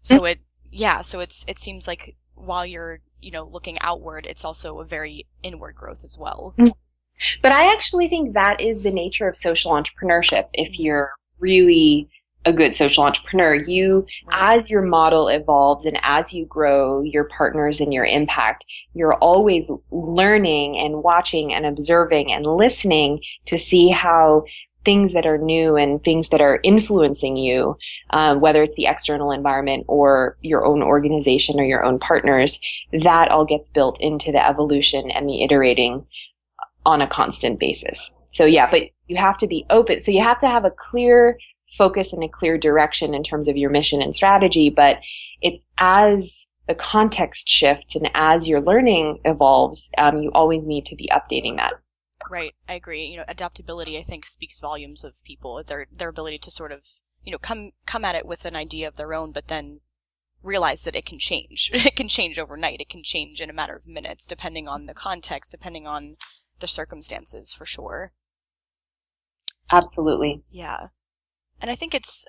So 0.01 0.25
it 0.25 0.39
yeah, 0.71 1.01
so 1.01 1.19
it's 1.19 1.45
it 1.47 1.59
seems 1.59 1.87
like 1.87 2.15
while 2.33 2.65
you're 2.65 3.01
you 3.21 3.31
know 3.31 3.43
looking 3.43 3.77
outward, 3.81 4.25
it's 4.25 4.45
also 4.45 4.79
a 4.79 4.85
very 4.85 5.27
inward 5.43 5.75
growth 5.75 6.03
as 6.03 6.17
well. 6.19 6.55
Mm-hmm. 6.57 6.71
But 7.41 7.51
I 7.51 7.71
actually 7.71 8.07
think 8.07 8.33
that 8.33 8.59
is 8.59 8.81
the 8.81 8.91
nature 8.91 9.27
of 9.27 9.37
social 9.37 9.71
entrepreneurship. 9.71 10.47
If 10.53 10.73
mm-hmm. 10.73 10.81
you're 10.81 11.11
really 11.39 12.09
a 12.45 12.53
good 12.53 12.73
social 12.73 13.03
entrepreneur. 13.03 13.55
You, 13.55 14.05
as 14.31 14.69
your 14.69 14.81
model 14.81 15.27
evolves 15.27 15.85
and 15.85 15.99
as 16.03 16.33
you 16.33 16.45
grow 16.45 17.01
your 17.01 17.25
partners 17.25 17.79
and 17.79 17.93
your 17.93 18.05
impact, 18.05 18.65
you're 18.93 19.15
always 19.15 19.69
learning 19.91 20.77
and 20.77 21.03
watching 21.03 21.53
and 21.53 21.65
observing 21.65 22.31
and 22.31 22.45
listening 22.45 23.21
to 23.45 23.57
see 23.57 23.89
how 23.89 24.43
things 24.83 25.13
that 25.13 25.27
are 25.27 25.37
new 25.37 25.75
and 25.75 26.03
things 26.03 26.29
that 26.29 26.41
are 26.41 26.59
influencing 26.63 27.37
you, 27.37 27.77
um, 28.09 28.41
whether 28.41 28.63
it's 28.63 28.75
the 28.75 28.87
external 28.87 29.31
environment 29.31 29.85
or 29.87 30.37
your 30.41 30.65
own 30.65 30.81
organization 30.81 31.59
or 31.59 31.63
your 31.63 31.83
own 31.83 31.99
partners, 31.99 32.59
that 32.91 33.29
all 33.29 33.45
gets 33.45 33.69
built 33.69 33.99
into 34.01 34.31
the 34.31 34.43
evolution 34.45 35.11
and 35.11 35.29
the 35.29 35.43
iterating 35.43 36.03
on 36.85 37.01
a 37.01 37.07
constant 37.07 37.59
basis. 37.59 38.11
So 38.31 38.45
yeah, 38.45 38.69
but 38.71 38.83
you 39.07 39.17
have 39.17 39.37
to 39.39 39.47
be 39.47 39.65
open. 39.69 40.01
So 40.01 40.09
you 40.09 40.23
have 40.23 40.39
to 40.39 40.47
have 40.47 40.65
a 40.65 40.71
clear 40.71 41.37
focus 41.78 42.13
and 42.13 42.24
a 42.24 42.28
clear 42.28 42.57
direction 42.57 43.13
in 43.13 43.24
terms 43.24 43.47
of 43.47 43.57
your 43.57 43.69
mission 43.69 44.01
and 44.01 44.15
strategy, 44.15 44.69
but 44.69 44.99
it's 45.41 45.63
as 45.78 46.47
the 46.67 46.76
context 46.76 47.47
shifts 47.47 47.95
and 47.95 48.09
as 48.13 48.47
your 48.47 48.61
learning 48.61 49.19
evolves, 49.26 49.89
um, 49.97 50.22
you 50.22 50.32
always 50.32 50.65
need 50.65 50.86
to 50.86 50.95
be 50.95 51.09
updating 51.11 51.57
that. 51.57 51.74
Right, 52.30 52.53
I 52.69 52.76
agree. 52.76 53.05
You 53.05 53.17
know, 53.17 53.26
adaptability 53.28 53.97
I 53.97 54.03
think 54.03 54.26
speaks 54.26 54.59
volumes 54.59 55.03
of 55.03 55.24
people. 55.24 55.61
Their 55.63 55.88
their 55.91 56.09
ability 56.09 56.38
to 56.39 56.51
sort 56.51 56.72
of 56.72 56.86
you 57.24 57.32
know 57.32 57.38
come 57.38 57.72
come 57.86 58.05
at 58.05 58.15
it 58.15 58.26
with 58.26 58.45
an 58.45 58.55
idea 58.55 58.88
of 58.88 58.95
their 58.95 59.13
own, 59.13 59.32
but 59.32 59.47
then 59.47 59.80
realize 60.43 60.84
that 60.84 60.95
it 60.95 61.05
can 61.05 61.19
change. 61.19 61.72
it 61.74 61.95
can 61.95 62.07
change 62.07 62.38
overnight. 62.38 62.80
It 62.80 62.89
can 62.89 63.03
change 63.03 63.41
in 63.41 63.49
a 63.49 63.53
matter 63.53 63.76
of 63.76 63.88
minutes, 63.88 64.28
depending 64.28 64.67
on 64.67 64.86
the 64.86 64.93
context, 64.93 65.51
depending 65.51 65.88
on 65.88 66.17
the 66.59 66.67
circumstances, 66.67 67.53
for 67.53 67.65
sure. 67.65 68.11
Absolutely. 69.72 70.43
Yeah, 70.51 70.88
and 71.62 71.72
I 71.72 71.76
think 71.76 71.93
it's 71.93 72.28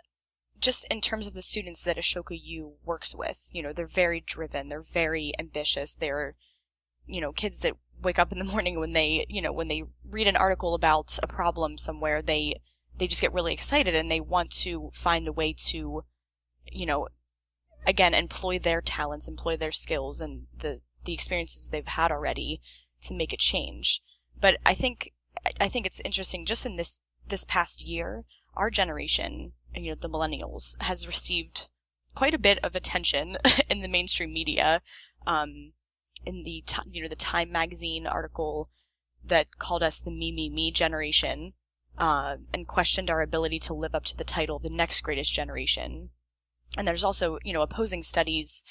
just 0.60 0.86
in 0.90 1.00
terms 1.00 1.26
of 1.26 1.34
the 1.34 1.42
students 1.42 1.82
that 1.84 1.96
Ashoka 1.96 2.38
U 2.40 2.74
works 2.84 3.14
with. 3.14 3.48
You 3.52 3.62
know, 3.62 3.72
they're 3.72 3.86
very 3.86 4.20
driven. 4.20 4.68
They're 4.68 4.80
very 4.80 5.32
ambitious. 5.38 5.94
They're 5.94 6.36
you 7.06 7.20
know 7.20 7.32
kids 7.32 7.60
that 7.60 7.76
wake 8.00 8.18
up 8.18 8.32
in 8.32 8.38
the 8.38 8.44
morning 8.52 8.78
when 8.78 8.92
they, 8.92 9.26
you 9.28 9.42
know, 9.42 9.52
when 9.52 9.68
they 9.68 9.84
read 10.08 10.28
an 10.28 10.36
article 10.36 10.74
about 10.74 11.18
a 11.22 11.26
problem 11.26 11.78
somewhere, 11.78 12.22
they 12.22 12.60
they 12.98 13.06
just 13.06 13.22
get 13.22 13.32
really 13.32 13.54
excited 13.54 13.94
and 13.94 14.10
they 14.10 14.20
want 14.20 14.50
to 14.50 14.90
find 14.92 15.26
a 15.26 15.32
way 15.32 15.54
to, 15.56 16.04
you 16.70 16.86
know, 16.86 17.08
again, 17.86 18.12
employ 18.14 18.58
their 18.58 18.80
talents, 18.80 19.28
employ 19.28 19.56
their 19.56 19.72
skills 19.72 20.20
and 20.20 20.46
the 20.56 20.80
the 21.04 21.14
experiences 21.14 21.70
they've 21.70 21.86
had 21.86 22.12
already 22.12 22.60
to 23.00 23.14
make 23.14 23.32
a 23.32 23.36
change. 23.36 24.02
But 24.40 24.58
I 24.64 24.74
think 24.74 25.12
I 25.60 25.68
think 25.68 25.86
it's 25.86 26.00
interesting 26.04 26.46
just 26.46 26.66
in 26.66 26.76
this 26.76 27.02
this 27.26 27.44
past 27.44 27.82
year, 27.82 28.24
our 28.54 28.70
generation, 28.70 29.52
you 29.74 29.90
know, 29.90 29.94
the 29.94 30.08
millennials, 30.08 30.80
has 30.82 31.06
received 31.06 31.68
quite 32.14 32.34
a 32.34 32.38
bit 32.38 32.58
of 32.62 32.74
attention 32.76 33.38
in 33.68 33.80
the 33.80 33.88
mainstream 33.88 34.32
media. 34.32 34.82
Um, 35.26 35.72
in 36.24 36.42
the 36.44 36.62
you 36.90 37.02
know 37.02 37.08
the 37.08 37.16
Time 37.16 37.50
magazine 37.50 38.06
article 38.06 38.68
that 39.24 39.58
called 39.58 39.82
us 39.82 40.00
the 40.00 40.10
me 40.10 40.32
me 40.32 40.48
me 40.48 40.70
generation 40.70 41.52
uh, 41.98 42.36
and 42.52 42.66
questioned 42.66 43.10
our 43.10 43.22
ability 43.22 43.58
to 43.60 43.74
live 43.74 43.94
up 43.94 44.04
to 44.04 44.16
the 44.16 44.24
title 44.24 44.58
the 44.58 44.70
next 44.70 45.00
greatest 45.02 45.32
generation. 45.32 46.10
And 46.76 46.86
there's 46.86 47.04
also 47.04 47.38
you 47.44 47.52
know 47.52 47.62
opposing 47.62 48.02
studies 48.02 48.64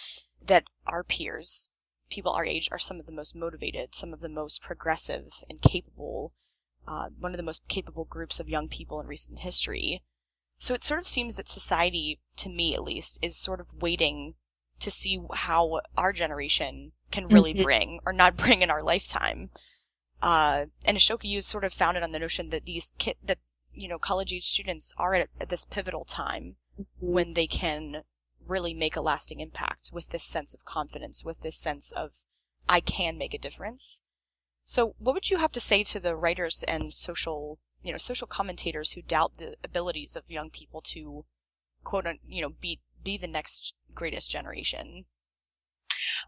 that 0.43 0.63
our 0.87 1.03
peers, 1.03 1.71
people 2.09 2.31
our 2.31 2.45
age, 2.45 2.69
are 2.71 2.79
some 2.79 2.99
of 2.99 3.05
the 3.05 3.11
most 3.11 3.35
motivated, 3.35 3.93
some 3.93 4.13
of 4.13 4.21
the 4.21 4.29
most 4.29 4.61
progressive 4.61 5.43
and 5.49 5.61
capable, 5.61 6.33
uh, 6.87 7.09
one 7.19 7.31
of 7.31 7.37
the 7.37 7.43
most 7.43 7.67
capable 7.67 8.05
groups 8.05 8.39
of 8.39 8.49
young 8.49 8.67
people 8.67 8.99
in 8.99 9.07
recent 9.07 9.39
history. 9.39 10.03
So 10.57 10.73
it 10.73 10.83
sort 10.83 10.99
of 10.99 11.07
seems 11.07 11.37
that 11.37 11.47
society, 11.47 12.19
to 12.37 12.49
me 12.49 12.75
at 12.75 12.83
least, 12.83 13.19
is 13.21 13.35
sort 13.35 13.59
of 13.59 13.81
waiting 13.81 14.35
to 14.79 14.91
see 14.91 15.19
how 15.33 15.81
our 15.97 16.11
generation 16.11 16.91
can 17.11 17.27
really 17.27 17.53
mm-hmm. 17.53 17.63
bring 17.63 17.99
or 18.05 18.13
not 18.13 18.35
bring 18.43 18.61
in 18.61 18.71
our 18.71 18.81
lifetime. 18.81 19.51
Uh, 20.21 20.65
and 20.85 20.97
Ashoka 20.97 21.35
is 21.35 21.45
sort 21.45 21.63
of 21.63 21.73
founded 21.73 22.03
on 22.03 22.11
the 22.11 22.19
notion 22.19 22.49
that 22.49 22.65
these 22.65 22.91
ki- 22.97 23.15
that 23.23 23.39
you 23.73 23.87
know 23.87 23.97
college 23.97 24.33
age 24.33 24.45
students 24.45 24.93
are 24.97 25.15
at, 25.15 25.29
at 25.39 25.49
this 25.49 25.65
pivotal 25.65 26.05
time 26.05 26.57
mm-hmm. 26.79 26.83
when 27.13 27.33
they 27.33 27.47
can 27.47 28.03
really 28.47 28.73
make 28.73 28.95
a 28.95 29.01
lasting 29.01 29.39
impact 29.39 29.91
with 29.93 30.09
this 30.09 30.23
sense 30.23 30.53
of 30.53 30.65
confidence, 30.65 31.23
with 31.23 31.41
this 31.41 31.57
sense 31.57 31.91
of 31.91 32.25
I 32.67 32.79
can 32.81 33.17
make 33.17 33.33
a 33.33 33.39
difference. 33.39 34.03
So, 34.63 34.95
what 34.99 35.13
would 35.13 35.29
you 35.29 35.37
have 35.37 35.51
to 35.53 35.59
say 35.59 35.83
to 35.85 35.99
the 35.99 36.15
writers 36.15 36.63
and 36.67 36.93
social, 36.93 37.59
you 37.81 37.91
know, 37.91 37.97
social 37.97 38.27
commentators 38.27 38.93
who 38.93 39.01
doubt 39.01 39.37
the 39.37 39.55
abilities 39.63 40.15
of 40.15 40.23
young 40.29 40.49
people 40.49 40.81
to, 40.81 41.25
quote, 41.83 42.05
you 42.27 42.41
know, 42.41 42.53
be 42.61 42.79
be 43.03 43.17
the 43.17 43.27
next 43.27 43.73
greatest 43.93 44.29
generation? 44.31 45.05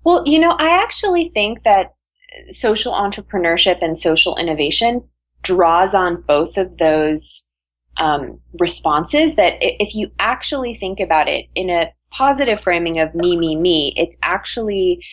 Well, 0.04 0.24
you 0.26 0.40
know, 0.40 0.56
I 0.60 0.82
actually 0.82 1.30
think 1.30 1.64
that 1.64 1.94
social 2.50 2.94
entrepreneurship 2.94 3.80
and 3.82 3.98
social 3.98 4.36
innovation 4.38 5.08
draws 5.44 5.94
on 5.94 6.22
both 6.22 6.58
of 6.58 6.78
those 6.78 7.50
um, 7.98 8.40
responses. 8.60 9.36
That 9.36 9.56
if 9.60 9.96
you 9.96 10.12
actually 10.20 10.74
think 10.74 11.00
about 11.00 11.28
it 11.28 11.46
in 11.56 11.70
a 11.70 11.94
positive 12.12 12.62
framing 12.62 13.00
of 13.00 13.14
me, 13.16 13.38
me, 13.38 13.56
me, 13.56 13.94
it's 13.96 14.18
actually, 14.24 15.04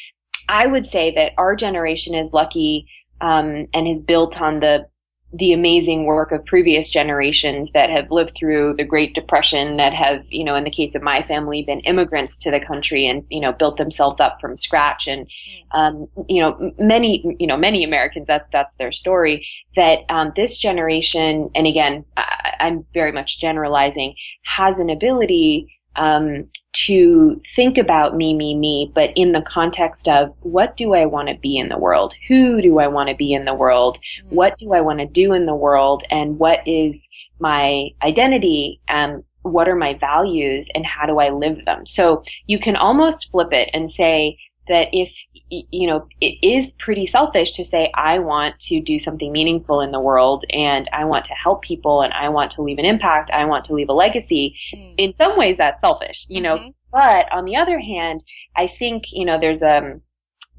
I 0.48 0.66
would 0.66 0.86
say 0.86 1.14
that 1.14 1.32
our 1.38 1.54
generation 1.54 2.14
is 2.14 2.32
lucky 2.32 2.86
um, 3.20 3.66
and 3.72 3.86
has 3.86 4.00
built 4.00 4.40
on 4.40 4.60
the 4.60 4.88
the 5.32 5.52
amazing 5.52 6.06
work 6.06 6.32
of 6.32 6.44
previous 6.44 6.90
generations 6.90 7.70
that 7.70 7.88
have 7.88 8.10
lived 8.10 8.36
through 8.36 8.74
the 8.76 8.84
Great 8.84 9.14
Depression, 9.14 9.76
that 9.76 9.92
have, 9.92 10.24
you 10.28 10.42
know, 10.42 10.56
in 10.56 10.64
the 10.64 10.70
case 10.70 10.96
of 10.96 11.02
my 11.02 11.22
family, 11.22 11.62
been 11.62 11.80
immigrants 11.80 12.36
to 12.38 12.50
the 12.50 12.58
country 12.58 13.06
and, 13.06 13.24
you 13.28 13.38
know, 13.38 13.52
built 13.52 13.76
themselves 13.76 14.18
up 14.18 14.40
from 14.40 14.56
scratch. 14.56 15.06
And, 15.06 15.26
mm. 15.26 15.78
um, 15.78 16.08
you 16.28 16.40
know, 16.40 16.72
many, 16.78 17.36
you 17.38 17.46
know, 17.46 17.56
many 17.56 17.84
Americans, 17.84 18.26
that's, 18.26 18.48
that's 18.52 18.74
their 18.74 18.90
story, 18.90 19.46
that 19.76 20.00
um, 20.08 20.32
this 20.34 20.58
generation, 20.58 21.48
and 21.54 21.66
again, 21.66 22.04
I, 22.16 22.56
I'm 22.58 22.84
very 22.92 23.12
much 23.12 23.40
generalizing, 23.40 24.16
has 24.46 24.80
an 24.80 24.90
ability 24.90 25.72
um, 25.94 26.48
to 26.86 27.40
think 27.54 27.78
about 27.78 28.16
me, 28.16 28.34
me, 28.34 28.54
me, 28.54 28.90
but 28.94 29.10
in 29.14 29.32
the 29.32 29.42
context 29.42 30.08
of 30.08 30.34
what 30.40 30.76
do 30.76 30.94
I 30.94 31.06
want 31.06 31.28
to 31.28 31.34
be 31.34 31.58
in 31.58 31.68
the 31.68 31.78
world? 31.78 32.14
Who 32.28 32.60
do 32.62 32.78
I 32.78 32.86
want 32.86 33.08
to 33.08 33.14
be 33.14 33.32
in 33.32 33.44
the 33.44 33.54
world? 33.54 33.98
Mm-hmm. 33.98 34.34
What 34.34 34.58
do 34.58 34.72
I 34.72 34.80
want 34.80 35.00
to 35.00 35.06
do 35.06 35.32
in 35.32 35.46
the 35.46 35.54
world? 35.54 36.04
And 36.10 36.38
what 36.38 36.60
is 36.66 37.08
my 37.38 37.88
identity? 38.02 38.80
And 38.88 39.24
what 39.42 39.68
are 39.68 39.76
my 39.76 39.94
values 39.94 40.68
and 40.74 40.86
how 40.86 41.06
do 41.06 41.18
I 41.18 41.30
live 41.30 41.64
them? 41.64 41.86
So 41.86 42.22
you 42.46 42.58
can 42.58 42.76
almost 42.76 43.30
flip 43.30 43.52
it 43.52 43.70
and 43.72 43.90
say, 43.90 44.38
that 44.70 44.88
if 44.92 45.12
you 45.50 45.86
know 45.86 46.06
it 46.20 46.34
is 46.42 46.72
pretty 46.74 47.04
selfish 47.04 47.52
to 47.52 47.64
say 47.64 47.90
i 47.94 48.18
want 48.18 48.58
to 48.58 48.80
do 48.80 48.98
something 48.98 49.30
meaningful 49.32 49.80
in 49.80 49.90
the 49.90 50.00
world 50.00 50.44
and 50.50 50.88
i 50.92 51.04
want 51.04 51.24
to 51.24 51.34
help 51.34 51.60
people 51.62 52.02
and 52.02 52.12
i 52.14 52.28
want 52.28 52.50
to 52.50 52.62
leave 52.62 52.78
an 52.78 52.84
impact. 52.84 53.30
I 53.30 53.44
want 53.44 53.64
to 53.64 53.74
leave 53.74 53.88
a 53.88 53.92
legacy. 53.92 54.56
Mm. 54.74 54.94
in 54.96 55.12
some 55.12 55.36
ways 55.36 55.56
that's 55.58 55.80
selfish 55.80 56.26
you 56.28 56.42
mm-hmm. 56.42 56.64
know 56.64 56.72
but 56.92 57.30
on 57.30 57.44
the 57.44 57.56
other 57.56 57.78
hand 57.78 58.24
i 58.56 58.66
think 58.66 59.04
you 59.12 59.24
know 59.24 59.38
there's 59.38 59.62
a 59.62 59.78
um, 59.78 60.02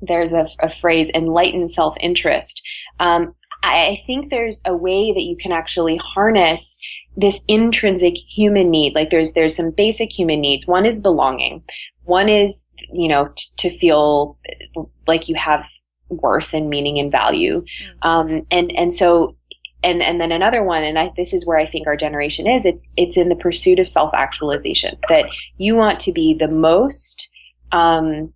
there's 0.01 0.33
a, 0.33 0.47
a 0.59 0.69
phrase 0.81 1.09
enlightened 1.13 1.69
self-interest. 1.69 2.61
Um, 2.99 3.35
I 3.63 4.01
think 4.07 4.29
there's 4.29 4.61
a 4.65 4.75
way 4.75 5.13
that 5.13 5.21
you 5.21 5.37
can 5.37 5.51
actually 5.51 5.97
harness 5.97 6.79
this 7.15 7.41
intrinsic 7.47 8.15
human 8.15 8.71
need. 8.71 8.95
Like 8.95 9.09
there's 9.09 9.33
there's 9.33 9.55
some 9.55 9.71
basic 9.71 10.11
human 10.11 10.41
needs. 10.41 10.65
One 10.65 10.85
is 10.85 10.99
belonging 10.99 11.63
one 12.03 12.29
is, 12.29 12.65
you 12.91 13.07
know, 13.07 13.29
t- 13.35 13.45
to 13.57 13.79
feel 13.79 14.37
like 15.07 15.29
you 15.29 15.35
have 15.35 15.65
worth 16.09 16.53
and 16.53 16.69
meaning 16.69 16.99
and 16.99 17.11
value. 17.11 17.61
Mm-hmm. 17.61 18.07
Um, 18.07 18.47
and, 18.51 18.71
and 18.73 18.93
so, 18.93 19.35
and, 19.83 20.01
and 20.01 20.19
then 20.19 20.31
another 20.31 20.63
one, 20.63 20.83
and 20.83 20.99
I, 20.99 21.11
this 21.15 21.33
is 21.33 21.45
where 21.45 21.57
I 21.57 21.65
think 21.65 21.87
our 21.87 21.95
generation 21.95 22.47
is, 22.47 22.65
it's, 22.65 22.83
it's 22.97 23.17
in 23.17 23.29
the 23.29 23.35
pursuit 23.35 23.79
of 23.79 23.87
self-actualization, 23.87 24.97
that 25.09 25.25
you 25.57 25.75
want 25.75 25.99
to 26.01 26.11
be 26.11 26.33
the 26.33 26.47
most, 26.47 27.31
um, 27.71 28.33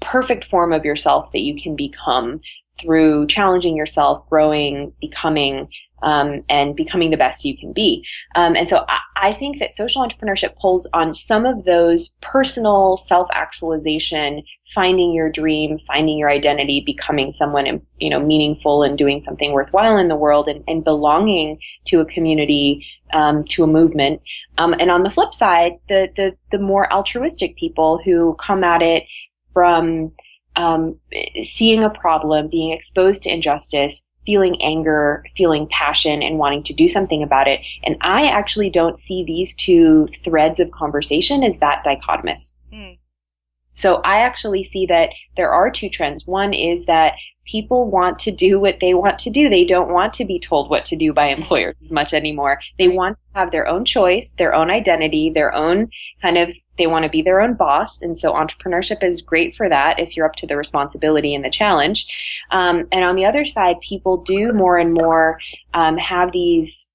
perfect 0.00 0.44
form 0.44 0.72
of 0.72 0.84
yourself 0.84 1.32
that 1.32 1.40
you 1.40 1.56
can 1.56 1.74
become 1.74 2.40
through 2.78 3.26
challenging 3.26 3.76
yourself, 3.76 4.28
growing, 4.28 4.92
becoming, 5.00 5.68
um, 6.04 6.44
and 6.50 6.76
becoming 6.76 7.10
the 7.10 7.16
best 7.16 7.44
you 7.44 7.56
can 7.56 7.72
be. 7.72 8.06
Um, 8.36 8.54
and 8.54 8.68
so 8.68 8.84
I, 8.88 8.98
I, 9.16 9.32
think 9.32 9.58
that 9.58 9.72
social 9.72 10.06
entrepreneurship 10.06 10.54
pulls 10.56 10.86
on 10.92 11.14
some 11.14 11.46
of 11.46 11.64
those 11.64 12.14
personal 12.20 12.98
self 12.98 13.26
actualization, 13.32 14.42
finding 14.74 15.12
your 15.14 15.30
dream, 15.30 15.78
finding 15.86 16.18
your 16.18 16.30
identity, 16.30 16.82
becoming 16.84 17.32
someone 17.32 17.80
you 17.98 18.10
know 18.10 18.20
meaningful 18.20 18.82
and 18.82 18.98
doing 18.98 19.20
something 19.20 19.52
worthwhile 19.52 19.96
in 19.96 20.08
the 20.08 20.16
world, 20.16 20.46
and, 20.46 20.62
and 20.68 20.84
belonging 20.84 21.58
to 21.86 22.00
a 22.00 22.04
community. 22.04 22.86
Um, 23.12 23.44
to 23.50 23.62
a 23.62 23.68
movement, 23.68 24.22
um, 24.58 24.74
and 24.80 24.90
on 24.90 25.04
the 25.04 25.10
flip 25.10 25.34
side, 25.34 25.74
the, 25.88 26.10
the 26.16 26.36
the 26.50 26.58
more 26.58 26.92
altruistic 26.92 27.56
people 27.56 28.00
who 28.04 28.34
come 28.40 28.64
at 28.64 28.82
it 28.82 29.04
from 29.52 30.10
um, 30.56 30.98
seeing 31.42 31.84
a 31.84 31.90
problem, 31.90 32.48
being 32.48 32.72
exposed 32.72 33.22
to 33.22 33.30
injustice, 33.30 34.04
feeling 34.26 34.60
anger, 34.62 35.24
feeling 35.36 35.66
passion, 35.70 36.22
and 36.22 36.38
wanting 36.38 36.62
to 36.64 36.72
do 36.72 36.88
something 36.88 37.22
about 37.22 37.48
it. 37.48 37.60
And 37.84 37.96
I 38.00 38.26
actually 38.26 38.70
don't 38.70 38.98
see 38.98 39.24
these 39.24 39.54
two 39.54 40.06
threads 40.08 40.60
of 40.60 40.70
conversation 40.70 41.42
as 41.42 41.58
that 41.58 41.84
dichotomous. 41.84 42.58
Mm. 42.72 42.98
So 43.74 44.00
I 44.04 44.20
actually 44.20 44.64
see 44.64 44.86
that 44.86 45.10
there 45.36 45.50
are 45.50 45.70
two 45.70 45.88
trends. 45.88 46.26
One 46.26 46.54
is 46.54 46.86
that 46.86 47.14
people 47.46 47.90
want 47.90 48.18
to 48.18 48.30
do 48.30 48.58
what 48.58 48.80
they 48.80 48.94
want 48.94 49.18
to 49.18 49.30
do. 49.30 49.48
They 49.48 49.64
don't 49.64 49.92
want 49.92 50.14
to 50.14 50.24
be 50.24 50.38
told 50.38 50.70
what 50.70 50.84
to 50.86 50.96
do 50.96 51.12
by 51.12 51.26
employers 51.28 51.76
as 51.82 51.92
much 51.92 52.14
anymore. 52.14 52.60
They 52.78 52.88
want 52.88 53.18
to 53.18 53.38
have 53.38 53.50
their 53.50 53.66
own 53.66 53.84
choice, 53.84 54.32
their 54.32 54.54
own 54.54 54.70
identity, 54.70 55.30
their 55.30 55.54
own 55.54 55.86
kind 56.22 56.38
of, 56.38 56.54
they 56.78 56.86
want 56.86 57.04
to 57.04 57.08
be 57.08 57.22
their 57.22 57.40
own 57.40 57.54
boss. 57.54 58.00
And 58.00 58.18
so 58.18 58.32
entrepreneurship 58.32 59.02
is 59.02 59.20
great 59.20 59.54
for 59.54 59.68
that 59.68 60.00
if 60.00 60.16
you're 60.16 60.26
up 60.26 60.36
to 60.36 60.46
the 60.46 60.56
responsibility 60.56 61.34
and 61.34 61.44
the 61.44 61.50
challenge. 61.50 62.06
Um, 62.50 62.86
and 62.90 63.04
on 63.04 63.16
the 63.16 63.26
other 63.26 63.44
side, 63.44 63.80
people 63.80 64.18
do 64.18 64.52
more 64.52 64.78
and 64.78 64.92
more 64.92 65.38
um, 65.74 65.96
have 65.98 66.32
these 66.32 66.88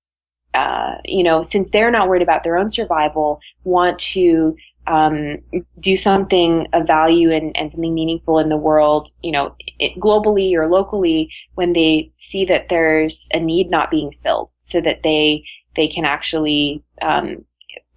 uh, 0.54 0.96
you 1.06 1.24
know, 1.24 1.44
since 1.44 1.70
they're 1.70 1.92
not 1.92 2.10
worried 2.10 2.24
about 2.24 2.44
their 2.44 2.58
own 2.58 2.70
survival, 2.70 3.40
want 3.64 4.00
to 4.00 4.56
um, 4.90 5.38
do 5.80 5.96
something 5.96 6.68
of 6.74 6.88
value 6.88 7.32
and, 7.32 7.56
and, 7.56 7.72
something 7.72 7.94
meaningful 7.94 8.40
in 8.40 8.50
the 8.50 8.58
world, 8.58 9.12
you 9.22 9.32
know, 9.32 9.56
it, 9.78 10.00
globally 10.00 10.54
or 10.56 10.68
locally, 10.68 11.30
when 11.54 11.74
they 11.74 12.12
see 12.18 12.44
that 12.46 12.70
there's 12.70 13.30
a 13.34 13.40
need 13.40 13.70
not 13.70 13.92
being 13.92 14.12
filled, 14.24 14.52
so 14.64 14.82
that 14.82 15.04
they 15.04 15.44
they 15.76 15.88
can 15.88 16.06
actually 16.06 16.84
um, 17.04 17.46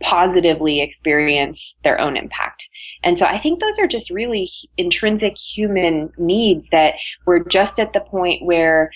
positively 0.00 0.80
experience 0.80 1.78
their 1.82 1.98
own 1.98 2.16
impact. 2.16 2.68
And 3.02 3.18
so 3.18 3.24
I 3.24 3.38
think 3.38 3.60
those 3.60 3.78
are 3.78 3.86
just 3.86 4.10
really 4.10 4.48
intrinsic 4.76 5.36
human 5.38 6.12
needs 6.18 6.68
that 6.68 6.94
we're 7.26 7.44
just 7.44 7.80
at 7.80 7.94
the 7.94 8.00
point 8.00 8.44
where 8.44 8.90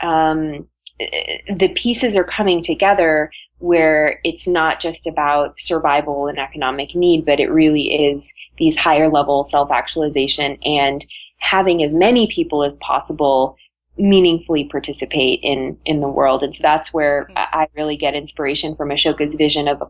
um, 0.00 0.68
the 0.98 1.72
pieces 1.74 2.16
are 2.16 2.24
coming 2.24 2.62
together 2.62 3.30
where 3.60 4.20
it's 4.24 4.46
not 4.46 4.80
just 4.80 5.06
about 5.06 5.58
survival 5.60 6.26
and 6.26 6.38
economic 6.38 6.94
need, 6.94 7.24
but 7.24 7.40
it 7.40 7.50
really 7.50 8.08
is 8.08 8.32
these 8.58 8.76
higher 8.76 9.08
level 9.08 9.44
self 9.44 9.70
actualization 9.70 10.58
and 10.64 11.06
having 11.38 11.82
as 11.82 11.94
many 11.94 12.26
people 12.26 12.64
as 12.64 12.76
possible 12.76 13.56
meaningfully 13.96 14.64
participate 14.64 15.40
in 15.42 15.76
in 15.84 16.00
the 16.00 16.08
world. 16.08 16.42
And 16.42 16.54
so 16.54 16.62
that's 16.62 16.92
where 16.92 17.24
mm-hmm. 17.24 17.36
I 17.36 17.68
really 17.76 17.96
get 17.96 18.14
inspiration 18.14 18.74
from 18.74 18.88
Ashoka's 18.88 19.34
vision 19.34 19.68
of 19.68 19.82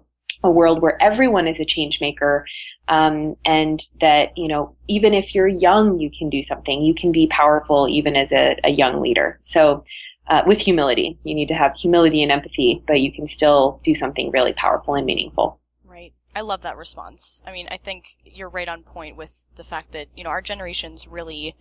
a 0.42 0.50
world 0.50 0.80
where 0.80 1.00
everyone 1.02 1.46
is 1.46 1.60
a 1.60 1.64
change 1.64 2.00
maker. 2.00 2.46
Um, 2.88 3.36
and 3.44 3.82
that, 4.00 4.36
you 4.36 4.48
know, 4.48 4.74
even 4.88 5.14
if 5.14 5.34
you're 5.34 5.46
young, 5.46 6.00
you 6.00 6.10
can 6.10 6.28
do 6.28 6.42
something. 6.42 6.82
You 6.82 6.94
can 6.94 7.12
be 7.12 7.28
powerful 7.28 7.88
even 7.88 8.16
as 8.16 8.32
a, 8.32 8.58
a 8.64 8.70
young 8.70 9.00
leader. 9.00 9.38
So 9.42 9.84
uh, 10.30 10.42
with 10.46 10.60
humility. 10.60 11.18
You 11.24 11.34
need 11.34 11.48
to 11.48 11.54
have 11.54 11.74
humility 11.74 12.22
and 12.22 12.32
empathy, 12.32 12.82
but 12.86 13.00
you 13.00 13.12
can 13.12 13.26
still 13.26 13.80
do 13.82 13.94
something 13.94 14.30
really 14.30 14.52
powerful 14.52 14.94
and 14.94 15.04
meaningful. 15.04 15.60
Right. 15.84 16.14
I 16.34 16.40
love 16.40 16.62
that 16.62 16.76
response. 16.76 17.42
I 17.46 17.52
mean, 17.52 17.66
I 17.70 17.76
think 17.76 18.16
you're 18.24 18.48
right 18.48 18.68
on 18.68 18.84
point 18.84 19.16
with 19.16 19.44
the 19.56 19.64
fact 19.64 19.90
that, 19.92 20.06
you 20.16 20.22
know, 20.22 20.30
our 20.30 20.40
generations 20.40 21.08
really 21.08 21.56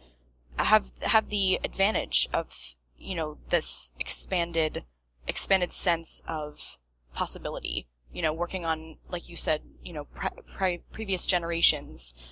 have 0.58 0.92
have 1.02 1.30
the 1.30 1.60
advantage 1.64 2.30
of, 2.34 2.76
you 2.98 3.16
know, 3.16 3.40
this 3.50 3.94
expanded 4.00 4.84
expanded 5.28 5.74
sense 5.74 6.22
of 6.28 6.78
possibility. 7.14 7.88
You 8.14 8.22
know, 8.22 8.34
working 8.34 8.66
on, 8.66 8.98
like 9.10 9.30
you 9.30 9.36
said, 9.36 9.62
you 9.84 9.94
know, 9.94 10.06
pre- 10.06 10.30
pre- 10.56 10.84
previous 10.92 11.26
generations, 11.26 12.28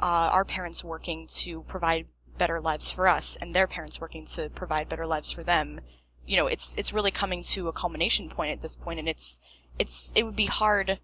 uh, 0.00 0.28
our 0.32 0.44
parents 0.44 0.84
working 0.84 1.26
to 1.38 1.62
provide 1.62 2.06
better 2.38 2.60
lives 2.60 2.90
for 2.90 3.08
us 3.08 3.36
and 3.36 3.54
their 3.54 3.66
parents 3.66 4.00
working 4.00 4.24
to 4.24 4.48
provide 4.50 4.88
better 4.88 5.06
lives 5.06 5.30
for 5.30 5.42
them 5.42 5.80
you 6.26 6.36
know 6.36 6.46
it's 6.46 6.76
it's 6.78 6.92
really 6.92 7.10
coming 7.10 7.42
to 7.42 7.68
a 7.68 7.72
culmination 7.72 8.28
point 8.28 8.52
at 8.52 8.60
this 8.60 8.76
point 8.76 8.98
and 8.98 9.08
it's 9.08 9.40
it's 9.78 10.12
it 10.16 10.24
would 10.24 10.36
be 10.36 10.46
hard 10.46 10.98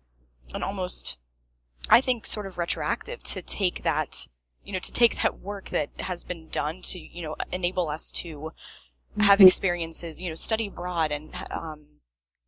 and 0.54 0.64
almost 0.64 1.18
i 1.90 2.00
think 2.00 2.26
sort 2.26 2.46
of 2.46 2.58
retroactive 2.58 3.22
to 3.22 3.42
take 3.42 3.82
that 3.82 4.28
you 4.64 4.72
know 4.72 4.78
to 4.78 4.92
take 4.92 5.22
that 5.22 5.40
work 5.40 5.70
that 5.70 5.90
has 6.00 6.24
been 6.24 6.48
done 6.48 6.82
to 6.82 6.98
you 6.98 7.22
know 7.22 7.36
enable 7.52 7.88
us 7.88 8.10
to 8.10 8.52
have 9.18 9.38
mm-hmm. 9.38 9.46
experiences 9.46 10.20
you 10.20 10.28
know 10.28 10.34
study 10.34 10.68
abroad 10.68 11.10
and 11.10 11.34
um 11.50 11.86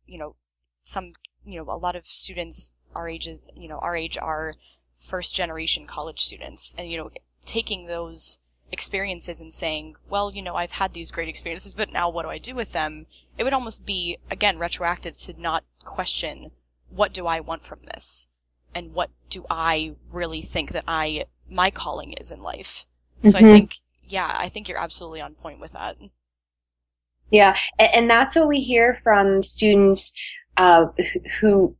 you 0.05 0.17
know 0.17 0.35
some 0.81 1.13
you 1.45 1.57
know 1.57 1.65
a 1.69 1.77
lot 1.77 1.95
of 1.95 2.05
students 2.05 2.73
our 2.95 3.07
ages 3.07 3.45
you 3.55 3.67
know 3.67 3.79
our 3.79 3.95
age 3.95 4.17
are 4.17 4.55
first 4.95 5.35
generation 5.35 5.87
college 5.87 6.19
students 6.19 6.75
and 6.77 6.89
you 6.89 6.97
know 6.97 7.09
taking 7.45 7.87
those 7.87 8.39
experiences 8.71 9.41
and 9.41 9.51
saying, 9.51 9.95
well, 10.09 10.31
you 10.31 10.41
know, 10.41 10.55
I've 10.55 10.71
had 10.73 10.93
these 10.93 11.11
great 11.11 11.27
experiences, 11.27 11.75
but 11.75 11.91
now 11.91 12.09
what 12.09 12.23
do 12.23 12.29
I 12.29 12.37
do 12.37 12.55
with 12.55 12.71
them? 12.71 13.05
It 13.37 13.43
would 13.43 13.53
almost 13.53 13.85
be, 13.85 14.17
again, 14.29 14.57
retroactive 14.57 15.17
to 15.19 15.39
not 15.39 15.63
question, 15.83 16.51
what 16.89 17.13
do 17.13 17.27
I 17.27 17.39
want 17.39 17.65
from 17.65 17.79
this? 17.93 18.29
And 18.73 18.93
what 18.93 19.09
do 19.29 19.45
I 19.49 19.95
really 20.11 20.41
think 20.41 20.71
that 20.71 20.85
I, 20.87 21.25
my 21.49 21.69
calling 21.69 22.13
is 22.13 22.31
in 22.31 22.41
life? 22.41 22.85
So 23.23 23.31
mm-hmm. 23.31 23.45
I 23.45 23.59
think, 23.59 23.75
yeah, 24.07 24.33
I 24.37 24.47
think 24.49 24.69
you're 24.69 24.79
absolutely 24.79 25.21
on 25.21 25.35
point 25.35 25.59
with 25.59 25.73
that. 25.73 25.97
Yeah. 27.29 27.57
And 27.79 28.09
that's 28.09 28.35
what 28.35 28.47
we 28.47 28.61
hear 28.61 28.99
from 29.03 29.41
students, 29.41 30.13
uh, 30.57 30.85
who, 31.39 31.75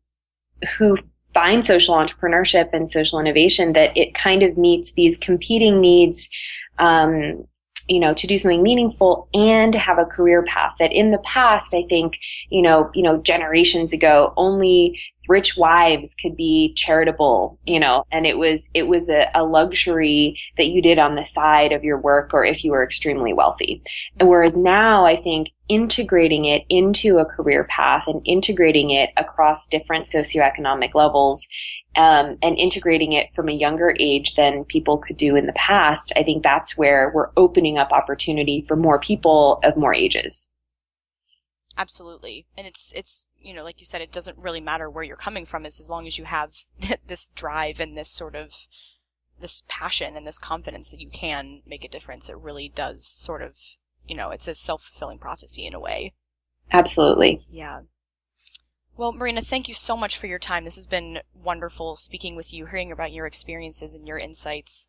who 0.78 0.98
find 1.34 1.66
social 1.66 1.96
entrepreneurship 1.96 2.70
and 2.74 2.90
social 2.90 3.20
innovation 3.20 3.74
that 3.74 3.96
it 3.96 4.14
kind 4.14 4.44
of 4.44 4.58
meets 4.58 4.92
these 4.94 5.18
competing 5.18 5.80
needs 5.80 6.30
um, 6.82 7.46
you 7.88 8.00
know, 8.00 8.14
to 8.14 8.28
do 8.28 8.38
something 8.38 8.64
meaningful 8.64 9.28
and 9.34 9.74
to 9.74 9.80
have 9.80 9.98
a 9.98 10.06
career 10.06 10.44
path 10.44 10.74
that 10.80 10.92
in 10.92 11.12
the 11.12 11.18
past, 11.20 11.74
I 11.74 11.84
think, 11.90 12.18
you 12.50 12.62
know, 12.62 12.90
you 12.94 13.04
know, 13.04 13.18
generations 13.18 13.94
ago, 13.94 14.34
only 14.38 15.00
rich 15.28 15.58
wives 15.58 16.16
could 16.16 16.36
be 16.36 16.74
charitable, 16.76 17.58
you 17.66 17.80
know, 17.80 18.06
and 18.12 18.26
it 18.26 18.38
was, 18.38 18.70
it 18.74 18.88
was 18.88 19.10
a, 19.10 19.30
a 19.34 19.44
luxury 19.44 20.40
that 20.58 20.68
you 20.68 20.82
did 20.82 21.00
on 21.00 21.16
the 21.16 21.24
side 21.24 21.72
of 21.72 21.84
your 21.84 21.98
work 21.98 22.34
or 22.34 22.44
if 22.44 22.64
you 22.64 22.72
were 22.72 22.84
extremely 22.84 23.34
wealthy. 23.34 23.82
And 24.20 24.30
whereas 24.30 24.56
now 24.56 25.06
I 25.06 25.16
think 25.16 25.52
integrating 25.70 26.46
it 26.46 26.66
into 26.70 27.18
a 27.18 27.26
career 27.26 27.64
path 27.66 28.04
and 28.08 28.22
integrating 28.26 28.90
it 28.90 29.12
across 29.16 29.68
different 29.68 30.06
socioeconomic 30.06 30.94
levels 30.94 31.48
um, 31.96 32.38
and 32.42 32.58
integrating 32.58 33.14
it 33.14 33.34
from 33.34 33.50
a 33.50 33.54
younger 33.54 33.96
age 34.00 34.36
than 34.36 34.64
people 34.66 34.98
could 34.98 35.18
do 35.18 35.36
in 35.36 35.46
the 35.46 35.54
past, 35.54 36.14
I 36.16 36.24
think 36.24 36.44
that's 36.44 36.78
where 36.78 37.12
we're 37.14 37.32
opening 37.36 37.78
up 37.78 37.92
opportunity 37.92 38.62
for 38.68 38.76
more 38.76 39.00
people 39.00 39.60
of 39.64 39.76
more 39.76 39.94
ages. 39.94 40.51
Absolutely. 41.78 42.48
And 42.58 42.68
it's, 42.68 42.94
it's, 42.94 43.30
you 43.40 43.54
know, 43.54 43.64
like 43.64 43.80
you 43.80 43.86
said, 43.86 44.02
it 44.02 44.12
doesn't 44.12 44.38
really 44.38 44.60
matter 44.60 44.90
where 44.90 45.04
you're 45.04 45.16
coming 45.16 45.46
from 45.46 45.66
as, 45.66 45.80
as 45.80 45.90
long 45.90 46.06
as 46.06 46.18
you 46.18 46.26
have 46.26 46.56
this 47.08 47.30
drive 47.30 47.80
and 47.80 47.98
this 47.98 48.10
sort 48.10 48.36
of, 48.36 48.54
this 49.40 49.64
passion 49.68 50.16
and 50.16 50.28
this 50.28 50.38
confidence 50.38 50.92
that 50.92 51.02
you 51.02 51.10
can 51.10 51.62
make 51.66 51.84
a 51.84 51.90
difference. 51.90 52.30
It 52.30 52.38
really 52.38 52.70
does 52.70 53.06
sort 53.06 53.42
of, 53.42 53.58
you 54.06 54.16
know, 54.16 54.30
it's 54.30 54.48
a 54.48 54.56
self-fulfilling 54.56 55.20
prophecy 55.20 55.66
in 55.66 55.74
a 55.74 55.80
way. 55.80 56.14
Absolutely. 56.72 57.42
Yeah. 57.50 57.82
Well, 58.98 59.14
Marina, 59.14 59.42
thank 59.42 59.68
you 59.68 59.74
so 59.74 59.98
much 59.98 60.18
for 60.18 60.28
your 60.28 60.40
time. 60.40 60.64
This 60.64 60.76
has 60.76 60.88
been 60.88 61.22
wonderful 61.34 61.96
speaking 61.96 62.36
with 62.36 62.54
you, 62.54 62.68
hearing 62.68 62.92
about 62.92 63.12
your 63.12 63.26
experiences 63.26 63.96
and 63.96 64.08
your 64.08 64.18
insights. 64.18 64.88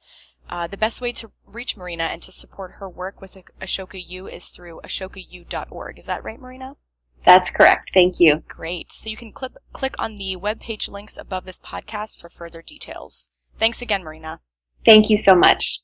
Uh, 0.49 0.67
the 0.67 0.77
best 0.77 1.01
way 1.01 1.13
to 1.13 1.31
reach 1.47 1.77
Marina 1.77 2.05
and 2.05 2.21
to 2.23 2.33
support 2.33 2.73
her 2.73 2.89
work 2.89 3.21
with 3.21 3.37
Ashoka 3.61 4.03
U 4.07 4.29
is 4.29 4.49
through 4.49 4.81
ashokau.org. 4.85 5.99
Is 5.99 6.07
that 6.07 6.25
right, 6.25 6.41
Marina? 6.41 6.77
That's 7.25 7.51
correct. 7.51 7.91
Thank 7.95 8.19
you. 8.19 8.43
Great. 8.49 8.91
So 8.91 9.09
you 9.09 9.17
can 9.17 9.33
click 9.33 9.53
click 9.73 9.95
on 9.99 10.17
the 10.17 10.37
webpage 10.37 10.91
links 10.91 11.17
above 11.17 11.45
this 11.45 11.59
podcast 11.59 12.21
for 12.21 12.29
further 12.29 12.63
details. 12.63 13.31
Thanks 13.59 13.81
again, 13.81 14.03
Marina. 14.03 14.41
Thank 14.85 15.09
you 15.09 15.17
so 15.17 15.35
much. 15.35 15.81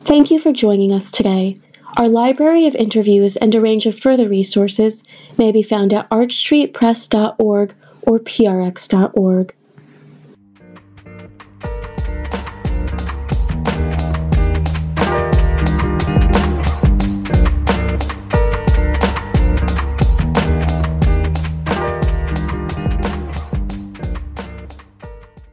Thank 0.00 0.30
you 0.30 0.38
for 0.38 0.52
joining 0.52 0.92
us 0.92 1.10
today. 1.10 1.60
Our 1.96 2.08
library 2.08 2.66
of 2.66 2.74
interviews 2.74 3.36
and 3.36 3.54
a 3.54 3.60
range 3.60 3.84
of 3.84 3.98
further 3.98 4.28
resources 4.28 5.04
may 5.36 5.52
be 5.52 5.62
found 5.62 5.92
at 5.92 6.08
archstreetpress.org 6.08 7.74
or 8.02 8.18
prx.org. 8.18 9.54